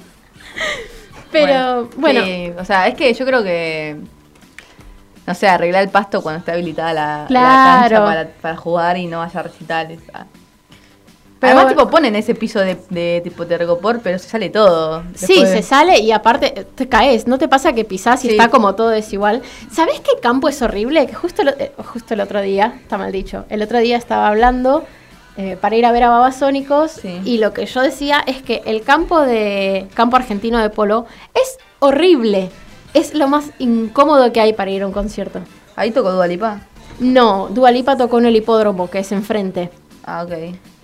Pero 1.32 1.89
bueno, 1.97 2.22
Sí, 2.24 2.53
o 2.59 2.64
sea, 2.64 2.87
es 2.89 2.95
que 2.95 3.12
yo 3.12 3.26
creo 3.26 3.43
que. 3.43 3.97
No 5.26 5.34
sé, 5.34 5.48
arreglar 5.48 5.82
el 5.82 5.88
pasto 5.88 6.22
cuando 6.22 6.40
está 6.40 6.52
habilitada 6.52 6.92
la, 6.92 7.26
la 7.28 7.40
cancha 7.80 8.04
para, 8.04 8.28
para 8.28 8.56
jugar 8.56 8.96
y 8.98 9.06
no 9.06 9.22
haya 9.22 9.42
recitales. 9.42 10.00
ah. 10.12 10.26
Pero 11.40 11.52
Además, 11.58 11.64
bueno. 11.74 11.80
tipo, 11.82 11.90
ponen 11.90 12.16
ese 12.16 12.34
piso 12.34 12.60
de, 12.60 12.78
de 12.88 13.20
tipo 13.22 13.46
tergopor, 13.46 14.00
pero 14.02 14.18
se 14.18 14.28
sale 14.28 14.48
todo. 14.50 15.02
Sí, 15.14 15.44
se 15.46 15.62
sale 15.62 15.98
y 15.98 16.10
aparte 16.12 16.58
eh, 16.60 16.64
te 16.74 16.88
caes. 16.88 17.26
¿No 17.26 17.36
te 17.38 17.48
pasa 17.48 17.72
que 17.74 17.84
pisás 17.84 18.24
y 18.24 18.28
Sí. 18.28 18.34
está 18.34 18.48
como 18.48 18.74
todo 18.74 18.88
desigual? 18.88 19.42
¿Sabés 19.70 20.00
qué 20.00 20.12
campo 20.22 20.48
es 20.48 20.62
horrible? 20.62 21.06
Que 21.06 21.12
justo, 21.14 21.42
lo- 21.42 21.50
eh, 21.52 21.72
justo 21.92 22.14
el 22.14 22.20
otro 22.20 22.40
día, 22.40 22.78
está 22.80 22.96
mal 22.96 23.12
dicho, 23.12 23.44
el 23.50 23.62
otro 23.62 23.78
día 23.78 23.96
estaba 23.98 24.28
hablando 24.28 24.84
eh, 25.36 25.58
para 25.60 25.76
ir 25.76 25.84
a 25.84 25.92
ver 25.92 26.04
a 26.04 26.10
Babasónicos 26.10 27.04
y 27.04 27.38
lo 27.38 27.52
que 27.52 27.66
yo 27.66 27.82
decía 27.82 28.22
es 28.26 28.40
que 28.42 28.62
el 28.64 28.82
campo 28.82 29.20
de 29.20 29.86
campo 29.94 30.16
argentino 30.16 30.58
de 30.58 30.70
polo 30.70 31.04
es 31.34 31.58
horrible. 31.80 32.50
Es 32.95 33.12
lo 33.12 33.28
más 33.28 33.51
incómodo 33.59 34.32
que 34.32 34.40
hay 34.40 34.53
para 34.53 34.70
ir 34.70 34.82
a 34.82 34.86
un 34.86 34.92
concierto. 34.92 35.40
¿Ahí 35.76 35.90
tocó 35.90 36.12
Dualipa? 36.12 36.61
No, 37.01 37.49
Dualipa 37.49 37.97
tocó 37.97 38.18
en 38.18 38.26
el 38.26 38.36
hipódromo, 38.36 38.88
que 38.88 39.01
es 39.01 39.12
enfrente. 39.12 39.70
Ah, 40.05 40.22
ok. 40.22 40.32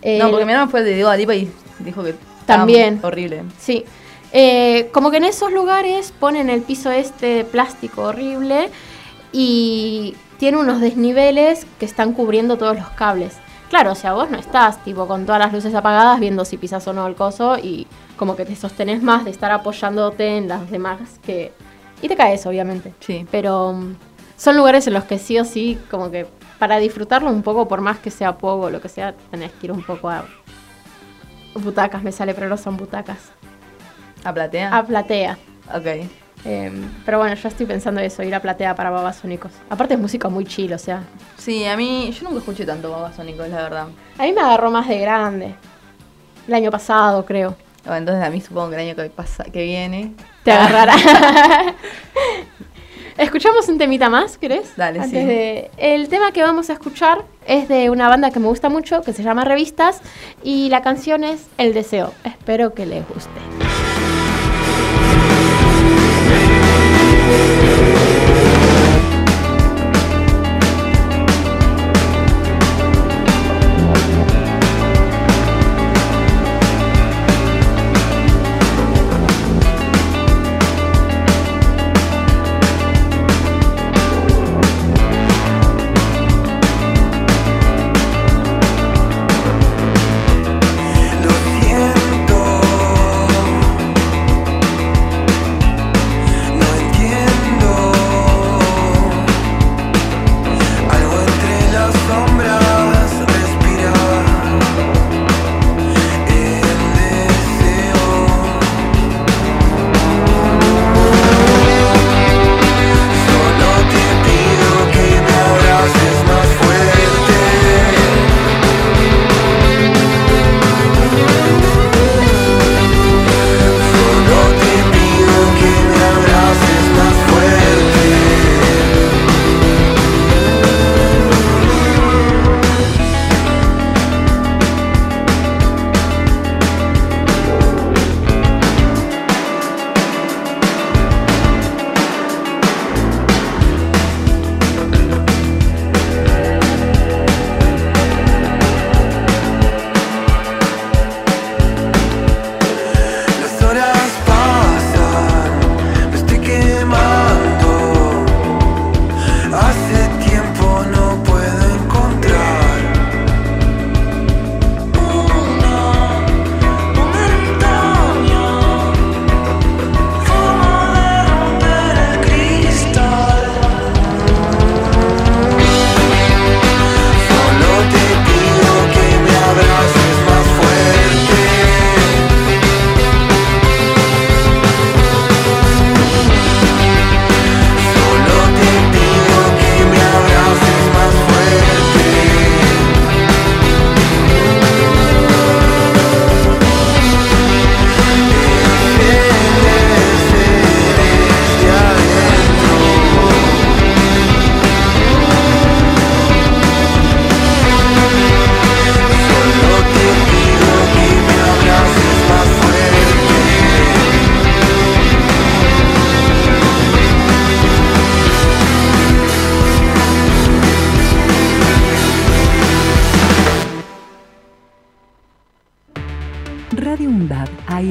Eh, 0.02 0.18
no, 0.18 0.30
porque 0.30 0.44
mi 0.44 0.52
hermano 0.52 0.70
fue 0.70 0.82
de 0.82 1.00
Dualipa 1.00 1.34
y 1.34 1.50
dijo 1.78 2.02
que. 2.02 2.14
También. 2.46 2.98
Horrible. 3.02 3.44
Sí. 3.58 3.84
Eh, 4.32 4.90
como 4.92 5.10
que 5.10 5.18
en 5.18 5.24
esos 5.24 5.52
lugares 5.52 6.12
ponen 6.18 6.50
el 6.50 6.62
piso 6.62 6.90
este 6.90 7.26
de 7.26 7.44
plástico 7.44 8.02
horrible 8.02 8.70
y 9.32 10.14
tiene 10.38 10.58
unos 10.58 10.80
desniveles 10.80 11.66
que 11.78 11.84
están 11.84 12.12
cubriendo 12.12 12.56
todos 12.56 12.76
los 12.76 12.88
cables. 12.90 13.34
Claro, 13.68 13.92
o 13.92 13.94
sea, 13.94 14.14
vos 14.14 14.30
no 14.30 14.38
estás 14.38 14.82
tipo 14.82 15.06
con 15.06 15.26
todas 15.26 15.38
las 15.38 15.52
luces 15.52 15.74
apagadas 15.74 16.18
viendo 16.18 16.44
si 16.44 16.56
pisas 16.56 16.86
o 16.88 16.92
no 16.92 17.06
el 17.06 17.14
coso 17.14 17.56
y 17.56 17.86
como 18.16 18.34
que 18.34 18.44
te 18.44 18.56
sostenés 18.56 19.02
más 19.02 19.24
de 19.24 19.30
estar 19.30 19.52
apoyándote 19.52 20.36
en 20.36 20.48
las 20.48 20.70
demás 20.70 20.98
que... 21.22 21.52
Y 22.02 22.08
te 22.08 22.16
caes, 22.16 22.46
obviamente. 22.46 22.94
Sí. 23.00 23.26
Pero 23.30 23.72
mm, 23.72 23.96
son 24.36 24.56
lugares 24.56 24.86
en 24.86 24.94
los 24.94 25.04
que 25.04 25.18
sí 25.18 25.38
o 25.38 25.44
sí, 25.44 25.78
como 25.90 26.10
que 26.10 26.26
para 26.58 26.78
disfrutarlo 26.78 27.30
un 27.30 27.42
poco, 27.42 27.68
por 27.68 27.80
más 27.80 27.98
que 27.98 28.10
sea 28.10 28.36
poco 28.36 28.66
o 28.66 28.70
lo 28.70 28.80
que 28.80 28.88
sea, 28.88 29.14
tenés 29.30 29.52
que 29.52 29.66
ir 29.66 29.72
un 29.72 29.82
poco 29.82 30.10
a... 30.10 30.24
Butacas, 31.54 32.02
me 32.02 32.12
sale, 32.12 32.34
pero 32.34 32.48
no 32.48 32.56
son 32.56 32.76
butacas. 32.76 33.32
¿A 34.24 34.32
platea? 34.32 34.76
A 34.76 34.84
platea. 34.84 35.38
Ok. 35.74 35.86
Eh, 36.44 36.72
pero 37.04 37.18
bueno, 37.18 37.34
yo 37.34 37.48
estoy 37.48 37.66
pensando 37.66 38.00
eso, 38.00 38.22
ir 38.22 38.34
a 38.34 38.40
platea 38.40 38.74
para 38.74 38.90
babasónicos. 38.90 39.52
Aparte 39.68 39.94
es 39.94 40.00
música 40.00 40.28
muy 40.28 40.44
chill, 40.44 40.72
o 40.72 40.78
sea. 40.78 41.02
Sí, 41.36 41.66
a 41.66 41.76
mí. 41.76 42.10
Yo 42.12 42.24
nunca 42.24 42.38
escuché 42.38 42.64
tanto 42.64 42.90
Babasónicos, 42.90 43.48
la 43.48 43.62
verdad. 43.62 43.88
A 44.18 44.22
mí 44.22 44.32
me 44.32 44.40
agarró 44.40 44.70
más 44.70 44.88
de 44.88 44.98
grande. 44.98 45.54
El 46.46 46.54
año 46.54 46.70
pasado, 46.70 47.24
creo. 47.26 47.56
Bueno, 47.84 47.98
entonces 47.98 48.24
a 48.24 48.30
mí 48.30 48.40
supongo 48.40 48.70
que 48.70 48.74
el 48.76 48.88
año 48.88 48.96
que, 48.96 49.10
pasa, 49.10 49.44
que 49.44 49.62
viene. 49.62 50.14
Te 50.44 50.52
agarrará. 50.52 50.94
¿Escuchamos 53.18 53.68
un 53.68 53.76
temita 53.76 54.08
más, 54.08 54.38
querés? 54.38 54.74
Dale, 54.76 55.00
Antes 55.00 55.20
sí. 55.20 55.26
de- 55.26 55.70
El 55.76 56.08
tema 56.08 56.32
que 56.32 56.42
vamos 56.42 56.70
a 56.70 56.72
escuchar 56.72 57.22
es 57.46 57.68
de 57.68 57.90
una 57.90 58.08
banda 58.08 58.30
que 58.30 58.40
me 58.40 58.46
gusta 58.46 58.70
mucho, 58.70 59.02
que 59.02 59.12
se 59.12 59.22
llama 59.22 59.44
Revistas, 59.44 60.00
y 60.42 60.70
la 60.70 60.80
canción 60.80 61.22
es 61.24 61.46
El 61.58 61.74
Deseo. 61.74 62.14
Espero 62.24 62.72
que 62.72 62.86
les 62.86 63.06
guste. 63.06 63.30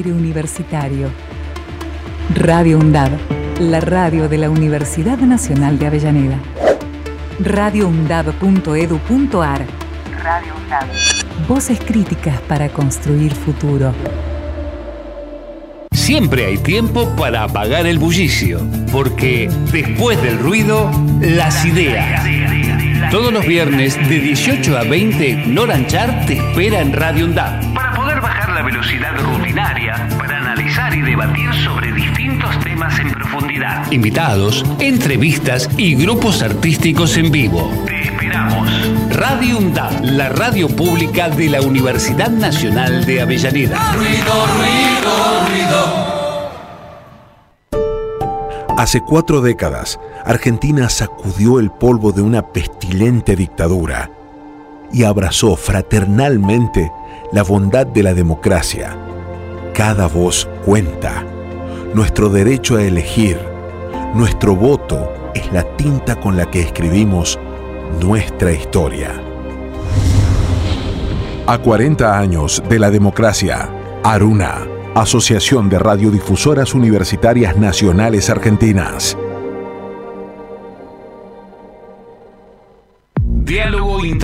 Aire 0.00 0.12
universitario. 0.14 1.10
Radio 2.34 2.78
UNDAB, 2.78 3.10
la 3.60 3.80
radio 3.80 4.30
de 4.30 4.38
la 4.38 4.48
Universidad 4.48 5.18
Nacional 5.18 5.78
de 5.78 5.88
Avellaneda. 5.88 6.38
radioundab.edu.ar 7.40 9.66
Radio 10.24 10.54
UNDAB. 10.56 10.86
Voces 11.46 11.78
críticas 11.80 12.40
para 12.42 12.68
construir 12.70 13.34
futuro. 13.34 13.92
Siempre 15.92 16.46
hay 16.46 16.56
tiempo 16.56 17.14
para 17.16 17.42
apagar 17.44 17.86
el 17.86 17.98
bullicio, 17.98 18.66
porque 18.90 19.50
después 19.70 20.22
del 20.22 20.38
ruido, 20.38 20.90
las 21.20 21.62
ideas. 21.66 22.24
Todos 23.10 23.30
los 23.32 23.46
viernes 23.46 23.96
de 24.08 24.20
18 24.20 24.78
a 24.78 24.84
20, 24.84 25.48
Noranchar 25.48 26.24
te 26.26 26.38
espera 26.38 26.80
en 26.80 26.94
Radio 26.94 27.26
UNDAB. 27.26 27.74
Para 27.74 27.92
poder 27.94 28.20
bajar 28.20 28.50
la 28.50 28.62
velocidad 28.62 29.12
y 31.00 31.02
debatir 31.02 31.48
sobre 31.64 31.92
distintos 31.92 32.58
temas 32.60 32.98
en 32.98 33.10
profundidad. 33.10 33.90
Invitados, 33.90 34.64
entrevistas 34.78 35.68
y 35.78 35.94
grupos 35.94 36.42
artísticos 36.42 37.16
en 37.16 37.30
vivo. 37.30 37.70
Te 37.86 38.02
esperamos. 38.02 38.68
Radio 39.10 39.58
UNDAB, 39.58 40.02
la 40.02 40.28
radio 40.28 40.68
pública 40.68 41.30
de 41.30 41.48
la 41.48 41.62
Universidad 41.62 42.28
Nacional 42.30 43.04
de 43.06 43.22
Avellaneda. 43.22 43.92
Ruido, 43.94 44.46
ruido, 44.58 45.46
ruido. 45.48 46.10
Hace 48.76 49.00
cuatro 49.00 49.40
décadas, 49.40 49.98
Argentina 50.24 50.88
sacudió 50.90 51.60
el 51.60 51.70
polvo 51.70 52.12
de 52.12 52.22
una 52.22 52.42
pestilente 52.48 53.36
dictadura 53.36 54.10
y 54.92 55.04
abrazó 55.04 55.56
fraternalmente 55.56 56.92
la 57.32 57.42
bondad 57.42 57.86
de 57.86 58.02
la 58.02 58.12
democracia. 58.12 58.96
Cada 59.80 60.08
voz 60.08 60.46
cuenta. 60.66 61.24
Nuestro 61.94 62.28
derecho 62.28 62.76
a 62.76 62.82
elegir, 62.82 63.38
nuestro 64.14 64.54
voto 64.54 65.10
es 65.34 65.50
la 65.54 65.62
tinta 65.78 66.20
con 66.20 66.36
la 66.36 66.50
que 66.50 66.60
escribimos 66.60 67.38
nuestra 67.98 68.52
historia. 68.52 69.18
A 71.46 71.56
40 71.56 72.18
años 72.18 72.62
de 72.68 72.78
la 72.78 72.90
democracia, 72.90 73.70
Aruna 74.04 74.66
Asociación 74.94 75.70
de 75.70 75.78
Radiodifusoras 75.78 76.74
Universitarias 76.74 77.56
Nacionales 77.56 78.28
Argentinas. 78.28 79.16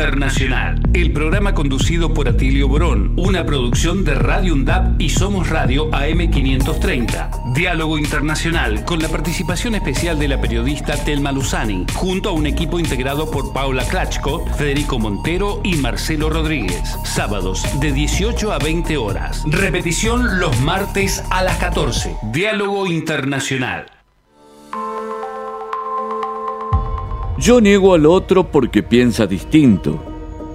Internacional, 0.07 0.81
el 0.95 1.13
programa 1.13 1.53
conducido 1.53 2.15
por 2.15 2.29
Atilio 2.29 2.69
Borón, 2.69 3.13
una 3.17 3.45
producción 3.45 4.05
de 4.05 4.15
Radio 4.15 4.55
UNDAP 4.55 5.01
y 5.01 5.11
Somos 5.11 5.51
Radio 5.51 5.91
AM530. 5.91 7.53
Diálogo 7.55 7.99
Internacional, 7.99 8.85
con 8.85 9.03
la 9.03 9.09
participación 9.09 9.75
especial 9.75 10.17
de 10.21 10.29
la 10.29 10.41
periodista 10.41 10.95
Telma 10.95 11.33
Luzani, 11.33 11.87
junto 11.93 12.29
a 12.29 12.33
un 12.33 12.47
equipo 12.47 12.79
integrado 12.79 13.29
por 13.33 13.53
Paula 13.53 13.85
Klachko, 13.85 14.47
Federico 14.55 15.01
Montero 15.01 15.61
y 15.65 15.75
Marcelo 15.75 16.31
Rodríguez. 16.31 16.85
Sábados 17.03 17.65
de 17.81 17.91
18 17.91 18.53
a 18.53 18.59
20 18.61 18.97
horas. 18.99 19.43
Repetición 19.47 20.39
los 20.39 20.61
martes 20.61 21.25
a 21.31 21.43
las 21.43 21.57
14. 21.57 22.15
Diálogo 22.31 22.87
Internacional. 22.87 23.96
Yo 27.39 27.61
niego 27.61 27.93
al 27.93 28.07
otro 28.07 28.51
porque 28.51 28.83
piensa 28.83 29.27
distinto. 29.27 30.03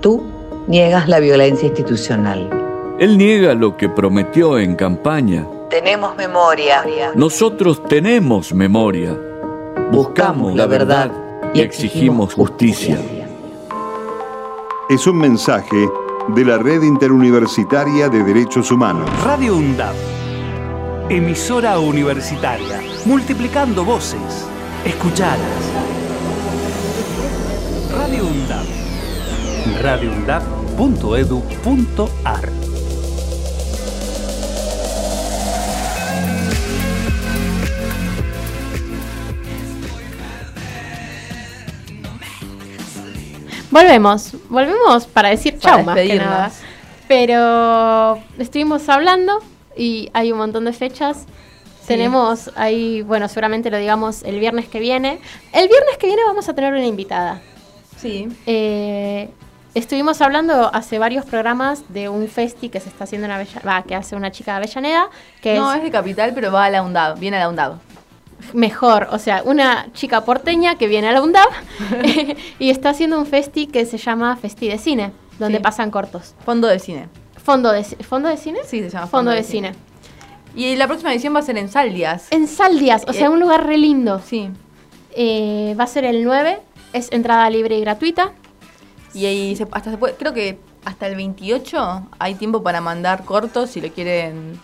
Tú 0.02 0.24
niegas 0.68 1.08
la 1.08 1.20
violencia 1.20 1.68
institucional. 1.68 2.50
Él 3.00 3.20
niega 3.20 3.54
lo 3.54 3.78
que 3.78 3.88
prometió 3.88 4.58
en 4.58 4.76
campaña. 4.76 5.48
Tenemos 5.70 6.16
memoria. 6.18 6.84
Nosotros 7.14 7.84
tenemos 7.84 8.52
memoria. 8.54 9.16
Buscamos 9.92 10.56
la 10.56 10.66
verdad 10.66 11.12
y 11.54 11.62
exigimos 11.62 12.34
justicia. 12.34 12.98
Es 14.90 15.06
un 15.06 15.20
mensaje 15.20 15.88
de 16.30 16.46
la 16.46 16.58
Red 16.58 16.82
Interuniversitaria 16.82 18.10
de 18.10 18.24
Derechos 18.24 18.72
Humanos. 18.72 19.08
Radio 19.24 19.56
UNDAP. 19.56 19.96
Emisora 21.10 21.78
universitaria. 21.78 22.82
Multiplicando 23.06 23.86
voces. 23.86 24.48
Escuchadas. 24.84 26.01
Radio 27.94 28.26
UNDAP. 28.26 28.66
radioundap.edu.ar 29.82 32.50
Volvemos, 43.70 44.36
volvemos 44.50 45.06
para 45.08 45.30
decir 45.30 45.58
chau 45.58 45.84
más 45.84 45.96
que 45.96 46.16
nada. 46.16 46.52
Pero 47.08 48.22
estuvimos 48.38 48.90
hablando 48.90 49.40
y 49.76 50.10
hay 50.14 50.32
un 50.32 50.38
montón 50.38 50.66
de 50.66 50.74
fechas. 50.74 51.26
Tenemos 51.88 52.52
ahí, 52.56 53.02
bueno, 53.02 53.28
seguramente 53.28 53.70
lo 53.70 53.78
digamos 53.78 54.24
el 54.24 54.40
viernes 54.40 54.70
que 54.70 54.80
viene. 54.80 55.20
El 55.52 55.68
viernes 55.68 55.98
que 56.00 56.08
viene 56.08 56.22
vamos 56.26 56.48
a 56.48 56.54
tener 56.54 56.74
una 56.74 56.86
invitada. 56.86 57.42
Sí. 58.02 58.28
Eh, 58.46 59.30
estuvimos 59.74 60.22
hablando 60.22 60.74
hace 60.74 60.98
varios 61.00 61.26
programas 61.26 61.84
de 61.90 62.10
un 62.10 62.28
festi 62.28 62.70
que 62.70 62.80
se 62.80 62.90
está 62.90 63.04
haciendo 63.04 63.26
en 63.26 63.32
Avellaneda, 63.32 63.84
que 63.84 63.96
hace 63.96 64.16
una 64.16 64.32
chica 64.32 64.52
de 64.54 64.58
Avellaneda. 64.58 65.10
Que 65.42 65.56
no, 65.56 65.74
es, 65.74 65.84
de 65.84 65.92
Capital, 65.92 66.32
pero 66.34 66.52
va 66.52 66.66
a 66.66 66.70
la 66.70 66.82
UNDAB, 66.82 67.20
viene 67.20 67.38
a 67.38 67.42
la 67.42 67.50
UNDAB. 67.50 67.76
Mejor, 68.54 69.08
o 69.12 69.20
sea, 69.20 69.44
una 69.46 69.88
chica 69.94 70.26
porteña 70.26 70.76
que 70.76 70.88
viene 70.88 71.08
a 71.10 71.12
la 71.12 71.22
UNDAB 71.22 71.48
y 72.60 72.70
está 72.72 72.90
haciendo 72.90 73.20
un 73.20 73.26
festi 73.28 73.68
que 73.68 73.86
se 73.86 73.98
llama 73.98 74.36
Festi 74.36 74.68
de 74.68 74.78
Cine, 74.80 75.12
donde 75.38 75.60
Sí. 75.60 75.64
pasan 75.64 75.92
cortos. 75.92 76.34
Fondo 76.44 76.68
de 76.68 76.80
cine. 76.80 77.08
Fondo 77.38 77.72
de, 77.72 77.84
¿fondo 77.84 78.30
de 78.30 78.38
cine? 78.38 78.60
Sí, 78.66 78.82
se 78.82 78.90
llama 78.90 79.08
Fondo, 79.08 79.32
de, 79.32 79.44
cine. 79.44 79.74
Y 80.56 80.76
la 80.76 80.88
próxima 80.88 81.12
edición 81.14 81.34
va 81.36 81.40
a 81.40 81.44
ser 81.44 81.58
en 81.58 81.70
Saldias. 81.70 82.28
En 82.32 82.48
Saldias, 82.48 83.04
o 83.08 83.14
sea, 83.14 83.28
Eh, 83.28 83.30
un 83.30 83.40
lugar 83.40 83.66
re 83.66 83.78
lindo. 83.78 84.20
Sí. 84.26 84.50
Eh, 85.16 85.76
va 85.80 85.86
a 85.86 85.88
ser 85.88 86.06
el 86.06 86.24
9, 86.24 86.60
es 86.94 87.12
entrada 87.12 87.50
libre 87.50 87.78
y 87.78 87.82
gratuita. 87.82 88.32
Y 89.14 89.26
ahí 89.26 89.56
se- 89.56 89.68
hasta 89.72 89.92
se 89.92 89.98
puede, 89.98 90.16
creo 90.16 90.34
que 90.34 90.60
hasta 90.86 91.08
el 91.08 91.16
28 91.16 92.08
hay 92.20 92.36
tiempo 92.36 92.64
para 92.64 92.82
mandar 92.82 93.24
cortos 93.26 93.70
si 93.72 93.82
lo 93.82 93.90
quieren, 93.90 94.60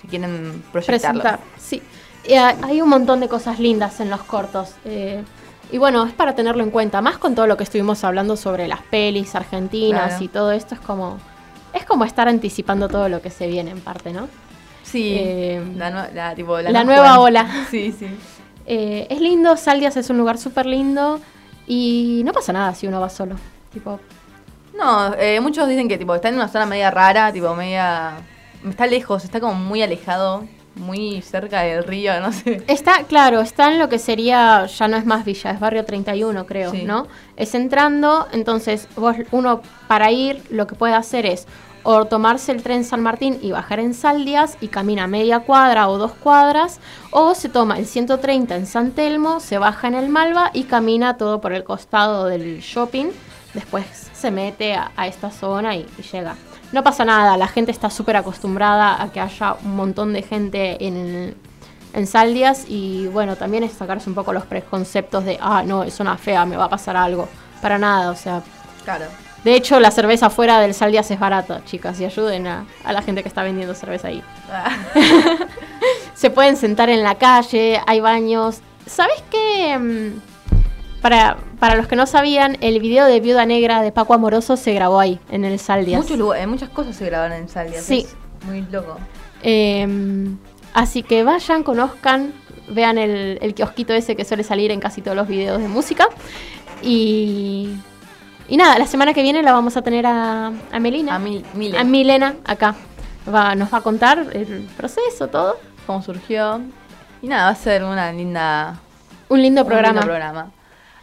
si 0.00 0.06
quieren 0.08 0.62
proyectarlo. 0.72 1.22
presentar. 1.22 1.40
Sí. 1.58 1.82
Y 2.28 2.34
hay 2.34 2.80
un 2.82 2.88
montón 2.88 3.20
de 3.20 3.28
cosas 3.28 3.58
lindas 3.60 4.00
en 4.00 4.10
los 4.10 4.22
cortos. 4.22 4.74
eh, 4.84 5.22
y 5.72 5.78
bueno, 5.78 6.04
es 6.06 6.12
para 6.12 6.34
tenerlo 6.36 6.62
en 6.62 6.70
cuenta. 6.70 7.00
Más 7.02 7.18
con 7.18 7.34
todo 7.34 7.48
lo 7.48 7.56
que 7.56 7.64
estuvimos 7.64 8.04
hablando 8.04 8.36
sobre 8.36 8.68
las 8.68 8.82
pelis 8.82 9.34
argentinas 9.34 10.10
Claro. 10.10 10.24
y 10.24 10.28
todo 10.28 10.52
esto 10.52 10.74
es 10.76 10.80
como. 10.80 11.18
Es 11.72 11.84
como 11.84 12.04
estar 12.04 12.28
anticipando 12.28 12.88
todo 12.88 13.08
lo 13.08 13.20
que 13.20 13.30
se 13.30 13.48
viene 13.48 13.72
en 13.72 13.80
parte, 13.80 14.12
¿no? 14.12 14.28
Sí. 14.84 15.16
Eh, 15.18 15.62
la, 15.76 15.90
la, 16.14 16.34
tipo, 16.36 16.56
la 16.60 16.70
más 16.70 16.86
nueva 16.86 17.18
ola. 17.18 17.46
Sí, 17.70 17.92
sí. 17.98 18.06
Eh, 18.66 19.06
es 19.10 19.20
lindo, 19.20 19.56
Saldias 19.56 19.96
es 19.96 20.10
un 20.10 20.18
lugar 20.18 20.38
súper 20.38 20.66
lindo. 20.66 21.20
Y 21.66 22.22
no 22.24 22.32
pasa 22.32 22.52
nada 22.52 22.74
si 22.74 22.86
uno 22.86 23.00
va 23.00 23.08
solo. 23.08 23.36
Tipo, 23.72 23.98
No, 24.76 25.14
eh, 25.14 25.40
muchos 25.40 25.66
dicen 25.68 25.88
que 25.88 25.98
tipo 25.98 26.14
está 26.14 26.28
en 26.28 26.34
una 26.36 26.48
zona 26.48 26.66
media 26.66 26.90
rara, 26.90 27.32
tipo 27.32 27.54
media 27.54 28.12
está 28.68 28.86
lejos, 28.86 29.24
está 29.24 29.40
como 29.40 29.54
muy 29.54 29.82
alejado, 29.82 30.44
muy 30.76 31.22
cerca 31.22 31.62
del 31.62 31.82
río, 31.84 32.20
no 32.20 32.32
sé. 32.32 32.62
Está, 32.68 33.04
claro, 33.04 33.40
está 33.40 33.72
en 33.72 33.78
lo 33.78 33.88
que 33.88 33.98
sería, 33.98 34.66
ya 34.66 34.86
no 34.88 34.96
es 34.96 35.06
más 35.06 35.24
villa, 35.24 35.50
es 35.50 35.58
barrio 35.60 35.84
31 35.84 36.44
creo, 36.46 36.70
Sí. 36.72 36.82
¿no? 36.84 37.06
Es 37.36 37.54
entrando, 37.54 38.28
entonces 38.32 38.86
vos, 38.96 39.16
uno 39.30 39.62
para 39.88 40.10
ir 40.12 40.42
lo 40.50 40.66
que 40.66 40.74
puede 40.74 40.94
hacer 40.94 41.24
es 41.26 41.46
o 41.88 42.04
tomarse 42.06 42.50
el 42.50 42.64
tren 42.64 42.82
San 42.84 43.00
Martín 43.00 43.38
y 43.40 43.52
bajar 43.52 43.78
en 43.78 43.94
Saldias 43.94 44.58
y 44.60 44.66
camina 44.66 45.06
media 45.06 45.40
cuadra 45.40 45.88
o 45.88 45.98
dos 45.98 46.12
cuadras, 46.12 46.80
o 47.12 47.36
se 47.36 47.48
toma 47.48 47.78
el 47.78 47.86
130 47.86 48.56
en 48.56 48.66
San 48.66 48.90
Telmo, 48.90 49.38
se 49.38 49.58
baja 49.58 49.86
en 49.86 49.94
el 49.94 50.08
Malva 50.08 50.50
y 50.52 50.64
camina 50.64 51.16
todo 51.16 51.40
por 51.40 51.52
el 51.52 51.62
costado 51.62 52.26
del 52.26 52.58
shopping, 52.58 53.06
después 53.54 53.86
se 54.12 54.32
mete 54.32 54.74
a, 54.74 55.06
esta 55.06 55.30
zona 55.30 55.76
y, 55.76 55.86
llega. 56.12 56.34
No 56.72 56.82
pasa 56.82 57.04
nada, 57.04 57.36
la 57.36 57.46
gente 57.46 57.70
está 57.70 57.88
súper 57.88 58.16
acostumbrada 58.16 59.00
a 59.00 59.12
que 59.12 59.20
haya 59.20 59.54
un 59.64 59.76
montón 59.76 60.12
de 60.12 60.22
gente 60.22 60.84
en, 60.84 61.36
en 61.92 62.06
Saldias 62.08 62.64
y 62.68 63.06
bueno, 63.06 63.36
también 63.36 63.62
es 63.62 63.72
sacarse 63.72 64.08
un 64.08 64.16
poco 64.16 64.32
los 64.32 64.44
preconceptos 64.44 65.24
de, 65.24 65.38
ah, 65.40 65.62
no, 65.64 65.84
es 65.84 65.94
zona 65.94 66.18
fea, 66.18 66.44
me 66.46 66.56
va 66.56 66.64
a 66.64 66.68
pasar 66.68 66.96
algo. 66.96 67.28
Para 67.62 67.78
nada, 67.78 68.10
o 68.10 68.16
sea, 68.16 68.42
Claro. 68.84 69.06
De 69.46 69.54
hecho 69.54 69.78
la 69.78 69.92
cerveza 69.92 70.28
fuera 70.28 70.58
del 70.58 70.74
Saldias 70.74 71.08
es 71.12 71.20
barata, 71.20 71.62
chicas, 71.64 72.00
y 72.00 72.04
ayuden 72.04 72.48
a, 72.48 72.66
a 72.84 72.92
la 72.92 73.00
gente 73.00 73.22
que 73.22 73.28
está 73.28 73.44
vendiendo 73.44 73.74
cerveza 73.76 74.08
ahí. 74.08 74.20
Se 76.14 76.30
pueden 76.30 76.56
sentar 76.56 76.90
en 76.90 77.04
la 77.04 77.14
calle, 77.14 77.80
hay 77.86 78.00
baños. 78.00 78.58
¿Sabes 78.86 79.22
qué? 79.30 79.78
Mm, 79.78 80.20
Para, 81.00 81.36
para 81.60 81.76
los 81.76 81.86
que 81.86 81.94
no 81.94 82.06
sabían, 82.06 82.56
el 82.60 82.80
video 82.80 83.06
de 83.06 83.20
Viuda 83.20 83.46
Negra 83.46 83.82
de 83.82 83.92
Paco 83.92 84.14
Amoroso 84.14 84.56
se 84.56 84.72
grabó 84.74 84.98
ahí, 84.98 85.20
en 85.30 85.44
el 85.44 85.60
Saldias. 85.60 86.02
Muchos 86.02 86.18
lugares, 86.18 86.48
muchas 86.48 86.70
cosas 86.70 86.96
se 86.96 87.06
grabaron 87.06 87.36
en 87.36 87.48
Saldias. 87.48 87.84
Sí. 87.84 88.04
es 88.40 88.46
muy 88.48 88.62
loco. 88.62 88.98
Em, 89.44 90.38
así 90.74 91.04
que 91.04 91.22
vayan, 91.22 91.62
conozcan, 91.62 92.32
vean 92.68 92.98
el, 92.98 93.38
el 93.40 93.54
kiosquito 93.54 93.94
ese 93.94 94.16
que 94.16 94.24
suele 94.24 94.42
salir 94.42 94.72
en 94.72 94.80
casi 94.80 95.02
todos 95.02 95.16
los 95.16 95.28
videos 95.28 95.60
de 95.62 95.68
música. 95.68 96.08
Y, 96.82 97.76
y 98.48 98.56
nada, 98.56 98.78
la 98.78 98.86
semana 98.86 99.12
que 99.12 99.22
viene 99.22 99.42
la 99.42 99.52
vamos 99.52 99.76
a 99.76 99.82
tener 99.82 100.06
a, 100.06 100.52
a 100.72 100.78
Melina. 100.78 101.16
A, 101.16 101.18
Milena. 101.18 101.80
A 101.80 101.84
Milena 101.84 102.36
acá. 102.44 102.74
Va, 103.32 103.54
nos 103.54 103.72
va 103.72 103.78
a 103.78 103.80
contar 103.80 104.26
el 104.32 104.68
proceso, 104.76 105.28
todo. 105.28 105.58
Cómo 105.86 106.02
surgió. 106.02 106.60
Y 107.22 107.28
nada, 107.28 107.46
va 107.46 107.50
a 107.50 107.54
ser 107.56 107.82
una 107.82 108.12
linda... 108.12 108.78
Un 109.28 109.42
lindo 109.42 109.64
programa. 109.64 110.00
lindo 110.00 110.06
programa. 110.06 110.50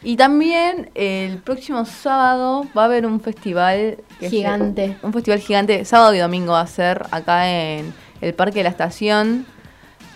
Y 0.04 0.18
también 0.18 0.90
el 0.96 1.38
próximo 1.38 1.86
sábado 1.86 2.66
va 2.78 2.84
a 2.84 2.86
haber 2.86 3.06
un 3.06 3.22
festival 3.22 3.98
gigante. 4.20 4.98
un 5.02 5.14
festival 5.14 5.40
gigante, 5.40 5.86
sábado 5.86 6.14
y 6.14 6.20
domingo 6.20 6.54
va 6.54 6.62
a 6.62 6.68
ser 6.68 7.06
acá 7.12 7.50
en 7.50 7.94
el 8.20 8.34
Parque 8.34 8.60
de 8.60 8.64
la 8.64 8.70
Estación. 8.70 9.46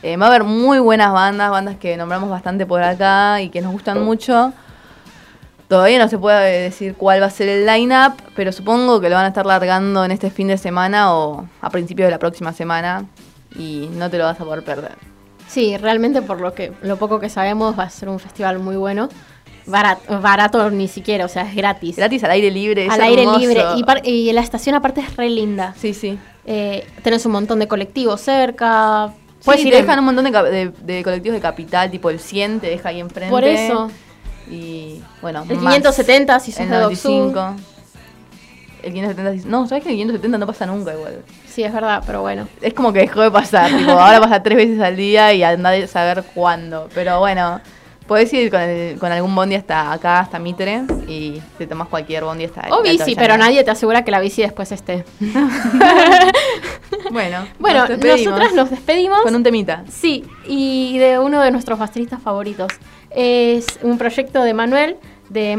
Eh, 0.04 0.18
va 0.18 0.26
a 0.26 0.30
haber 0.30 0.44
muy 0.44 0.80
buenas 0.80 1.12
bandas, 1.14 1.50
bandas 1.50 1.78
que 1.78 1.96
nombramos 1.96 2.30
bastante 2.30 2.66
por 2.66 2.84
acá 2.84 3.42
y 3.42 3.50
que 3.50 3.62
nos 3.62 3.72
gustan 3.72 4.04
mucho. 4.04 4.54
Todavía 5.68 6.00
no 6.00 6.08
se 6.08 6.18
puede 6.18 6.62
decir 6.62 6.96
cuál 6.96 7.22
va 7.22 7.26
a 7.26 7.30
ser 7.30 7.50
el 7.50 7.66
line-up, 7.66 8.14
pero 8.36 8.54
supongo 8.54 9.02
que 9.02 9.10
lo 9.10 9.16
van 9.16 9.26
a 9.26 9.30
estar 9.30 9.46
largando 9.46 10.06
en 10.06 10.12
este 10.12 10.32
fin 10.32 10.48
de 10.48 10.58
semana 10.58 11.14
o 11.14 11.46
a 11.62 11.70
principios 11.70 12.08
de 12.08 12.12
la 12.12 12.20
próxima 12.20 12.54
semana 12.54 13.06
y 13.58 13.90
no 13.94 14.10
te 14.10 14.18
lo 14.18 14.24
vas 14.24 14.40
a 14.40 14.46
poder 14.46 14.64
perder. 14.64 14.94
Sí, 15.48 15.76
realmente 15.78 16.22
por 16.22 16.40
lo 16.40 16.54
que 16.54 16.72
lo 16.82 16.98
poco 16.98 17.20
que 17.20 17.30
sabemos 17.30 17.78
va 17.78 17.84
a 17.84 17.90
ser 17.90 18.08
un 18.08 18.20
festival 18.20 18.60
muy 18.60 18.78
bueno. 18.78 19.10
Barato, 19.66 20.22
barato 20.22 20.72
ni 20.72 20.88
siquiera, 20.88 21.26
o 21.26 21.28
sea, 21.28 21.44
es 21.44 21.54
gratis. 21.54 21.98
Gratis 21.98 22.24
al 22.24 22.32
aire 22.32 22.50
libre. 22.50 22.88
al 22.90 23.02
aire 23.02 23.26
libre. 23.38 23.64
Y, 24.04 24.10
y, 24.10 24.32
la 24.32 24.40
estación 24.40 24.76
aparte 24.76 25.02
es 25.02 25.18
re 25.18 25.30
linda. 25.30 25.74
Sí, 25.78 25.94
sí. 25.94 26.18
Eh, 26.46 26.88
tenés 27.04 27.26
un 27.26 27.34
montón 27.34 27.60
de 27.60 27.68
colectivos 27.68 28.22
cerca. 28.22 29.14
Pues 29.44 29.60
sí, 29.62 29.70
te 29.70 29.76
dejan 29.76 30.00
un 30.00 30.06
montón 30.06 30.24
de, 30.24 30.72
de, 30.82 31.04
colectivos 31.04 31.36
de 31.36 31.42
capital, 31.42 31.92
tipo 31.92 32.10
el 32.10 32.20
100 32.20 32.62
te 32.62 32.68
deja 32.68 32.90
ahí 32.90 33.02
enfrente. 33.02 33.30
Por 33.30 33.44
eso. 33.44 33.92
Y 34.50 35.02
bueno, 35.22 35.44
el 35.50 35.58
570 35.58 36.40
si 36.40 36.52
sos 36.52 36.62
el 36.62 36.70
95. 36.70 37.56
El 38.84 38.94
570, 38.94 39.50
no, 39.50 39.68
sabes 39.68 39.84
que 39.84 39.90
el 39.90 39.96
570 39.98 40.38
no 40.38 40.48
pasa 40.48 40.66
nunca 40.66 40.94
igual. 40.94 41.24
Sí, 41.48 41.64
es 41.64 41.74
verdad, 41.74 42.04
pero 42.06 42.22
bueno. 42.22 42.48
Es 42.62 42.74
como 42.74 42.94
que 42.94 43.00
dejó 43.00 43.22
de 43.22 43.32
pasar, 43.32 43.76
tipo, 43.76 43.92
ahora 44.00 44.22
pasa 44.22 44.44
tres 44.44 44.58
veces 44.58 44.80
al 44.80 44.96
día 44.96 45.34
y 45.34 45.44
anda 45.44 45.72
a 45.72 45.88
saber 45.88 46.24
cuándo. 46.34 46.88
Pero 46.94 47.20
bueno, 47.20 47.60
Puedes 48.08 48.32
ir 48.32 48.50
con, 48.50 48.62
con, 49.00 49.12
algún 49.12 49.36
bondi 49.36 49.56
hasta 49.56 49.92
acá, 49.92 50.20
hasta 50.20 50.40
Mitre, 50.40 50.84
y 51.10 51.42
te 51.58 51.68
tomas 51.68 51.90
cualquier 51.90 52.24
bondi 52.24 52.46
hasta 52.46 52.70
O 52.72 52.82
bici, 52.82 53.16
pero 53.16 53.38
nadie 53.38 53.66
te 53.66 53.72
asegura 53.72 54.06
que 54.06 54.12
la 54.12 54.22
bici 54.22 54.42
después 54.42 54.72
esté. 54.72 55.04
bueno, 57.12 57.46
bueno 57.60 57.86
nosotras 57.90 58.54
nos 58.54 58.70
despedimos. 58.70 59.20
Con 59.24 59.36
un 59.36 59.44
temita. 59.44 59.84
Sí, 59.90 60.24
y 60.48 60.98
de 61.00 61.20
uno 61.20 61.42
de 61.42 61.52
nuestros 61.52 61.78
bastristas 61.78 62.22
favoritos. 62.22 62.72
Es 63.10 63.80
un 63.82 63.98
proyecto 63.98 64.44
de 64.44 64.54
Manuel, 64.54 64.98
de 65.30 65.58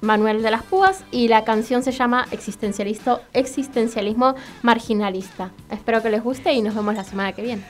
Manuel 0.00 0.42
de 0.42 0.50
las 0.50 0.62
Púas, 0.62 1.04
y 1.10 1.28
la 1.28 1.44
canción 1.44 1.82
se 1.82 1.92
llama 1.92 2.26
Existencialista, 2.30 3.20
Existencialismo 3.32 4.34
Marginalista. 4.62 5.50
Espero 5.70 6.02
que 6.02 6.10
les 6.10 6.22
guste 6.22 6.52
y 6.52 6.62
nos 6.62 6.74
vemos 6.74 6.94
la 6.94 7.04
semana 7.04 7.32
que 7.32 7.42
viene. 7.42 7.62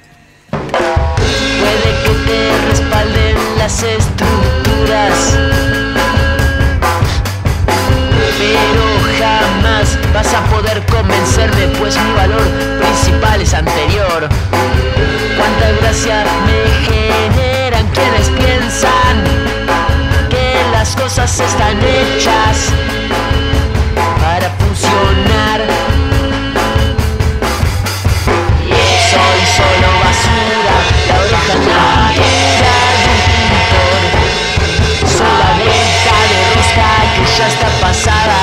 Puede 0.51 1.91
que 2.05 2.11
te 2.27 2.69
respalden 2.69 3.37
las 3.59 3.83
estructuras, 3.83 5.37
pero 8.39 8.85
jamás 9.19 9.99
vas 10.13 10.35
a 10.35 10.45
poder 10.47 10.83
convencerme, 10.87 11.69
pues 11.79 11.97
mi 11.97 12.13
valor 12.13 12.43
principal 12.81 13.41
es 13.41 13.55
anterior. 13.55 14.29
Cuánta 15.37 15.73
gracia 15.81 16.25
me 16.47 16.87
quienes 16.87 17.56
piensan 18.67 19.17
que 20.29 20.55
las 20.73 20.97
cosas 20.97 21.39
están 21.39 21.79
hechas 21.79 22.73
para 24.21 24.51
funcionar. 24.59 25.61
Soy 29.11 29.41
solo 29.57 29.89
basura, 30.03 30.77
la 31.09 31.17
oreja 31.21 31.55
negra 31.65 32.77
de 32.99 33.07
un 33.13 33.21
pintor. 33.29 34.03
Soy 35.17 35.35
la 35.43 35.51
venta 35.59 36.17
de 36.31 36.39
rosca 36.55 36.91
que 37.15 37.25
ya 37.39 37.47
está 37.47 37.69
pasando. 37.81 38.37